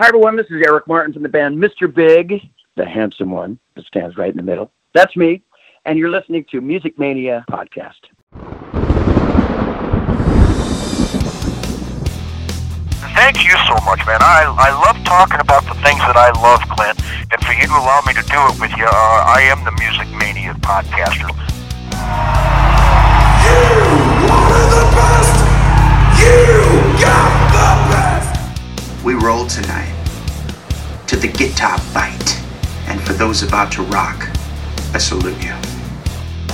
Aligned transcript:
Hi, 0.00 0.06
everyone. 0.06 0.36
This 0.36 0.46
is 0.46 0.62
Eric 0.64 0.86
Martin 0.86 1.12
from 1.12 1.24
the 1.24 1.28
band 1.28 1.58
Mr. 1.58 1.92
Big, 1.92 2.40
the 2.76 2.86
handsome 2.86 3.32
one 3.32 3.58
that 3.74 3.84
stands 3.86 4.16
right 4.16 4.30
in 4.30 4.36
the 4.36 4.44
middle. 4.44 4.70
That's 4.94 5.16
me. 5.16 5.42
And 5.86 5.98
you're 5.98 6.08
listening 6.08 6.44
to 6.52 6.60
Music 6.60 6.96
Mania 7.00 7.44
Podcast. 7.50 7.98
Thank 13.16 13.42
you 13.42 13.50
so 13.66 13.74
much, 13.84 13.98
man. 14.06 14.22
I, 14.22 14.46
I 14.56 14.70
love 14.86 15.04
talking 15.04 15.40
about 15.40 15.64
the 15.64 15.74
things 15.82 15.98
that 15.98 16.14
I 16.16 16.30
love, 16.30 16.60
Clint. 16.76 17.02
And 17.32 17.44
for 17.44 17.52
you 17.54 17.66
to 17.66 17.72
allow 17.72 18.00
me 18.06 18.14
to 18.14 18.22
do 18.22 18.38
it 18.54 18.60
with 18.60 18.70
you, 18.78 18.86
uh, 18.86 19.24
I 19.26 19.50
am 19.50 19.64
the 19.64 19.72
Music 19.82 20.06
Mania 20.16 20.54
podcaster. 20.62 21.26
You 23.42 24.30
wanted 24.30 24.70
the 24.78 24.86
best. 24.94 25.42
You 26.22 27.02
got 27.02 27.26
the 27.26 27.34
best. 27.34 27.37
We 29.04 29.14
roll 29.14 29.46
tonight 29.46 29.94
to 31.06 31.16
the 31.16 31.28
guitar 31.28 31.78
bite. 31.94 32.42
And 32.88 33.00
for 33.02 33.12
those 33.12 33.42
about 33.42 33.70
to 33.72 33.82
rock, 33.82 34.28
I 34.92 34.98
salute 34.98 35.40
you. 35.42 35.54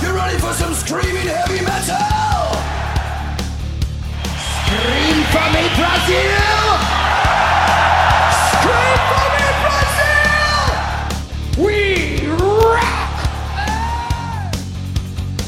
You 0.01 0.13
ready 0.15 0.37
for 0.37 0.53
some 0.53 0.73
screaming 0.73 1.27
heavy 1.27 1.63
metal? 1.65 1.97
Scream 4.61 5.23
for 5.33 5.47
me, 5.51 5.67
Brazil! 5.75 6.77
Scream 8.51 8.99
for 9.09 9.27
me, 9.35 9.47
Brazil! 11.55 11.65
We 11.65 12.27
rock! 12.27 12.93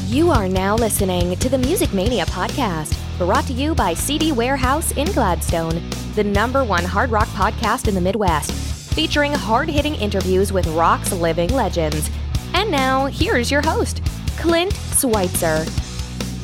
You 0.08 0.30
are 0.30 0.48
now 0.48 0.74
listening 0.74 1.36
to 1.36 1.48
the 1.48 1.58
Music 1.58 1.92
Mania 1.94 2.26
podcast, 2.26 2.96
brought 3.18 3.44
to 3.48 3.52
you 3.52 3.74
by 3.74 3.94
CD 3.94 4.30
Warehouse 4.30 4.92
in 4.92 5.10
Gladstone, 5.10 5.82
the 6.14 6.22
number 6.22 6.62
one 6.62 6.84
hard 6.84 7.10
rock 7.10 7.26
podcast 7.28 7.88
in 7.88 7.94
the 7.96 8.00
Midwest, 8.00 8.52
featuring 8.94 9.34
hard 9.34 9.68
hitting 9.68 9.96
interviews 9.96 10.52
with 10.52 10.68
rock's 10.68 11.10
living 11.10 11.50
legends. 11.50 12.08
And 12.54 12.70
now, 12.70 13.06
here's 13.06 13.50
your 13.50 13.60
host, 13.60 14.02
Clint 14.36 14.72
Schweitzer. 14.96 15.66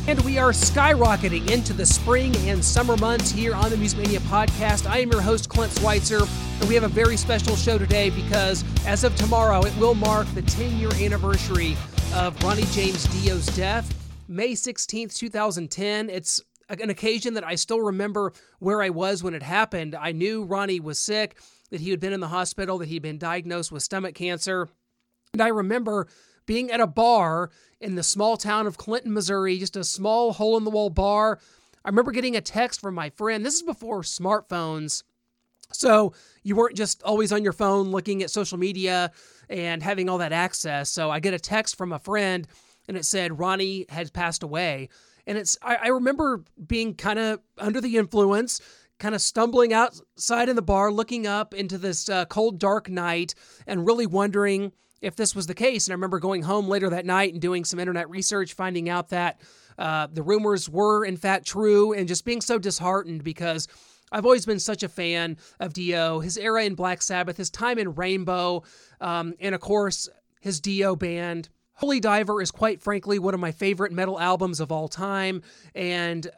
And 0.08 0.20
we 0.22 0.36
are 0.36 0.50
skyrocketing 0.50 1.48
into 1.48 1.72
the 1.72 1.86
spring 1.86 2.36
and 2.39 2.62
summer 2.62 2.97
months 2.97 3.30
here 3.30 3.55
on 3.55 3.70
the 3.70 3.77
Music 3.77 4.00
Mania 4.00 4.19
podcast. 4.20 4.91
I 4.91 4.98
am 4.98 5.12
your 5.12 5.22
host, 5.22 5.48
Clint 5.48 5.72
Schweitzer, 5.78 6.22
and 6.58 6.69
we 6.69 6.75
have 6.75 6.83
a 6.83 6.89
very 6.89 7.17
special 7.17 7.55
show 7.55 7.78
today 7.78 8.11
because 8.11 8.64
as 8.84 9.05
of 9.05 9.14
tomorrow, 9.14 9.64
it 9.64 9.75
will 9.78 9.95
mark 9.95 10.27
the 10.34 10.42
10 10.42 10.77
year 10.77 10.92
anniversary 10.95 11.77
of 12.17 12.42
Ronnie 12.42 12.67
James 12.72 13.05
Dio's 13.05 13.47
death, 13.47 13.95
May 14.27 14.55
16th, 14.55 15.14
2010. 15.17 16.11
It's 16.11 16.42
an 16.69 16.91
occasion 16.91 17.34
that 17.34 17.45
I 17.45 17.55
still 17.55 17.81
remember 17.81 18.33
where 18.59 18.83
I 18.83 18.91
was 18.91 19.23
when 19.23 19.34
it 19.34 19.43
happened. 19.43 19.95
I 19.95 20.12
knew 20.12 20.45
Ronnie 20.45 20.81
was 20.81 20.98
sick, 20.98 21.37
that 21.70 21.81
he 21.81 21.91
had 21.91 22.01
been 22.01 22.12
in 22.12 22.20
the 22.20 22.29
hospital, 22.29 22.79
that 22.79 22.89
he'd 22.89 23.03
been 23.03 23.19
diagnosed 23.19 23.73
with 23.73 23.83
stomach 23.83 24.15
cancer. 24.15 24.69
And 25.33 25.42
I 25.42 25.48
remember 25.48 26.07
being 26.47 26.70
at 26.70 26.81
a 26.81 26.87
bar 26.87 27.51
in 27.81 27.95
the 27.95 28.03
small 28.03 28.37
town 28.37 28.67
of 28.67 28.77
Clinton, 28.77 29.12
Missouri, 29.12 29.59
just 29.59 29.77
a 29.77 29.85
small 29.85 30.33
hole 30.33 30.57
in 30.57 30.65
the 30.65 30.70
wall 30.70 30.91
bar. 30.91 31.39
I 31.85 31.89
remember 31.89 32.12
getting 32.12 32.37
a 32.37 32.41
text 32.41 32.81
from 32.81 32.95
my 32.95 33.11
friend. 33.11 33.45
This 33.45 33.55
is 33.55 33.62
before 33.62 34.03
smartphones. 34.03 35.03
So 35.73 36.12
you 36.42 36.57
weren't 36.57 36.77
just 36.77 37.03
always 37.03 37.33
on 37.33 37.42
your 37.42 37.53
phone 37.53 37.91
looking 37.91 38.23
at 38.23 38.31
social 38.31 38.59
media 38.59 39.11
and 39.48 39.83
having 39.83 40.09
all 40.09 40.19
that 40.19 40.33
access. 40.33 40.91
So 40.91 41.11
I 41.11 41.20
get 41.20 41.35
a 41.35 41.39
text 41.39 41.77
from 41.77 41.92
a 41.92 41.98
friend 41.98 42.47
and 42.87 42.97
it 42.97 43.05
said 43.05 43.39
Ronnie 43.39 43.87
had 43.89 44.12
passed 44.12 44.42
away. 44.42 44.89
And 45.27 45.39
it's 45.39 45.56
I, 45.62 45.77
I 45.77 45.89
remember 45.89 46.44
being 46.67 46.94
kind 46.94 47.19
of 47.19 47.41
under 47.58 47.80
the 47.80 47.97
influence, 47.97 48.61
kind 48.98 49.14
of 49.14 49.20
stumbling 49.20 49.72
outside 49.72 50.48
in 50.48 50.56
the 50.56 50.62
bar, 50.62 50.92
looking 50.92 51.27
up 51.27 51.55
into 51.55 51.78
this 51.78 52.08
uh, 52.08 52.25
cold, 52.27 52.58
dark 52.58 52.89
night, 52.89 53.34
and 53.67 53.86
really 53.86 54.06
wondering 54.06 54.72
if 55.00 55.17
this 55.17 55.34
was 55.34 55.47
the 55.47 55.55
case. 55.55 55.86
And 55.86 55.92
I 55.92 55.97
remember 55.97 56.19
going 56.19 56.42
home 56.42 56.69
later 56.69 56.91
that 56.91 57.06
night 57.06 57.33
and 57.33 57.41
doing 57.41 57.64
some 57.64 57.78
internet 57.78 58.08
research, 58.08 58.55
finding 58.55 58.89
out 58.89 59.11
that 59.11 59.40
uh, 59.79 60.07
the 60.12 60.23
rumors 60.23 60.68
were 60.68 61.05
in 61.05 61.17
fact 61.17 61.46
true, 61.46 61.92
and 61.92 62.08
just 62.08 62.24
being 62.24 62.41
so 62.41 62.58
disheartened 62.58 63.24
because 63.24 63.68
I've 64.12 64.24
always 64.24 64.46
been 64.46 64.61
such 64.61 64.83
a 64.83 64.89
fan 64.89 65.36
of 65.58 65.73
Dio, 65.73 66.20
his 66.20 66.39
era 66.39 66.64
in 66.64 66.74
Black 66.74 67.02
Sabbath, 67.02 67.36
his 67.36 67.51
time 67.51 67.79
in 67.79 67.95
Rainbow, 67.95 68.62
um, 69.01 69.35
and 69.41 69.55
of 69.55 69.61
course 69.61 70.08
his 70.41 70.61
Dio 70.61 70.95
band. 70.95 71.48
Holy 71.77 72.01
Diver 72.01 72.40
is 72.40 72.51
quite 72.51 72.80
frankly 72.80 73.18
one 73.18 73.35
of 73.35 73.40
my 73.40 73.52
favorite 73.52 73.92
metal 73.92 74.18
albums 74.20 74.61
of 74.61 74.70
all 74.70 74.89
time, 74.89 75.42
and 75.74 76.30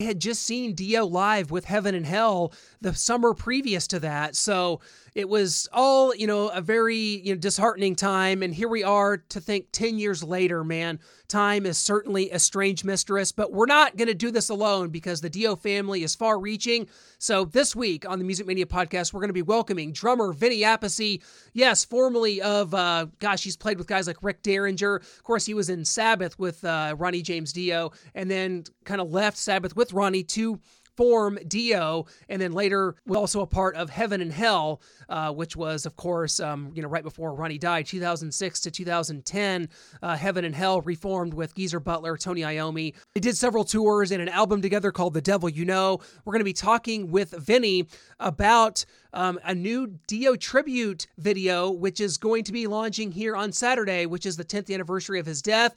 I 0.00 0.04
had 0.04 0.18
just 0.18 0.42
seen 0.44 0.74
Dio 0.74 1.04
live 1.04 1.50
with 1.50 1.66
Heaven 1.66 1.94
and 1.94 2.06
Hell 2.06 2.52
the 2.80 2.94
summer 2.94 3.34
previous 3.34 3.86
to 3.88 4.00
that. 4.00 4.34
So 4.34 4.80
it 5.14 5.28
was 5.28 5.68
all, 5.72 6.14
you 6.14 6.26
know, 6.26 6.48
a 6.48 6.62
very 6.62 6.96
you 6.96 7.34
know, 7.34 7.38
disheartening 7.38 7.96
time. 7.96 8.42
And 8.42 8.54
here 8.54 8.68
we 8.68 8.82
are 8.82 9.18
to 9.18 9.40
think 9.40 9.66
10 9.72 9.98
years 9.98 10.22
later, 10.22 10.64
man, 10.64 11.00
time 11.30 11.64
is 11.64 11.78
certainly 11.78 12.30
a 12.30 12.38
strange 12.38 12.84
mistress, 12.84 13.32
but 13.32 13.52
we're 13.52 13.66
not 13.66 13.96
going 13.96 14.08
to 14.08 14.14
do 14.14 14.30
this 14.30 14.50
alone 14.50 14.90
because 14.90 15.20
the 15.20 15.30
Dio 15.30 15.56
family 15.56 16.02
is 16.02 16.14
far 16.14 16.38
reaching. 16.38 16.86
So 17.18 17.44
this 17.46 17.74
week 17.74 18.08
on 18.08 18.18
the 18.18 18.24
Music 18.24 18.46
Mania 18.46 18.66
podcast, 18.66 19.12
we're 19.12 19.20
going 19.20 19.28
to 19.28 19.34
be 19.34 19.42
welcoming 19.42 19.92
drummer 19.92 20.32
Vinny 20.32 20.60
Appice. 20.60 21.22
Yes, 21.52 21.84
formerly 21.84 22.42
of, 22.42 22.74
uh, 22.74 23.06
gosh, 23.18 23.42
he's 23.42 23.56
played 23.56 23.78
with 23.78 23.86
guys 23.86 24.06
like 24.06 24.22
Rick 24.22 24.42
Derringer. 24.42 24.96
Of 24.96 25.22
course, 25.22 25.46
he 25.46 25.54
was 25.54 25.70
in 25.70 25.84
Sabbath 25.84 26.38
with 26.38 26.64
uh, 26.64 26.94
Ronnie 26.98 27.22
James 27.22 27.52
Dio 27.52 27.92
and 28.14 28.30
then 28.30 28.64
kind 28.84 29.00
of 29.00 29.10
left 29.10 29.38
Sabbath 29.38 29.76
with 29.76 29.92
Ronnie 29.92 30.24
to 30.24 30.60
form 30.96 31.38
Dio, 31.46 32.06
and 32.28 32.40
then 32.40 32.52
later 32.52 32.94
was 33.06 33.16
also 33.16 33.40
a 33.40 33.46
part 33.46 33.76
of 33.76 33.90
Heaven 33.90 34.20
and 34.20 34.32
Hell, 34.32 34.80
uh, 35.08 35.32
which 35.32 35.56
was, 35.56 35.86
of 35.86 35.96
course, 35.96 36.40
um, 36.40 36.72
you 36.74 36.82
know, 36.82 36.88
right 36.88 37.02
before 37.02 37.34
Ronnie 37.34 37.58
died, 37.58 37.86
2006 37.86 38.60
to 38.60 38.70
2010. 38.70 39.68
Uh, 40.02 40.16
Heaven 40.16 40.44
and 40.44 40.54
Hell 40.54 40.80
reformed 40.82 41.34
with 41.34 41.54
Geezer 41.54 41.80
Butler, 41.80 42.16
Tony 42.16 42.42
Iommi. 42.42 42.94
They 43.14 43.20
did 43.20 43.36
several 43.36 43.64
tours 43.64 44.10
and 44.10 44.22
an 44.22 44.28
album 44.28 44.62
together 44.62 44.92
called 44.92 45.14
The 45.14 45.20
Devil 45.20 45.48
You 45.48 45.64
Know. 45.64 46.00
We're 46.24 46.32
going 46.32 46.40
to 46.40 46.44
be 46.44 46.52
talking 46.52 47.10
with 47.10 47.30
Vinny 47.32 47.86
about 48.18 48.84
um, 49.12 49.38
a 49.44 49.54
new 49.54 49.98
Dio 50.06 50.36
tribute 50.36 51.06
video, 51.18 51.70
which 51.70 52.00
is 52.00 52.18
going 52.18 52.44
to 52.44 52.52
be 52.52 52.66
launching 52.66 53.12
here 53.12 53.36
on 53.36 53.52
Saturday, 53.52 54.06
which 54.06 54.26
is 54.26 54.36
the 54.36 54.44
10th 54.44 54.72
anniversary 54.72 55.18
of 55.18 55.26
his 55.26 55.42
death. 55.42 55.74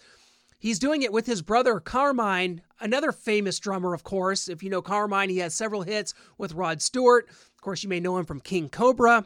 He's 0.63 0.79
doing 0.79 1.01
it 1.01 1.11
with 1.11 1.25
his 1.25 1.41
brother 1.41 1.81
Carmine, 1.81 2.61
another 2.79 3.11
famous 3.11 3.59
drummer, 3.59 3.93
of 3.93 4.05
course. 4.05 4.47
If 4.47 4.63
you 4.63 4.69
know 4.69 4.81
Carmine, 4.81 5.29
he 5.29 5.39
has 5.39 5.53
several 5.53 5.81
hits 5.81 6.13
with 6.37 6.53
Rod 6.53 6.81
Stewart. 6.81 7.27
Of 7.27 7.59
course, 7.59 7.83
you 7.83 7.89
may 7.89 7.99
know 7.99 8.17
him 8.17 8.25
from 8.25 8.39
King 8.39 8.69
Cobra. 8.69 9.25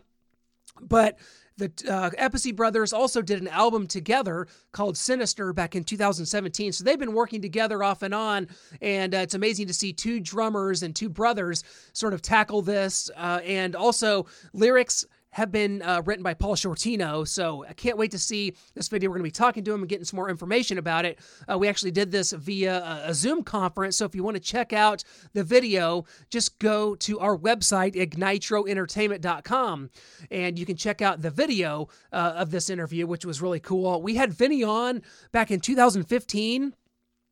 But 0.81 1.19
the 1.57 1.71
uh, 1.87 2.09
Appice 2.19 2.55
brothers 2.55 2.91
also 2.91 3.21
did 3.21 3.39
an 3.39 3.49
album 3.49 3.85
together 3.85 4.47
called 4.71 4.97
Sinister 4.97 5.53
back 5.53 5.75
in 5.75 5.83
2017. 5.83 6.71
So 6.71 6.83
they've 6.83 6.97
been 6.97 7.13
working 7.13 7.43
together 7.43 7.83
off 7.83 8.01
and 8.01 8.15
on, 8.15 8.47
and 8.81 9.13
uh, 9.13 9.19
it's 9.19 9.35
amazing 9.35 9.67
to 9.67 9.73
see 9.75 9.93
two 9.93 10.19
drummers 10.19 10.81
and 10.81 10.95
two 10.95 11.07
brothers 11.07 11.63
sort 11.93 12.15
of 12.15 12.23
tackle 12.23 12.63
this. 12.63 13.11
Uh, 13.15 13.41
and 13.43 13.75
also 13.75 14.25
lyrics 14.53 15.05
have 15.37 15.51
been 15.51 15.83
uh, 15.83 16.01
written 16.03 16.23
by 16.23 16.33
Paul 16.33 16.55
Shortino. 16.55 17.25
So 17.27 17.63
I 17.69 17.73
can't 17.73 17.95
wait 17.95 18.09
to 18.09 18.17
see 18.17 18.55
this 18.73 18.87
video. 18.87 19.07
We're 19.07 19.17
going 19.17 19.29
to 19.29 19.39
be 19.39 19.43
talking 19.43 19.63
to 19.63 19.71
him 19.71 19.81
and 19.81 19.89
getting 19.89 20.03
some 20.03 20.17
more 20.17 20.31
information 20.31 20.79
about 20.79 21.05
it. 21.05 21.19
Uh, 21.47 21.59
we 21.59 21.67
actually 21.67 21.91
did 21.91 22.11
this 22.11 22.31
via 22.31 22.83
a, 22.83 23.09
a, 23.09 23.13
Zoom 23.13 23.43
conference. 23.43 23.97
So 23.97 24.05
if 24.05 24.15
you 24.15 24.23
want 24.23 24.33
to 24.33 24.41
check 24.41 24.73
out 24.73 25.03
the 25.33 25.43
video, 25.43 26.05
just 26.31 26.57
go 26.57 26.95
to 26.95 27.19
our 27.19 27.37
website, 27.37 27.93
ignitroentertainment.com, 27.93 29.91
and 30.31 30.57
you 30.57 30.65
can 30.65 30.75
check 30.75 31.03
out 31.03 31.21
the 31.21 31.29
video 31.29 31.87
uh, 32.11 32.33
of 32.35 32.49
this 32.49 32.71
interview, 32.71 33.05
which 33.05 33.23
was 33.23 33.39
really 33.39 33.59
cool. 33.59 34.01
We 34.01 34.15
had 34.15 34.33
Vinny 34.33 34.63
on 34.63 35.03
back 35.31 35.51
in 35.51 35.59
2015. 35.59 36.73
I 36.73 36.73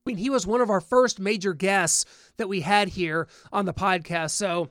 mean, 0.05 0.17
he 0.17 0.29
was 0.29 0.45
one 0.45 0.61
of 0.61 0.69
our 0.69 0.81
first 0.81 1.19
major 1.19 1.55
guests 1.55 2.05
that 2.37 2.47
we 2.47 2.61
had 2.61 2.89
here 2.89 3.27
on 3.51 3.65
the 3.65 3.73
podcast. 3.73 4.31
So 4.31 4.69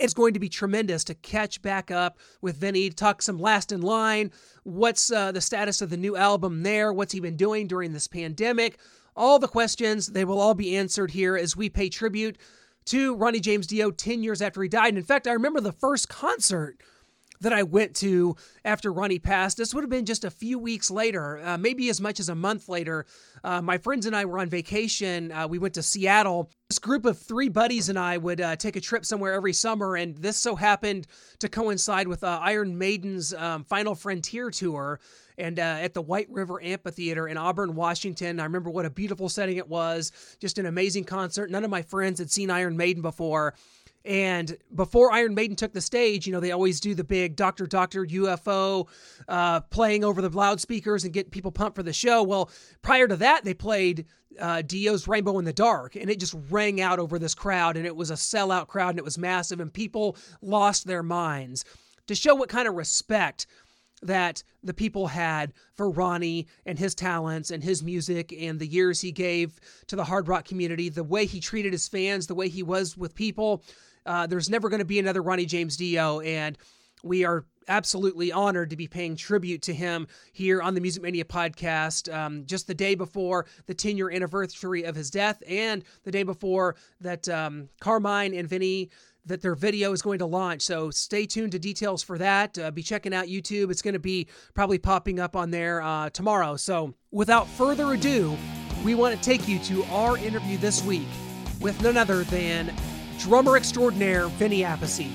it's 0.00 0.14
going 0.14 0.34
to 0.34 0.40
be 0.40 0.48
tremendous 0.48 1.04
to 1.04 1.14
catch 1.14 1.62
back 1.62 1.90
up 1.90 2.18
with 2.40 2.56
Vinny, 2.56 2.90
talk 2.90 3.22
some 3.22 3.38
last 3.38 3.70
in 3.70 3.82
line. 3.82 4.32
What's 4.64 5.12
uh, 5.12 5.32
the 5.32 5.40
status 5.40 5.82
of 5.82 5.90
the 5.90 5.96
new 5.96 6.16
album 6.16 6.62
there? 6.62 6.92
What's 6.92 7.12
he 7.12 7.20
been 7.20 7.36
doing 7.36 7.66
during 7.66 7.92
this 7.92 8.08
pandemic? 8.08 8.78
All 9.16 9.38
the 9.38 9.48
questions, 9.48 10.08
they 10.08 10.24
will 10.24 10.40
all 10.40 10.54
be 10.54 10.76
answered 10.76 11.10
here 11.10 11.36
as 11.36 11.56
we 11.56 11.68
pay 11.68 11.88
tribute 11.88 12.38
to 12.86 13.14
Ronnie 13.14 13.40
James 13.40 13.66
Dio 13.66 13.90
10 13.90 14.22
years 14.22 14.40
after 14.40 14.62
he 14.62 14.68
died. 14.68 14.88
And 14.88 14.98
in 14.98 15.04
fact, 15.04 15.26
I 15.26 15.32
remember 15.32 15.60
the 15.60 15.72
first 15.72 16.08
concert 16.08 16.80
that 17.40 17.52
I 17.52 17.62
went 17.62 17.96
to 17.96 18.36
after 18.64 18.92
Ronnie 18.92 19.18
passed. 19.18 19.56
This 19.56 19.74
would 19.74 19.82
have 19.82 19.90
been 19.90 20.04
just 20.04 20.24
a 20.24 20.30
few 20.30 20.58
weeks 20.58 20.90
later, 20.90 21.40
uh, 21.44 21.58
maybe 21.58 21.88
as 21.88 22.00
much 22.00 22.20
as 22.20 22.28
a 22.28 22.34
month 22.34 22.68
later. 22.68 23.06
Uh, 23.42 23.62
my 23.62 23.78
friends 23.78 24.06
and 24.06 24.14
I 24.14 24.24
were 24.24 24.38
on 24.38 24.48
vacation. 24.48 25.32
Uh, 25.32 25.48
we 25.48 25.58
went 25.58 25.74
to 25.74 25.82
Seattle. 25.82 26.50
This 26.68 26.78
group 26.78 27.04
of 27.04 27.18
three 27.18 27.48
buddies 27.48 27.88
and 27.88 27.98
I 27.98 28.18
would 28.18 28.40
uh, 28.40 28.56
take 28.56 28.76
a 28.76 28.80
trip 28.80 29.04
somewhere 29.04 29.32
every 29.32 29.52
summer, 29.52 29.96
and 29.96 30.16
this 30.16 30.36
so 30.36 30.54
happened 30.54 31.06
to 31.40 31.48
coincide 31.48 32.06
with 32.06 32.22
uh, 32.22 32.38
Iron 32.42 32.78
Maiden's 32.78 33.34
um, 33.34 33.64
Final 33.64 33.94
Frontier 33.94 34.50
tour. 34.50 35.00
And 35.38 35.58
uh, 35.58 35.62
at 35.62 35.94
the 35.94 36.02
White 36.02 36.28
River 36.30 36.62
Amphitheater 36.62 37.26
in 37.26 37.38
Auburn, 37.38 37.74
Washington, 37.74 38.40
I 38.40 38.44
remember 38.44 38.68
what 38.68 38.84
a 38.84 38.90
beautiful 38.90 39.30
setting 39.30 39.56
it 39.56 39.68
was. 39.68 40.12
Just 40.38 40.58
an 40.58 40.66
amazing 40.66 41.04
concert. 41.04 41.50
None 41.50 41.64
of 41.64 41.70
my 41.70 41.80
friends 41.80 42.18
had 42.18 42.30
seen 42.30 42.50
Iron 42.50 42.76
Maiden 42.76 43.00
before 43.00 43.54
And 44.04 44.56
before 44.74 45.12
Iron 45.12 45.34
Maiden 45.34 45.56
took 45.56 45.72
the 45.72 45.80
stage, 45.80 46.26
you 46.26 46.32
know, 46.32 46.40
they 46.40 46.52
always 46.52 46.80
do 46.80 46.94
the 46.94 47.04
big 47.04 47.36
Doctor 47.36 47.66
Doctor 47.66 48.06
UFO 48.06 48.88
uh, 49.28 49.60
playing 49.60 50.04
over 50.04 50.22
the 50.22 50.30
loudspeakers 50.30 51.04
and 51.04 51.12
get 51.12 51.30
people 51.30 51.52
pumped 51.52 51.76
for 51.76 51.82
the 51.82 51.92
show. 51.92 52.22
Well, 52.22 52.50
prior 52.82 53.06
to 53.08 53.16
that, 53.16 53.44
they 53.44 53.54
played 53.54 54.06
uh, 54.38 54.62
Dio's 54.62 55.06
Rainbow 55.06 55.38
in 55.38 55.44
the 55.44 55.52
Dark, 55.52 55.96
and 55.96 56.08
it 56.08 56.18
just 56.18 56.34
rang 56.48 56.80
out 56.80 56.98
over 56.98 57.18
this 57.18 57.34
crowd, 57.34 57.76
and 57.76 57.84
it 57.84 57.94
was 57.94 58.10
a 58.10 58.14
sellout 58.14 58.68
crowd, 58.68 58.90
and 58.90 58.98
it 58.98 59.04
was 59.04 59.18
massive, 59.18 59.60
and 59.60 59.72
people 59.72 60.16
lost 60.40 60.86
their 60.86 61.02
minds 61.02 61.64
to 62.06 62.14
show 62.14 62.34
what 62.34 62.48
kind 62.48 62.68
of 62.68 62.74
respect 62.74 63.46
that 64.02 64.42
the 64.62 64.74
people 64.74 65.08
had 65.08 65.52
for 65.74 65.90
Ronnie 65.90 66.46
and 66.64 66.78
his 66.78 66.94
talents 66.94 67.50
and 67.50 67.62
his 67.62 67.82
music 67.82 68.32
and 68.32 68.58
the 68.58 68.66
years 68.66 69.00
he 69.00 69.12
gave 69.12 69.60
to 69.88 69.96
the 69.96 70.04
hard 70.04 70.26
rock 70.26 70.46
community, 70.46 70.88
the 70.88 71.04
way 71.04 71.26
he 71.26 71.38
treated 71.38 71.72
his 71.72 71.86
fans, 71.86 72.26
the 72.26 72.34
way 72.34 72.48
he 72.48 72.62
was 72.62 72.96
with 72.96 73.14
people. 73.14 73.62
Uh, 74.06 74.26
there's 74.26 74.50
never 74.50 74.68
going 74.68 74.80
to 74.80 74.84
be 74.84 74.98
another 74.98 75.22
Ronnie 75.22 75.46
James 75.46 75.76
Dio, 75.76 76.20
and 76.20 76.56
we 77.02 77.24
are 77.24 77.44
absolutely 77.68 78.32
honored 78.32 78.70
to 78.70 78.76
be 78.76 78.88
paying 78.88 79.16
tribute 79.16 79.62
to 79.62 79.72
him 79.72 80.06
here 80.32 80.60
on 80.60 80.74
the 80.74 80.80
Music 80.80 81.02
Mania 81.02 81.24
podcast. 81.24 82.12
Um, 82.12 82.44
just 82.46 82.66
the 82.66 82.74
day 82.74 82.94
before 82.94 83.46
the 83.66 83.74
10 83.74 83.96
year 83.96 84.10
anniversary 84.10 84.82
of 84.82 84.94
his 84.94 85.10
death, 85.10 85.42
and 85.48 85.84
the 86.04 86.10
day 86.10 86.22
before 86.22 86.76
that 87.00 87.28
um, 87.28 87.68
Carmine 87.80 88.34
and 88.34 88.48
Vinny 88.48 88.90
that 89.26 89.42
their 89.42 89.54
video 89.54 89.92
is 89.92 90.02
going 90.02 90.18
to 90.18 90.26
launch. 90.26 90.62
So 90.62 90.90
stay 90.90 91.26
tuned 91.26 91.52
to 91.52 91.58
details 91.58 92.02
for 92.02 92.18
that. 92.18 92.58
Uh, 92.58 92.70
be 92.70 92.82
checking 92.82 93.14
out 93.14 93.26
YouTube. 93.26 93.70
It's 93.70 93.82
going 93.82 93.94
to 93.94 94.00
be 94.00 94.28
probably 94.54 94.78
popping 94.78 95.20
up 95.20 95.36
on 95.36 95.50
there 95.50 95.82
uh, 95.82 96.10
tomorrow. 96.10 96.56
So 96.56 96.94
without 97.10 97.46
further 97.46 97.92
ado, 97.92 98.36
we 98.82 98.94
want 98.94 99.14
to 99.14 99.22
take 99.22 99.46
you 99.46 99.58
to 99.60 99.84
our 99.84 100.16
interview 100.16 100.56
this 100.56 100.82
week 100.82 101.06
with 101.60 101.80
none 101.82 101.98
other 101.98 102.24
than 102.24 102.74
drummer 103.20 103.56
extraordinaire 103.56 104.26
Vinny 104.28 104.60
Appice. 104.60 105.10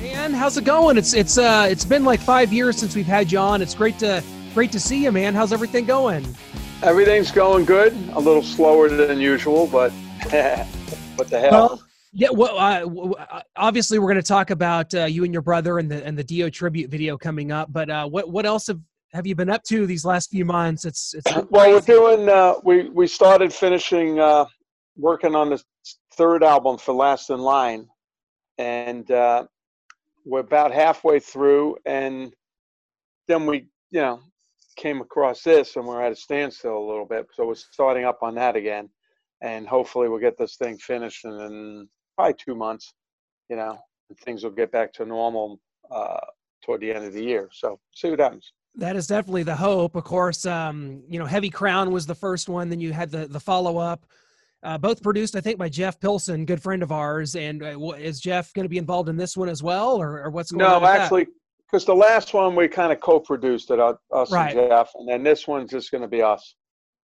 Man, 0.00 0.32
how's 0.32 0.56
it 0.56 0.64
going? 0.64 0.98
It's 0.98 1.14
it's 1.14 1.38
uh 1.38 1.66
it's 1.68 1.84
been 1.84 2.04
like 2.04 2.20
five 2.20 2.52
years 2.52 2.76
since 2.76 2.94
we've 2.94 3.06
had 3.06 3.32
you 3.32 3.38
on. 3.38 3.62
It's 3.62 3.74
great 3.74 3.98
to 4.00 4.22
great 4.54 4.70
to 4.72 4.80
see 4.80 5.02
you, 5.02 5.10
man. 5.10 5.34
How's 5.34 5.52
everything 5.52 5.86
going? 5.86 6.26
Everything's 6.82 7.30
going 7.30 7.64
good. 7.64 7.94
A 8.12 8.20
little 8.20 8.42
slower 8.42 8.88
than 8.90 9.18
usual, 9.18 9.66
but 9.66 9.90
what 11.16 11.28
the 11.30 11.40
hell? 11.40 11.50
Well, 11.50 11.82
yeah, 12.12 12.28
well, 12.30 12.56
uh, 12.58 13.42
obviously 13.56 13.98
we're 13.98 14.06
going 14.06 14.22
to 14.22 14.22
talk 14.22 14.50
about 14.50 14.94
uh, 14.94 15.04
you 15.04 15.24
and 15.24 15.32
your 15.32 15.42
brother 15.42 15.78
and 15.78 15.90
the 15.90 16.04
and 16.04 16.16
the 16.18 16.24
Dio 16.24 16.50
tribute 16.50 16.90
video 16.90 17.16
coming 17.16 17.50
up. 17.50 17.72
But 17.72 17.90
uh, 17.90 18.06
what 18.08 18.30
what 18.30 18.44
else 18.44 18.66
have 18.66 18.80
have 19.12 19.26
you 19.26 19.34
been 19.34 19.50
up 19.50 19.62
to 19.64 19.86
these 19.86 20.04
last 20.04 20.30
few 20.30 20.44
months? 20.44 20.84
It's 20.84 21.14
it's 21.14 21.34
well, 21.50 21.70
we're 21.70 21.80
doing. 21.80 22.28
Uh, 22.28 22.54
we 22.62 22.90
we 22.90 23.06
started 23.06 23.52
finishing 23.52 24.20
uh, 24.20 24.44
working 24.96 25.34
on 25.34 25.50
the 25.50 25.62
third 26.16 26.42
album 26.42 26.78
for 26.78 26.94
Last 26.94 27.30
in 27.30 27.38
Line, 27.38 27.88
and 28.58 29.10
uh, 29.10 29.44
we're 30.24 30.40
about 30.40 30.72
halfway 30.72 31.20
through, 31.20 31.76
and 31.84 32.34
then 33.28 33.46
we, 33.46 33.66
you 33.90 34.00
know, 34.00 34.20
came 34.76 35.00
across 35.00 35.42
this, 35.42 35.76
and 35.76 35.86
we're 35.86 36.02
at 36.02 36.12
a 36.12 36.16
standstill 36.16 36.78
a 36.78 36.88
little 36.88 37.06
bit. 37.06 37.26
So 37.34 37.46
we're 37.46 37.54
starting 37.54 38.04
up 38.04 38.18
on 38.22 38.34
that 38.36 38.56
again, 38.56 38.88
and 39.42 39.66
hopefully 39.66 40.08
we'll 40.08 40.20
get 40.20 40.38
this 40.38 40.56
thing 40.56 40.78
finished 40.78 41.24
in, 41.24 41.32
in 41.32 41.88
probably 42.16 42.34
two 42.34 42.54
months, 42.54 42.94
you 43.48 43.56
know, 43.56 43.78
things 44.24 44.42
will 44.42 44.50
get 44.50 44.72
back 44.72 44.92
to 44.94 45.04
normal 45.04 45.60
uh, 45.90 46.18
toward 46.64 46.80
the 46.80 46.92
end 46.92 47.04
of 47.04 47.12
the 47.12 47.22
year. 47.22 47.48
So 47.52 47.78
see 47.94 48.10
what 48.10 48.20
happens. 48.20 48.52
That 48.74 48.96
is 48.96 49.06
definitely 49.06 49.42
the 49.42 49.56
hope. 49.56 49.96
Of 49.96 50.04
course, 50.04 50.44
um, 50.44 51.02
you 51.08 51.18
know, 51.18 51.24
Heavy 51.24 51.48
Crown 51.48 51.90
was 51.90 52.06
the 52.06 52.14
first 52.14 52.48
one. 52.48 52.68
Then 52.68 52.80
you 52.80 52.92
had 52.92 53.10
the 53.10 53.26
the 53.26 53.40
follow 53.40 53.78
up 53.78 54.04
uh, 54.62 54.78
both 54.78 55.02
produced, 55.02 55.36
I 55.36 55.40
think, 55.40 55.58
by 55.58 55.68
Jeff 55.68 56.00
Pilson, 56.00 56.44
good 56.44 56.62
friend 56.62 56.82
of 56.82 56.92
ours. 56.92 57.36
And 57.36 57.62
uh, 57.62 57.90
is 57.92 58.20
Jeff 58.20 58.52
going 58.54 58.64
to 58.64 58.68
be 58.68 58.78
involved 58.78 59.08
in 59.08 59.16
this 59.16 59.36
one 59.36 59.48
as 59.48 59.62
well, 59.62 59.96
or, 59.96 60.22
or 60.24 60.30
what's 60.30 60.50
going 60.50 60.58
no, 60.60 60.76
on? 60.76 60.82
No, 60.82 60.88
actually, 60.88 61.26
because 61.70 61.84
the 61.84 61.94
last 61.94 62.34
one 62.34 62.54
we 62.56 62.68
kind 62.68 62.92
of 62.92 63.00
co-produced 63.00 63.70
it, 63.70 63.78
uh, 63.78 63.94
us 64.12 64.32
right. 64.32 64.56
and 64.56 64.68
Jeff, 64.70 64.90
and 64.94 65.08
then 65.08 65.22
this 65.22 65.46
one's 65.46 65.70
just 65.70 65.90
going 65.90 66.02
to 66.02 66.08
be 66.08 66.22
us, 66.22 66.54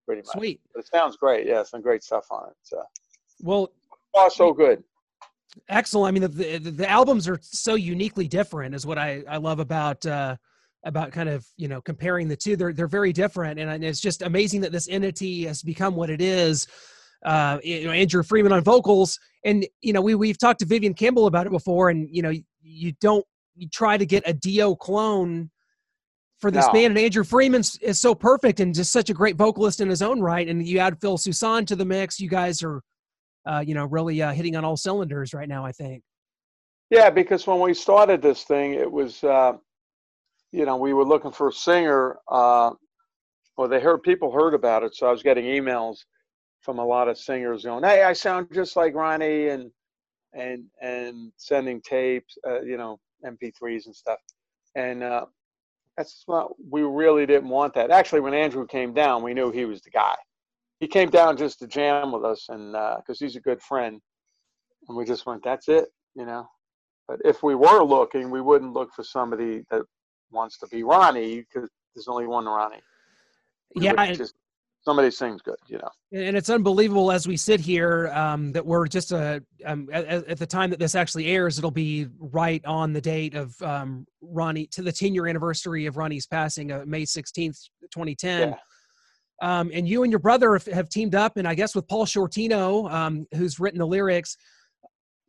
pretty 0.07 0.23
much. 0.23 0.37
Sweet. 0.37 0.61
But 0.75 0.81
it 0.81 0.89
sounds 0.89 1.17
great. 1.17 1.47
Yeah, 1.47 1.63
some 1.63 1.81
great 1.81 2.03
stuff 2.03 2.27
on 2.31 2.49
it. 2.49 2.57
So. 2.63 2.83
Well. 3.41 3.73
Oh, 4.15 4.29
so 4.29 4.53
good. 4.53 4.83
Excellent. 5.69 6.09
I 6.09 6.19
mean, 6.19 6.31
the, 6.31 6.59
the, 6.59 6.71
the 6.71 6.91
albums 6.91 7.29
are 7.29 7.39
so 7.43 7.75
uniquely 7.75 8.29
different, 8.29 8.75
is 8.75 8.87
what 8.87 8.99
I 8.99 9.23
I 9.29 9.37
love 9.37 9.61
about. 9.61 10.05
Uh, 10.05 10.37
about 10.85 11.11
kind 11.11 11.29
of 11.29 11.45
you 11.57 11.67
know 11.67 11.81
comparing 11.81 12.29
the 12.29 12.37
two 12.37 12.55
they're 12.55 12.73
they're 12.73 12.87
very 12.87 13.13
different 13.13 13.59
and 13.59 13.85
it's 13.85 13.99
just 13.99 14.23
amazing 14.23 14.61
that 14.61 14.71
this 14.71 14.89
entity 14.89 15.45
has 15.45 15.61
become 15.61 15.97
what 15.97 16.09
it 16.09 16.21
is 16.21 16.69
uh, 17.25 17.59
you 17.63 17.85
know 17.85 17.93
Andrew 17.93 18.23
Freeman 18.23 18.53
on 18.53 18.63
vocals, 18.63 19.19
and 19.45 19.67
you 19.81 19.93
know 19.93 20.01
we 20.01 20.15
we've 20.15 20.39
talked 20.39 20.61
to 20.61 20.67
Vivian 20.67 20.95
Campbell 20.95 21.27
about 21.27 21.47
it 21.47 21.51
before, 21.51 21.91
and 21.91 22.09
you 22.11 22.23
know 22.23 22.33
you 22.63 22.93
don't 23.01 23.25
you 23.55 23.69
try 23.69 23.97
to 23.97 24.07
get 24.07 24.23
a 24.27 24.33
Dio 24.33 24.75
clone 24.75 25.51
for 26.39 26.51
this 26.51 26.67
no. 26.67 26.73
band, 26.73 26.87
and 26.87 26.99
Andrew 26.99 27.25
Freeman 27.25 27.63
is 27.81 27.99
so 27.99 28.15
perfect 28.15 28.61
and 28.61 28.75
just 28.75 28.93
such 28.93 29.09
a 29.09 29.15
great 29.15 29.37
vocalist 29.37 29.81
in 29.81 29.89
his 29.89 30.03
own 30.03 30.21
right, 30.21 30.47
and 30.47 30.67
you 30.67 30.79
add 30.79 31.01
Phil 31.01 31.17
Soussan 31.17 31.67
to 31.67 31.77
the 31.77 31.85
mix, 31.85 32.21
you 32.21 32.29
guys 32.29 32.63
are 32.63 32.83
uh, 33.47 33.63
you 33.67 33.75
know 33.75 33.87
really 33.87 34.21
uh, 34.23 34.33
hitting 34.33 34.57
on 34.57 34.65
all 34.65 34.77
cylinders 34.77 35.33
right 35.33 35.49
now, 35.49 35.65
I 35.65 35.73
think. 35.73 36.03
Yeah, 36.91 37.11
because 37.11 37.47
when 37.47 37.61
we 37.61 37.75
started 37.75 38.23
this 38.23 38.45
thing, 38.45 38.75
it 38.75 38.91
was 38.91 39.25
uh, 39.25 39.55
you 40.53 40.67
know 40.67 40.77
we 40.77 40.93
were 40.93 41.05
looking 41.05 41.33
for 41.33 41.49
a 41.49 41.53
singer. 41.53 42.19
Uh, 42.31 42.73
well, 43.57 43.69
they 43.69 43.81
heard 43.81 44.03
people 44.03 44.31
heard 44.31 44.53
about 44.53 44.83
it, 44.83 44.95
so 44.95 45.07
I 45.07 45.11
was 45.11 45.23
getting 45.23 45.47
emails 45.47 46.01
from 46.61 46.79
a 46.79 46.85
lot 46.85 47.09
of 47.09 47.19
singers 47.19 47.65
going, 47.65 47.85
"Hey, 47.85 48.03
I 48.03 48.13
sound 48.13 48.49
just 48.53 48.77
like 48.77 48.95
Ronnie," 48.95 49.49
and 49.49 49.71
and 50.33 50.65
and 50.81 51.33
sending 51.37 51.81
tapes, 51.83 52.37
uh, 52.47 52.61
you 52.63 52.77
know, 52.77 52.99
MP3s 53.25 53.87
and 53.87 53.95
stuff. 53.95 54.19
And 54.75 55.03
uh, 55.03 55.27
that's 55.97 56.25
not. 56.29 56.53
We 56.71 56.83
really 56.83 57.27
didn't 57.27 57.49
want 57.49 57.75
that. 57.75 57.91
Actually, 57.91 58.21
when 58.21 58.35
Andrew 58.35 58.67
came 58.67 58.93
down, 58.93 59.23
we 59.23 59.35
knew 59.35 59.51
he 59.51 59.65
was 59.65 59.81
the 59.83 59.91
guy. 59.91 60.15
He 60.81 60.87
came 60.87 61.09
down 61.09 61.37
just 61.37 61.59
to 61.61 61.67
jam 61.67 62.13
with 62.13 62.25
us, 62.25 62.47
and 62.49 62.73
because 62.73 63.21
uh, 63.21 63.25
he's 63.25 63.37
a 63.37 63.41
good 63.41 63.63
friend, 63.63 64.01
and 64.89 64.97
we 64.97 65.05
just 65.05 65.25
went, 65.27 65.43
"That's 65.43 65.69
it," 65.69 65.87
you 66.15 66.27
know. 66.27 66.47
But 67.09 67.21
if 67.25 67.43
we 67.43 67.55
were 67.55 67.83
looking, 67.83 68.31
we 68.31 68.41
wouldn't 68.41 68.73
look 68.73 68.91
for 68.95 69.05
somebody 69.05 69.63
that 69.71 69.83
wants 70.31 70.59
to 70.59 70.67
be 70.67 70.83
Ronnie 70.83 71.41
because 71.41 71.71
there's 71.95 72.09
only 72.09 72.27
one 72.27 72.47
Ronnie. 72.47 72.83
We 73.75 73.85
yeah, 73.85 74.13
just 74.13 74.35
somebody 74.87 75.11
sings 75.11 75.43
good, 75.43 75.57
you 75.67 75.79
know. 75.79 75.91
And 76.13 76.37
it's 76.37 76.49
unbelievable 76.49 77.11
as 77.11 77.27
we 77.27 77.37
sit 77.37 77.59
here 77.59 78.09
um, 78.15 78.53
that 78.53 78.65
we're 78.65 78.87
just 78.87 79.11
a 79.11 79.43
um, 79.65 79.89
at, 79.93 80.07
at, 80.07 80.39
the 80.39 80.47
time 80.47 80.71
that 80.71 80.79
this 80.79 80.95
actually 80.95 81.27
airs, 81.27 81.59
it'll 81.59 81.73
be 81.73 82.07
right 82.19 82.65
on 82.65 82.93
the 82.93 83.01
date 83.01 83.35
of 83.35 83.61
um, 83.63 84.07
Ronnie 84.23 84.69
to 84.69 84.83
the 84.83 84.93
10 84.93 85.13
year 85.13 85.27
anniversary 85.27 85.87
of 85.87 85.97
Ronnie's 85.97 86.27
passing, 86.27 86.71
uh, 86.71 86.85
May 86.87 87.03
16th, 87.03 87.69
2010. 87.93 88.49
Yeah. 88.49 88.55
Um, 89.43 89.71
and 89.75 89.87
you 89.89 90.05
and 90.05 90.13
your 90.13 90.21
brother 90.21 90.59
have 90.73 90.89
teamed 90.89 91.15
up, 91.15 91.37
and 91.37 91.47
I 91.47 91.55
guess 91.55 91.75
with 91.75 91.87
Paul 91.89 92.07
Shortino, 92.07 92.91
um, 92.91 93.27
who's 93.35 93.61
written 93.61 93.81
the 93.81 93.87
lyrics, 93.87 94.37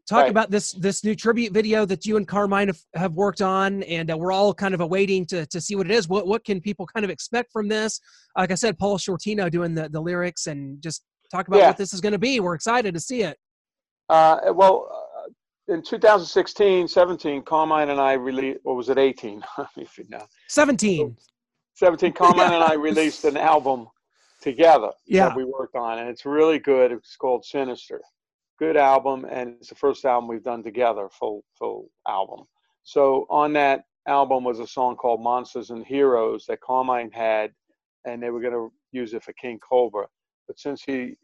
talk 0.08 0.22
right. 0.22 0.32
about 0.32 0.50
this 0.50 0.72
this 0.74 1.04
new 1.04 1.16
tribute 1.16 1.54
video 1.54 1.86
that 1.86 2.06
you 2.06 2.18
and 2.18 2.28
Carmine 2.28 2.68
have, 2.68 2.80
have 2.96 3.14
worked 3.14 3.42
on, 3.42 3.84
and 3.84 4.12
uh, 4.12 4.18
we're 4.18 4.32
all 4.32 4.54
kind 4.54 4.74
of 4.74 4.82
awaiting 4.82 5.26
to 5.28 5.46
to 5.48 5.62
see 5.62 5.76
what 5.76 5.86
it 5.86 5.92
is. 5.92 6.08
What 6.08 6.26
what 6.26 6.44
can 6.46 6.62
people 6.62 6.88
kind 6.88 7.04
of 7.04 7.10
expect 7.10 7.52
from 7.52 7.68
this? 7.68 8.00
Like 8.36 8.52
I 8.52 8.56
said, 8.56 8.80
Paul 8.80 8.98
Shortino 8.98 9.52
doing 9.52 9.76
the 9.76 9.90
the 9.90 10.02
lyrics 10.02 10.48
and 10.48 10.82
just 10.82 11.04
talk 11.30 11.48
about 11.48 11.60
yeah. 11.60 11.68
what 11.68 11.78
this 11.78 11.94
is 11.94 12.02
going 12.02 12.14
to 12.14 12.20
be. 12.20 12.40
We're 12.40 12.56
excited 12.56 12.94
to 12.94 13.00
see 13.00 13.24
it. 13.24 13.38
Uh, 14.10 14.40
well, 14.54 14.90
uh, 14.90 15.74
in 15.74 15.84
2016, 15.84 16.88
17, 16.88 17.44
Carmine 17.44 17.90
and 17.90 18.00
I 18.00 18.14
released. 18.14 18.60
What 18.64 18.78
was 18.78 18.88
it? 18.90 18.98
18? 18.98 19.44
if 19.78 19.98
you 19.98 20.06
know. 20.10 20.26
17. 20.48 21.18
17. 21.76 22.14
Carmine 22.14 22.54
and 22.54 22.64
I 22.64 22.74
released 22.80 23.26
an 23.26 23.36
album 23.36 23.88
together. 24.42 24.92
Yeah. 25.06 25.36
we 25.36 25.44
worked 25.44 25.76
on, 25.76 26.00
and 26.00 26.10
it's 26.10 26.26
really 26.26 26.60
good. 26.60 26.94
It's 26.94 27.18
called 27.18 27.44
Sinister 27.44 28.02
good 28.58 28.78
album, 28.78 29.26
and 29.30 29.56
it's 29.60 29.70
the 29.70 29.76
first 29.76 30.06
album 30.06 30.28
we've 30.28 30.44
done 30.44 30.64
together, 30.64 31.10
full 31.10 31.44
full 31.58 31.90
album. 32.08 32.46
So 32.84 33.26
on 33.30 33.54
that 33.54 33.84
album 34.08 34.44
was 34.44 34.60
a 34.60 34.68
song 34.68 34.96
called 34.96 35.22
Monsters 35.22 35.70
and 35.70 35.86
Heroes 35.86 36.46
that 36.48 36.62
Carmine 36.62 37.12
had, 37.12 37.52
and 38.06 38.22
they 38.22 38.30
were 38.30 38.42
going 38.42 38.54
to 38.54 38.72
use 38.92 39.14
it 39.14 39.24
for 39.24 39.34
King 39.34 39.60
Cobra. 39.60 40.08
But 40.48 40.60
since 40.60 40.84
he 40.84 41.16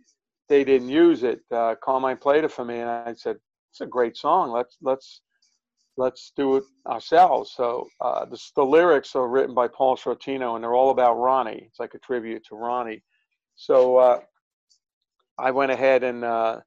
they 0.50 0.63
didn't 0.63 0.90
use 0.90 1.24
it, 1.24 1.40
uh, 1.52 1.75
Carmine 1.84 2.18
played 2.18 2.44
it 2.44 2.52
for 2.52 2.66
me, 2.66 2.80
and 2.80 2.90
I 2.90 3.13
said, 3.13 3.38
"It's 3.72 3.82
a 3.82 3.86
great 3.86 4.18
song. 4.18 4.52
Let's 4.52 4.78
let's 4.82 5.22
let's 5.98 6.32
do 6.36 6.58
it 6.58 6.63
ourselves." 6.86 7.54
So 7.56 7.88
uh, 8.02 8.25
the, 8.25 8.40
the 8.56 8.66
lyrics 8.66 9.16
are 9.16 9.28
written 9.28 9.56
by 9.56 9.68
Paul 9.68 9.96
Shortino, 9.96 10.56
and 10.56 10.63
they're 10.63 10.75
all 10.75 10.92
about 10.92 11.16
Ronnie. 11.16 11.63
It's 11.68 11.80
like 11.80 11.94
a 11.94 12.00
tribute 12.00 12.44
to 12.50 12.56
Ronnie. 12.56 13.02
So 13.56 13.98
uh, 13.98 14.20
I 15.38 15.52
went 15.52 15.72
ahead 15.72 16.04
and 16.04 16.24
uh, 16.24 16.60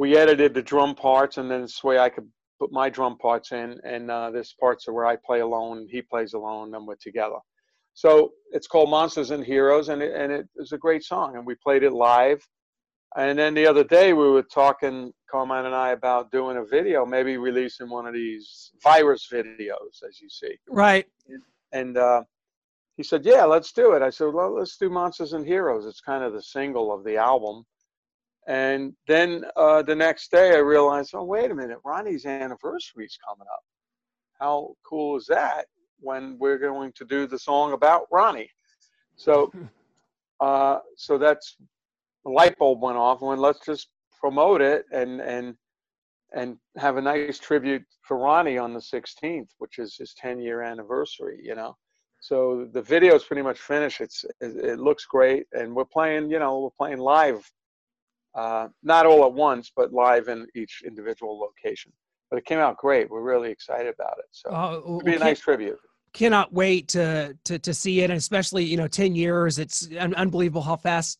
we 0.00 0.16
edited 0.16 0.54
the 0.54 0.62
drum 0.62 0.94
parts, 0.94 1.36
and 1.36 1.50
then 1.50 1.60
this 1.60 1.84
way 1.84 1.98
I 1.98 2.08
could 2.08 2.26
put 2.58 2.72
my 2.72 2.88
drum 2.88 3.18
parts 3.18 3.52
in, 3.52 3.78
and 3.84 4.10
uh, 4.10 4.30
this 4.30 4.54
parts 4.54 4.88
are 4.88 4.94
where 4.94 5.04
I 5.04 5.16
play 5.16 5.40
alone, 5.40 5.86
he 5.90 6.00
plays 6.00 6.32
alone, 6.32 6.74
and 6.74 6.86
we're 6.86 6.94
together. 7.08 7.40
So 7.92 8.32
it's 8.56 8.66
called 8.66 8.88
Monsters 8.88 9.30
and 9.30 9.44
Heroes, 9.44 9.90
and 9.90 10.00
it, 10.00 10.14
and 10.14 10.32
it 10.32 10.46
is 10.56 10.72
a 10.72 10.78
great 10.78 11.04
song, 11.04 11.36
and 11.36 11.44
we 11.44 11.54
played 11.66 11.82
it 11.82 11.92
live 11.92 12.40
And 13.14 13.38
then 13.38 13.52
the 13.52 13.66
other 13.66 13.84
day 13.84 14.14
we 14.14 14.30
were 14.30 14.48
talking, 14.62 15.12
Carmine 15.30 15.66
and 15.66 15.74
I, 15.74 15.90
about 15.90 16.30
doing 16.30 16.56
a 16.56 16.64
video, 16.64 17.04
maybe 17.04 17.36
releasing 17.36 17.90
one 17.90 18.06
of 18.06 18.14
these 18.14 18.70
virus 18.82 19.28
videos, 19.30 19.94
as 20.08 20.18
you 20.22 20.30
see. 20.30 20.54
Right. 20.66 21.06
And 21.72 21.98
uh, 21.98 22.22
he 22.96 23.02
said, 23.02 23.26
"Yeah, 23.26 23.44
let's 23.44 23.72
do 23.72 23.92
it." 23.96 24.02
I 24.08 24.10
said, 24.10 24.32
"Well, 24.32 24.52
let's 24.60 24.78
do 24.78 24.88
Monsters 24.88 25.34
and 25.34 25.46
Heroes. 25.46 25.84
It's 25.84 26.00
kind 26.00 26.24
of 26.24 26.32
the 26.32 26.42
single 26.42 26.90
of 26.90 27.04
the 27.04 27.16
album." 27.16 27.64
And 28.50 28.94
then 29.06 29.44
uh, 29.54 29.82
the 29.82 29.94
next 29.94 30.32
day, 30.32 30.56
I 30.56 30.58
realized, 30.58 31.12
"Oh, 31.14 31.22
wait 31.22 31.52
a 31.52 31.54
minute, 31.54 31.78
Ronnie's 31.84 32.26
anniversary 32.26 33.04
is 33.04 33.16
coming 33.24 33.46
up. 33.46 33.62
How 34.40 34.74
cool 34.84 35.16
is 35.16 35.26
that? 35.26 35.66
When 36.00 36.36
we're 36.36 36.58
going 36.58 36.92
to 36.96 37.04
do 37.04 37.28
the 37.28 37.38
song 37.38 37.74
about 37.74 38.08
Ronnie." 38.10 38.50
So, 39.14 39.52
uh, 40.40 40.78
so 40.96 41.16
that's 41.16 41.58
the 42.24 42.32
light 42.32 42.58
bulb 42.58 42.82
went 42.82 42.98
off. 42.98 43.22
And 43.22 43.40
let's 43.40 43.64
just 43.64 43.88
promote 44.18 44.60
it 44.60 44.84
and 44.90 45.20
and 45.20 45.54
and 46.34 46.56
have 46.76 46.96
a 46.96 47.02
nice 47.02 47.38
tribute 47.38 47.84
for 48.02 48.18
Ronnie 48.18 48.58
on 48.58 48.74
the 48.74 48.80
16th, 48.80 49.48
which 49.58 49.78
is 49.78 49.96
his 49.96 50.12
10 50.14 50.40
year 50.40 50.62
anniversary. 50.62 51.38
You 51.40 51.54
know 51.54 51.76
so 52.20 52.68
the 52.72 52.82
video 52.82 53.14
is 53.14 53.24
pretty 53.24 53.42
much 53.42 53.58
finished. 53.58 54.00
It's 54.00 54.24
it, 54.40 54.56
it, 54.56 54.78
looks 54.78 55.06
great, 55.06 55.46
and 55.52 55.74
we're 55.74 55.86
playing. 55.86 56.30
You 56.30 56.38
know, 56.38 56.60
we're 56.60 56.86
playing 56.86 56.98
live, 56.98 57.50
uh, 58.34 58.68
not 58.82 59.06
all 59.06 59.24
at 59.24 59.32
once, 59.32 59.72
but 59.74 59.92
live 59.92 60.28
in 60.28 60.46
each 60.54 60.82
individual 60.86 61.38
location. 61.38 61.92
But 62.30 62.38
it 62.38 62.44
came 62.44 62.58
out 62.58 62.76
great. 62.76 63.10
We're 63.10 63.22
really 63.22 63.50
excited 63.50 63.92
about 63.92 64.18
it. 64.18 64.26
So 64.30 64.50
uh, 64.50 64.78
it'll 64.78 65.00
be 65.00 65.14
a 65.14 65.18
nice 65.18 65.40
tribute. 65.40 65.78
Cannot 66.12 66.52
wait 66.52 66.88
to 66.88 67.36
to 67.44 67.58
to 67.58 67.74
see 67.74 68.00
it, 68.00 68.10
and 68.10 68.18
especially 68.18 68.64
you 68.64 68.76
know, 68.76 68.88
ten 68.88 69.14
years. 69.14 69.58
It's 69.58 69.88
un- 69.98 70.14
unbelievable 70.14 70.62
how 70.62 70.76
fast 70.76 71.18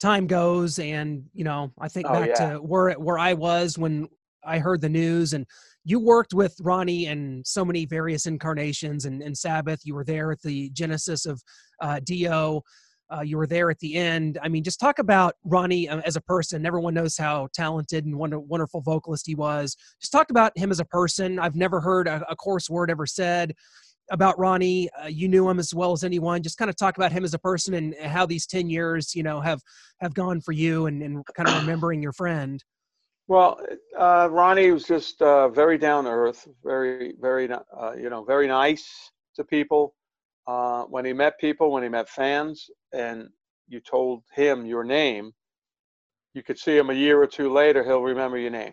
time 0.00 0.26
goes, 0.26 0.78
and 0.78 1.24
you 1.32 1.44
know, 1.44 1.72
I 1.80 1.88
think 1.88 2.06
oh, 2.08 2.12
back 2.12 2.28
yeah. 2.28 2.52
to 2.52 2.58
where 2.58 2.92
where 2.92 3.18
I 3.18 3.34
was 3.34 3.78
when 3.78 4.08
I 4.46 4.58
heard 4.58 4.80
the 4.80 4.88
news 4.88 5.32
and 5.32 5.46
you 5.84 6.00
worked 6.00 6.32
with 6.32 6.56
Ronnie 6.60 7.06
and 7.06 7.46
so 7.46 7.64
many 7.64 7.84
various 7.84 8.26
incarnations 8.26 9.04
and, 9.04 9.22
and 9.22 9.36
Sabbath. 9.36 9.80
You 9.84 9.94
were 9.94 10.04
there 10.04 10.32
at 10.32 10.40
the 10.42 10.70
genesis 10.70 11.26
of 11.26 11.42
uh, 11.80 12.00
Dio. 12.02 12.62
Uh, 13.10 13.20
you 13.20 13.36
were 13.36 13.46
there 13.46 13.70
at 13.70 13.78
the 13.80 13.94
end. 13.94 14.38
I 14.42 14.48
mean, 14.48 14.64
just 14.64 14.80
talk 14.80 14.98
about 14.98 15.34
Ronnie 15.44 15.88
uh, 15.88 16.00
as 16.00 16.16
a 16.16 16.20
person. 16.20 16.64
Everyone 16.64 16.94
knows 16.94 17.16
how 17.16 17.48
talented 17.52 18.06
and 18.06 18.16
wonder, 18.16 18.40
wonderful 18.40 18.80
vocalist 18.80 19.26
he 19.26 19.34
was. 19.34 19.76
Just 20.00 20.12
talk 20.12 20.30
about 20.30 20.56
him 20.56 20.70
as 20.70 20.80
a 20.80 20.84
person. 20.84 21.38
I've 21.38 21.56
never 21.56 21.80
heard 21.80 22.08
a, 22.08 22.24
a 22.28 22.36
coarse 22.36 22.70
word 22.70 22.90
ever 22.90 23.06
said 23.06 23.54
about 24.10 24.38
Ronnie. 24.38 24.88
Uh, 24.90 25.06
you 25.06 25.28
knew 25.28 25.48
him 25.48 25.58
as 25.58 25.74
well 25.74 25.92
as 25.92 26.04
anyone. 26.04 26.42
Just 26.42 26.58
kind 26.58 26.70
of 26.70 26.76
talk 26.76 26.96
about 26.96 27.12
him 27.12 27.24
as 27.24 27.34
a 27.34 27.38
person 27.38 27.74
and 27.74 27.94
how 28.02 28.26
these 28.26 28.46
ten 28.46 28.68
years, 28.68 29.14
you 29.14 29.22
know, 29.22 29.40
have 29.40 29.60
have 30.00 30.14
gone 30.14 30.40
for 30.40 30.52
you 30.52 30.86
and, 30.86 31.02
and 31.02 31.24
kind 31.36 31.48
of 31.48 31.56
remembering 31.60 32.02
your 32.02 32.12
friend. 32.12 32.62
Well, 33.26 33.58
uh, 33.98 34.28
Ronnie 34.30 34.70
was 34.70 34.84
just 34.84 35.22
uh, 35.22 35.48
very 35.48 35.78
down 35.78 36.04
to 36.04 36.10
earth, 36.10 36.46
very, 36.62 37.14
very, 37.18 37.48
uh, 37.50 37.92
you 37.92 38.10
know, 38.10 38.22
very 38.22 38.46
nice 38.46 38.86
to 39.36 39.44
people. 39.44 39.94
Uh, 40.46 40.82
when 40.84 41.04
he 41.04 41.12
met 41.12 41.38
people, 41.38 41.70
when 41.70 41.82
he 41.82 41.88
met 41.88 42.08
fans, 42.08 42.68
and 42.92 43.28
you 43.68 43.80
told 43.80 44.22
him 44.34 44.66
your 44.66 44.84
name, 44.84 45.32
you 46.34 46.42
could 46.42 46.58
see 46.58 46.76
him 46.76 46.90
a 46.90 46.94
year 46.94 47.22
or 47.22 47.26
two 47.26 47.52
later. 47.52 47.82
He'll 47.82 48.02
remember 48.02 48.36
your 48.38 48.50
name. 48.50 48.72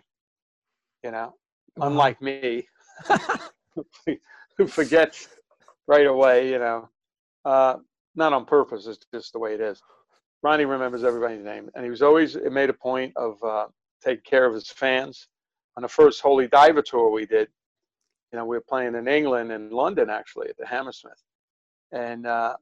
You 1.02 1.12
know, 1.12 1.34
unlike 1.80 2.20
me, 2.20 2.66
who 4.58 4.66
forgets 4.66 5.28
right 5.86 6.06
away. 6.06 6.50
You 6.50 6.58
know, 6.58 6.88
uh, 7.44 7.76
not 8.14 8.32
on 8.32 8.44
purpose. 8.44 8.86
It's 8.86 9.06
just 9.12 9.32
the 9.32 9.38
way 9.38 9.54
it 9.54 9.60
is. 9.60 9.80
Ronnie 10.42 10.64
remembers 10.64 11.04
everybody's 11.04 11.44
name, 11.44 11.70
and 11.74 11.84
he 11.84 11.90
was 11.90 12.02
always 12.02 12.36
it 12.36 12.52
made 12.52 12.68
a 12.68 12.74
point 12.74 13.12
of 13.16 13.42
uh, 13.42 13.66
take 14.04 14.24
care 14.24 14.44
of 14.44 14.54
his 14.54 14.68
fans. 14.68 15.28
On 15.76 15.82
the 15.82 15.88
first 15.88 16.20
Holy 16.20 16.48
Diver 16.48 16.82
tour 16.82 17.10
we 17.10 17.24
did, 17.24 17.48
you 18.32 18.38
know, 18.38 18.44
we 18.44 18.56
were 18.56 18.64
playing 18.68 18.94
in 18.94 19.08
England 19.08 19.52
and 19.52 19.72
London 19.72 20.10
actually 20.10 20.48
at 20.48 20.56
the 20.58 20.66
Hammersmith. 20.66 21.22
And 21.92 22.26
uh, 22.26 22.56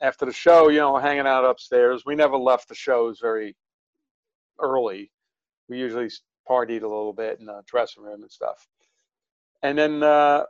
after 0.00 0.24
the 0.24 0.32
show, 0.32 0.68
you 0.68 0.78
know, 0.78 0.96
hanging 0.96 1.26
out 1.26 1.44
upstairs. 1.44 2.04
We 2.06 2.14
never 2.14 2.36
left 2.36 2.68
the 2.68 2.74
shows 2.74 3.18
very 3.20 3.56
early. 4.58 5.10
We 5.68 5.78
usually 5.78 6.08
partied 6.48 6.82
a 6.82 6.88
little 6.88 7.12
bit 7.12 7.38
in 7.38 7.46
the 7.46 7.62
dressing 7.66 8.02
room 8.02 8.22
and 8.22 8.30
stuff. 8.30 8.66
And 9.62 9.76
then 9.76 10.02
uh, 10.02 10.44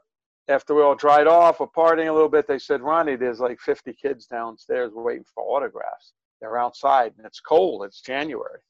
after 0.48 0.74
we 0.74 0.82
all 0.82 0.94
dried 0.94 1.26
off, 1.26 1.60
we're 1.60 1.66
partying 1.66 2.08
a 2.08 2.12
little 2.12 2.28
bit. 2.28 2.46
They 2.46 2.58
said, 2.58 2.80
Ronnie, 2.80 3.16
there's 3.16 3.40
like 3.40 3.58
50 3.60 3.92
kids 3.94 4.26
downstairs 4.26 4.92
waiting 4.94 5.24
for 5.34 5.42
autographs. 5.42 6.12
They're 6.40 6.58
outside 6.58 7.12
and 7.18 7.26
it's 7.26 7.40
cold. 7.40 7.84
It's 7.84 8.00
January. 8.00 8.60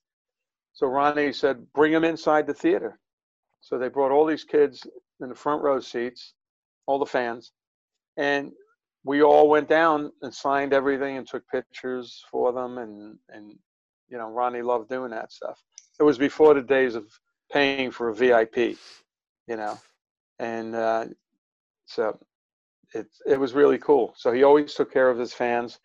So 0.73 0.87
Ronnie 0.87 1.33
said, 1.33 1.67
bring 1.75 1.93
them 1.93 2.05
inside 2.05 2.47
the 2.47 2.55
theater. 2.55 2.99
So 3.61 3.77
they 3.77 3.89
brought 3.89 4.13
all 4.13 4.25
these 4.25 4.45
kids 4.45 4.87
in 5.21 5.29
the 5.29 5.35
front 5.35 5.63
row 5.63 5.79
seats, 5.81 6.33
all 6.87 6.99
the 6.99 7.07
fans, 7.07 7.53
and 8.17 8.53
we 9.05 9.23
all 9.23 9.49
went 9.49 9.69
down 9.69 10.13
and 10.23 10.33
signed 10.33 10.73
everything 10.73 11.17
and 11.17 11.27
took 11.27 11.47
pictures 11.49 12.23
for 12.31 12.53
them. 12.53 12.79
And, 12.79 13.17
and 13.29 13.57
you 14.09 14.19
know, 14.19 14.29
Ronnie 14.29 14.63
loved 14.63 14.89
doing 14.89 15.11
that 15.11 15.33
stuff. 15.33 15.59
It 15.99 16.03
was 16.03 16.19
before 16.19 16.55
the 16.55 16.63
days 16.63 16.95
of 16.95 17.07
paying 17.53 17.91
for 17.91 18.09
a 18.09 18.15
VIP, 18.15 18.57
you 19.47 19.57
know, 19.57 19.79
and 20.39 20.75
uh, 20.75 21.07
so 21.87 22.19
it, 22.95 23.07
it 23.27 23.39
was 23.39 23.55
really 23.55 23.79
cool. 23.79 24.15
So 24.17 24.33
he 24.33 24.43
always 24.43 24.75
took 24.75 24.93
care 24.93 25.11
of 25.11 25.19
his 25.19 25.33
fans. 25.33 25.79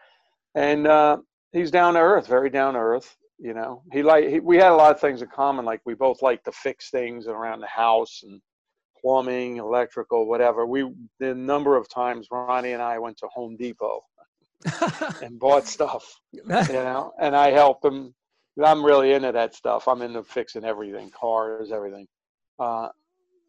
And 0.56 0.88
uh, 0.88 1.18
he's 1.52 1.72
down 1.72 1.96
to 1.96 2.00
earth, 2.00 2.28
very 2.28 2.50
down 2.50 2.74
to 2.74 2.80
earth 2.80 3.16
you 3.38 3.54
know 3.54 3.82
he 3.92 4.02
like 4.02 4.40
we 4.44 4.56
had 4.58 4.72
a 4.72 4.76
lot 4.76 4.92
of 4.92 5.00
things 5.00 5.22
in 5.22 5.28
common 5.28 5.66
like 5.66 5.82
we 5.86 5.94
both 5.94 6.22
like 6.22 6.42
to 6.44 6.52
fix 6.52 6.90
things 6.90 7.28
around 7.28 7.60
the 7.60 7.68
house 7.68 8.22
and 8.24 8.42
plumbing 9.06 9.58
electrical 9.58 10.28
whatever 10.28 10.66
we 10.66 10.90
the 11.20 11.36
number 11.36 11.76
of 11.76 11.88
times 11.88 12.28
ronnie 12.32 12.72
and 12.72 12.82
i 12.82 12.98
went 12.98 13.16
to 13.16 13.28
home 13.28 13.56
depot 13.56 14.02
and 15.22 15.38
bought 15.38 15.68
stuff 15.68 16.20
you 16.32 16.42
know 16.48 17.14
and 17.20 17.36
i 17.36 17.52
helped 17.52 17.86
him 17.86 18.16
i'm 18.64 18.86
really 18.86 19.14
into 19.14 19.32
that 19.32 19.54
stuff. 19.54 19.88
I'm 19.88 20.02
into 20.02 20.24
fixing 20.24 20.64
everything 20.64 21.12
cars 21.12 21.72
everything. 21.72 22.08
Uh 22.60 22.90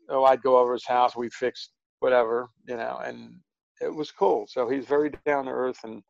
oh 0.08 0.25
i'd 0.25 0.42
go 0.42 0.58
over 0.58 0.72
his 0.72 0.86
house 0.86 1.16
we 1.16 1.28
fixed 1.30 1.70
whatever 2.00 2.48
you 2.68 2.76
know 2.76 3.00
and 3.04 3.34
it 3.80 3.94
was 3.94 4.10
cool. 4.10 4.46
So 4.48 4.68
he's 4.68 4.86
very 4.86 5.10
down 5.25 5.44
to 5.44 5.50
earth 5.50 5.80
and 5.84 6.02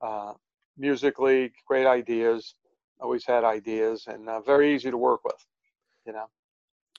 uh 0.00 0.32
musically 0.76 1.52
great 1.66 1.86
ideas 1.86 2.54
always 3.00 3.24
had 3.24 3.44
ideas 3.44 4.04
and 4.06 4.28
uh, 4.28 4.40
very 4.40 4.74
easy 4.74 4.90
to 4.90 4.96
work 4.96 5.20
with 5.24 5.44
you 6.06 6.12
know 6.12 6.26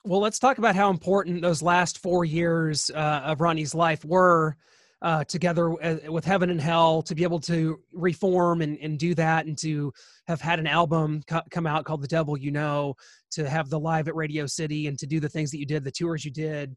well 0.05 0.19
let's 0.19 0.39
talk 0.39 0.57
about 0.57 0.75
how 0.75 0.89
important 0.89 1.41
those 1.41 1.61
last 1.61 1.99
four 1.99 2.25
years 2.25 2.89
uh, 2.93 3.21
of 3.25 3.41
ronnie's 3.41 3.75
life 3.75 4.03
were 4.05 4.55
uh, 5.01 5.23
together 5.23 5.71
uh, 5.81 6.11
with 6.11 6.25
heaven 6.25 6.49
and 6.49 6.59
hell 6.59 7.01
to 7.01 7.15
be 7.15 7.23
able 7.23 7.39
to 7.39 7.79
reform 7.93 8.61
and, 8.61 8.77
and 8.79 8.99
do 8.99 9.15
that 9.15 9.45
and 9.45 9.57
to 9.57 9.93
have 10.27 10.41
had 10.41 10.59
an 10.59 10.67
album 10.67 11.21
co- 11.25 11.41
come 11.51 11.65
out 11.65 11.85
called 11.85 12.01
the 12.01 12.07
devil 12.07 12.37
you 12.37 12.51
know 12.51 12.93
to 13.31 13.49
have 13.49 13.69
the 13.69 13.79
live 13.79 14.09
at 14.09 14.15
radio 14.15 14.45
city 14.45 14.87
and 14.87 14.99
to 14.99 15.07
do 15.07 15.21
the 15.21 15.29
things 15.29 15.51
that 15.51 15.57
you 15.57 15.65
did 15.65 15.85
the 15.85 15.91
tours 15.91 16.25
you 16.25 16.31
did 16.31 16.75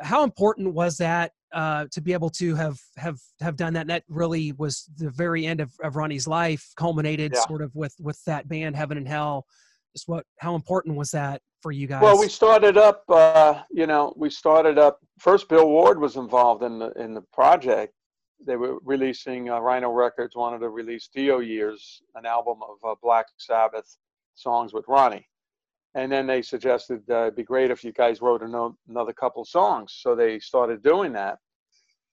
how 0.00 0.22
important 0.22 0.74
was 0.74 0.96
that 0.98 1.32
uh, 1.52 1.86
to 1.90 2.00
be 2.00 2.12
able 2.12 2.30
to 2.30 2.54
have 2.54 2.78
have 2.96 3.18
have 3.40 3.56
done 3.56 3.72
that. 3.74 3.82
And 3.82 3.90
that 3.90 4.04
really 4.08 4.52
was 4.52 4.88
the 4.96 5.10
very 5.10 5.46
end 5.46 5.60
of, 5.60 5.72
of 5.82 5.96
Ronnie's 5.96 6.26
life, 6.26 6.70
culminated 6.76 7.32
yeah. 7.34 7.40
sort 7.46 7.62
of 7.62 7.74
with 7.74 7.94
with 7.98 8.22
that 8.24 8.48
band 8.48 8.76
Heaven 8.76 8.98
and 8.98 9.08
Hell. 9.08 9.46
Just 9.96 10.08
what 10.08 10.24
how 10.38 10.54
important 10.54 10.94
was 10.96 11.10
that 11.12 11.40
for 11.62 11.72
you 11.72 11.86
guys? 11.86 12.02
Well, 12.02 12.18
we 12.18 12.28
started 12.28 12.76
up. 12.76 13.02
Uh, 13.08 13.62
you 13.70 13.86
know, 13.86 14.12
we 14.16 14.28
started 14.28 14.78
up. 14.78 15.00
First, 15.18 15.48
Bill 15.48 15.68
Ward 15.68 15.98
was 15.98 16.16
involved 16.16 16.62
in 16.62 16.78
the 16.78 16.90
in 16.92 17.14
the 17.14 17.22
project. 17.32 17.94
They 18.46 18.56
were 18.56 18.78
releasing 18.84 19.48
uh, 19.48 19.58
Rhino 19.60 19.90
Records 19.90 20.36
wanted 20.36 20.58
to 20.58 20.68
release 20.68 21.08
Dio 21.12 21.38
Years, 21.38 22.02
an 22.14 22.26
album 22.26 22.58
of 22.62 22.90
uh, 22.90 22.94
Black 23.02 23.26
Sabbath 23.38 23.96
songs 24.34 24.74
with 24.74 24.84
Ronnie 24.86 25.26
and 25.96 26.12
then 26.12 26.26
they 26.26 26.42
suggested 26.42 27.02
uh, 27.10 27.22
it'd 27.22 27.36
be 27.36 27.42
great 27.42 27.70
if 27.70 27.82
you 27.82 27.90
guys 27.90 28.20
wrote 28.20 28.42
another 28.42 29.12
couple 29.14 29.44
songs. 29.46 29.96
So 29.98 30.14
they 30.14 30.38
started 30.38 30.82
doing 30.82 31.10
that, 31.14 31.38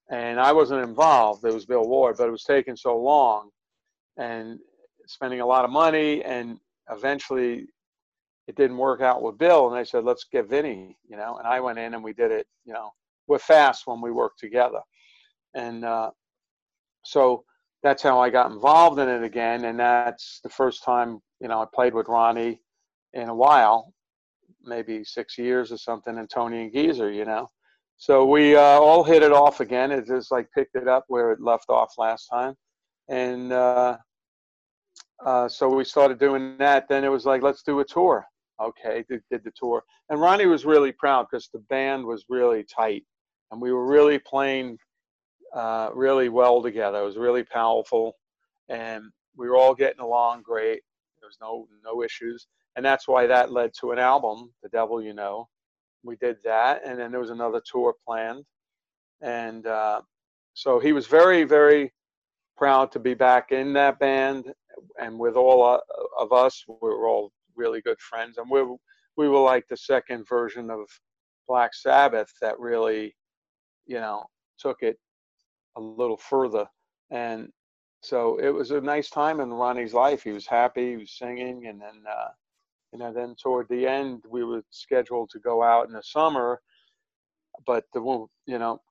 and 0.10 0.40
I 0.40 0.54
wasn't 0.54 0.88
involved. 0.88 1.44
It 1.44 1.54
was 1.54 1.66
Bill 1.66 1.86
Ward, 1.86 2.16
but 2.18 2.30
it 2.30 2.32
was 2.32 2.46
taking 2.46 2.78
so 2.78 2.98
long, 2.98 3.50
and 4.18 4.58
spending 5.06 5.42
a 5.42 5.46
lot 5.46 5.66
of 5.66 5.70
money, 5.70 6.24
and 6.24 6.60
eventually 6.90 7.68
it 8.48 8.56
didn't 8.56 8.78
work 8.78 9.02
out 9.02 9.22
with 9.22 9.38
Bill. 9.38 9.70
And 9.70 9.78
they 9.78 9.88
said, 9.88 10.04
let's 10.04 10.26
get 10.32 10.50
Vinny, 10.50 10.98
you 11.08 11.18
know. 11.18 11.38
And 11.38 11.48
I 11.48 11.60
went 11.60 11.80
in 11.80 11.94
and 11.94 12.04
we 12.04 12.14
did 12.14 12.32
it, 12.32 12.48
you 12.66 12.74
know. 12.74 12.92
We're 13.28 13.40
fast 13.40 13.88
when 13.88 14.02
we 14.02 14.12
work 14.12 14.34
together, 14.38 14.82
and 15.54 15.86
uh, 15.86 16.12
so 17.06 17.46
that's 17.84 18.04
how 18.04 18.20
I 18.20 18.30
got 18.30 18.52
involved 18.52 19.00
in 19.00 19.08
it 19.08 19.24
again. 19.24 19.64
And 19.64 19.80
that's 19.80 20.42
the 20.44 20.50
first 20.50 20.84
time, 20.84 21.22
you 21.40 21.48
know, 21.48 21.62
I 21.62 21.66
played 21.74 21.94
with 21.94 22.10
Ronnie 22.10 22.60
in 23.14 23.30
a 23.30 23.36
while, 23.36 23.94
maybe 24.62 25.06
six 25.06 25.38
years 25.38 25.72
or 25.72 25.78
something, 25.78 26.18
and 26.18 26.30
Tony 26.30 26.64
and 26.64 26.74
Geezer, 26.74 27.12
you 27.14 27.24
know. 27.24 27.48
So 27.96 28.26
we 28.26 28.58
uh, 28.58 28.60
all 28.60 29.06
hit 29.06 29.24
it 29.24 29.32
off 29.32 29.62
again. 29.62 29.92
It 29.92 30.06
just 30.06 30.30
like 30.30 30.50
picked 30.54 30.76
it 30.76 30.90
up 30.90 31.06
where 31.08 31.32
it 31.32 31.40
left 31.40 31.70
off 31.70 31.94
last 31.98 32.28
time, 32.28 32.56
and 33.08 33.54
uh, 33.54 33.96
uh, 35.26 35.48
so 35.48 35.70
we 35.70 35.84
started 35.84 36.20
doing 36.20 36.58
that. 36.58 36.88
Then 36.88 37.04
it 37.04 37.10
was 37.10 37.26
like, 37.26 37.42
let's 37.42 37.64
do 37.64 37.80
a 37.80 37.86
tour. 37.86 38.26
Okay, 38.62 39.04
did, 39.10 39.22
did 39.32 39.44
the 39.44 39.52
tour. 39.52 39.84
And 40.10 40.22
Ronnie 40.22 40.46
was 40.46 40.66
really 40.66 40.92
proud 40.92 41.28
because 41.30 41.50
the 41.52 41.60
band 41.60 42.06
was 42.06 42.26
really 42.30 42.64
tight 42.64 43.04
and 43.52 43.62
we 43.62 43.72
were 43.72 43.86
really 43.86 44.20
playing 44.20 44.78
uh, 45.56 45.90
really 45.94 46.30
well 46.30 46.62
together. 46.62 47.00
It 47.02 47.06
was 47.06 47.18
really 47.18 47.44
powerful 47.44 48.16
and 48.70 49.06
we 49.36 49.48
were 49.48 49.58
all 49.58 49.76
getting 49.76 50.00
along 50.00 50.44
great. 50.44 50.82
There 51.20 51.28
was 51.28 51.38
no 51.42 51.68
no 51.84 52.04
issues, 52.04 52.48
and 52.76 52.86
that's 52.86 53.08
why 53.08 53.28
that 53.28 53.52
led 53.52 53.72
to 53.80 53.92
an 53.92 54.00
album, 54.00 54.52
"The 54.62 54.70
Devil 54.70 55.02
You 55.02 55.14
Know." 55.14 55.50
We 56.04 56.18
did 56.18 56.38
that, 56.44 56.82
and 56.86 57.00
then 57.00 57.12
there 57.12 57.20
was 57.22 57.30
another 57.30 57.62
tour 57.66 57.96
planned, 58.06 58.46
and 59.22 59.66
uh, 59.66 60.02
so 60.54 60.80
he 60.80 60.92
was 60.94 61.08
very 61.08 61.44
very 61.44 61.94
proud 62.58 62.92
to 62.92 63.00
be 63.00 63.14
back 63.14 63.52
in 63.52 63.74
that 63.74 64.00
band 64.00 64.54
and 65.00 65.18
with 65.18 65.36
all 65.36 65.80
of 66.20 66.32
us 66.32 66.64
we 66.68 66.76
were 66.82 67.08
all 67.08 67.32
really 67.56 67.82
good 67.82 68.00
friends. 68.00 68.38
And 68.38 68.50
we 68.50 68.64
we 69.16 69.30
were 69.30 69.40
like 69.40 69.68
the 69.68 69.78
second 69.78 70.28
version 70.28 70.70
of 70.70 70.88
black 71.48 71.74
sabbath 71.74 72.32
that 72.42 72.60
really 72.60 73.16
you 73.86 74.00
know 74.00 74.26
took 74.58 74.82
it 74.82 74.98
a 75.76 75.82
little 75.82 76.18
further. 76.18 76.66
And 77.12 77.50
so 78.02 78.38
it 78.38 78.50
was 78.50 78.72
a 78.72 78.82
nice 78.82 79.10
time 79.10 79.40
in 79.40 79.54
ronnie's 79.54 79.94
life. 79.94 80.24
He 80.24 80.32
was 80.32 80.48
happy 80.48 80.92
he 80.92 80.98
was 80.98 81.18
singing 81.18 81.68
and 81.68 81.82
then 81.82 82.04
uh 82.10 82.30
you 82.92 83.00
know 83.00 83.14
then 83.14 83.36
toward 83.42 83.68
the 83.70 83.88
end 83.88 84.24
we 84.30 84.44
were 84.44 84.64
scheduled 84.70 85.30
to 85.32 85.40
go 85.40 85.64
out 85.64 85.88
in 85.88 85.94
the 85.94 86.04
summer. 86.04 86.62
But 87.66 87.86
the 87.94 88.02
you 88.46 88.60
know 88.60 88.82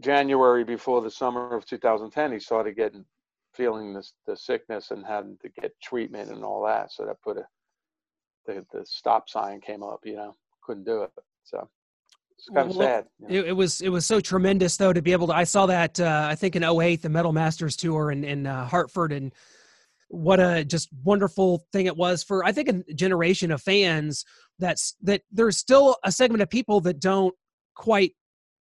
January 0.00 0.64
before 0.64 1.00
the 1.00 1.10
summer 1.10 1.56
of 1.56 1.66
2010, 1.66 2.32
he 2.32 2.38
started 2.38 2.76
getting 2.76 3.04
feeling 3.54 3.94
this 3.94 4.12
the 4.26 4.36
sickness 4.36 4.90
and 4.90 5.04
having 5.06 5.38
to 5.42 5.48
get 5.60 5.72
treatment 5.82 6.30
and 6.30 6.44
all 6.44 6.64
that. 6.66 6.92
So 6.92 7.06
that 7.06 7.20
put 7.22 7.38
a 7.38 7.46
the 8.46 8.64
the 8.72 8.84
stop 8.86 9.28
sign 9.28 9.60
came 9.60 9.82
up. 9.82 10.00
You 10.04 10.16
know, 10.16 10.36
couldn't 10.62 10.84
do 10.84 11.02
it. 11.02 11.10
So 11.44 11.68
it's 12.36 12.48
kind 12.48 12.70
well, 12.70 12.80
of 12.80 12.84
sad. 12.84 13.06
You 13.20 13.28
know? 13.28 13.34
it, 13.34 13.48
it, 13.48 13.52
was 13.52 13.80
it 13.80 13.88
was 13.88 14.06
so 14.06 14.20
tremendous 14.20 14.76
though 14.76 14.92
to 14.92 15.02
be 15.02 15.12
able 15.12 15.26
to. 15.28 15.34
I 15.34 15.44
saw 15.44 15.66
that 15.66 15.98
uh, 15.98 16.26
I 16.30 16.34
think 16.34 16.56
in 16.56 16.64
08, 16.64 17.02
the 17.02 17.08
Metal 17.08 17.32
Masters 17.32 17.76
tour 17.76 18.10
in 18.10 18.24
in 18.24 18.46
uh, 18.46 18.66
Hartford 18.66 19.12
and 19.12 19.32
what 20.08 20.40
a 20.40 20.64
just 20.64 20.88
wonderful 21.04 21.62
thing 21.70 21.86
it 21.86 21.96
was 21.96 22.22
for 22.22 22.42
I 22.44 22.52
think 22.52 22.68
a 22.68 22.94
generation 22.94 23.50
of 23.50 23.60
fans 23.60 24.24
that's 24.58 24.96
that 25.02 25.22
there's 25.30 25.58
still 25.58 25.96
a 26.02 26.10
segment 26.10 26.42
of 26.42 26.48
people 26.48 26.80
that 26.82 26.98
don't 26.98 27.34
quite 27.74 28.12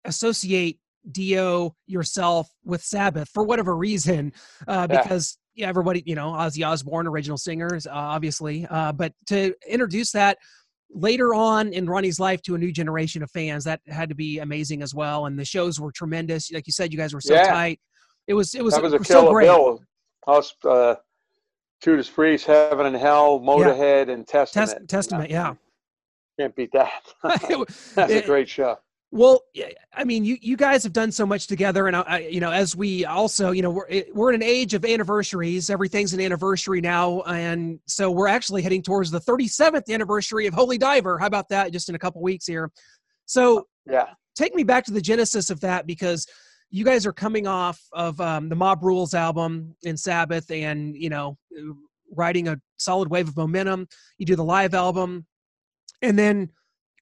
associate 0.03 0.79
Dio, 1.11 1.75
yourself 1.85 2.49
with 2.63 2.83
Sabbath 2.83 3.29
for 3.29 3.43
whatever 3.43 3.75
reason, 3.75 4.33
uh, 4.67 4.87
because 4.87 5.37
yeah. 5.53 5.65
yeah. 5.65 5.69
everybody, 5.69 6.03
you 6.05 6.15
know, 6.15 6.31
Ozzy 6.31 6.67
Osbourne, 6.67 7.07
original 7.07 7.37
singers, 7.37 7.87
uh, 7.87 7.91
obviously, 7.93 8.67
uh, 8.69 8.91
but 8.91 9.13
to 9.27 9.53
introduce 9.67 10.11
that 10.11 10.37
later 10.89 11.33
on 11.33 11.73
in 11.73 11.85
Ronnie's 11.85 12.19
life 12.19 12.41
to 12.43 12.55
a 12.55 12.57
new 12.57 12.71
generation 12.71 13.23
of 13.23 13.31
fans, 13.31 13.63
that 13.65 13.81
had 13.87 14.09
to 14.09 14.15
be 14.15 14.39
amazing 14.39 14.81
as 14.81 14.93
well. 14.93 15.25
And 15.25 15.37
the 15.37 15.45
shows 15.45 15.79
were 15.79 15.91
tremendous. 15.91 16.51
Like 16.51 16.67
you 16.67 16.73
said, 16.73 16.91
you 16.91 16.97
guys 16.97 17.13
were 17.13 17.21
so 17.21 17.33
yeah. 17.33 17.51
tight. 17.51 17.79
It 18.27 18.33
was, 18.33 18.55
it 18.55 18.63
was, 18.63 18.73
that 18.73 18.83
was 18.83 18.93
a 18.93 19.03
so 19.03 19.31
great. 19.31 19.45
Bill. 19.45 19.81
Us, 20.27 20.53
uh, 20.65 20.95
Judas 21.81 22.09
Priest, 22.09 22.45
Heaven 22.45 22.85
and 22.85 22.95
Hell, 22.95 23.39
Motorhead, 23.39 24.07
yeah. 24.07 24.13
and 24.13 24.27
Testament. 24.27 24.69
Test, 24.69 24.89
Testament, 24.89 25.29
yeah. 25.29 25.53
Can't 26.39 26.55
beat 26.55 26.71
that. 26.73 27.03
That's 27.95 28.13
a 28.13 28.21
great 28.23 28.49
show. 28.49 28.77
Well, 29.11 29.41
I 29.93 30.03
mean, 30.03 30.25
you, 30.25 30.37
you 30.41 30.57
guys 30.57 30.83
have 30.83 30.91
done 30.91 31.13
so 31.13 31.25
much 31.25 31.47
together, 31.47 31.87
and 31.87 31.95
I, 31.95 32.27
you 32.29 32.41
know, 32.41 32.51
as 32.51 32.75
we 32.75 33.05
also, 33.05 33.51
you 33.51 33.61
know, 33.61 33.69
we're 33.69 34.03
we're 34.13 34.29
in 34.29 34.35
an 34.35 34.43
age 34.43 34.73
of 34.73 34.83
anniversaries. 34.83 35.69
Everything's 35.69 36.13
an 36.13 36.19
anniversary 36.19 36.81
now, 36.81 37.21
and 37.21 37.79
so 37.85 38.11
we're 38.11 38.27
actually 38.27 38.61
heading 38.61 38.81
towards 38.81 39.09
the 39.09 39.21
37th 39.21 39.89
anniversary 39.89 40.45
of 40.45 40.53
Holy 40.53 40.77
Diver. 40.77 41.17
How 41.17 41.25
about 41.25 41.47
that? 41.49 41.71
Just 41.71 41.87
in 41.87 41.95
a 41.95 41.99
couple 41.99 42.21
weeks 42.21 42.45
here. 42.45 42.69
So, 43.25 43.67
yeah, 43.89 44.07
take 44.35 44.53
me 44.53 44.63
back 44.63 44.83
to 44.85 44.91
the 44.91 45.01
genesis 45.01 45.49
of 45.49 45.61
that 45.61 45.87
because 45.87 46.27
you 46.69 46.83
guys 46.83 47.05
are 47.05 47.13
coming 47.13 47.47
off 47.47 47.79
of 47.93 48.19
um, 48.19 48.49
the 48.49 48.55
Mob 48.55 48.83
Rules 48.83 49.13
album 49.13 49.73
in 49.83 49.95
Sabbath, 49.95 50.51
and 50.51 50.97
you 50.97 51.09
know, 51.09 51.37
riding 52.11 52.49
a 52.49 52.59
solid 52.75 53.09
wave 53.09 53.29
of 53.29 53.37
momentum. 53.37 53.87
You 54.17 54.25
do 54.25 54.35
the 54.35 54.43
live 54.43 54.73
album, 54.73 55.25
and 56.01 56.19
then 56.19 56.49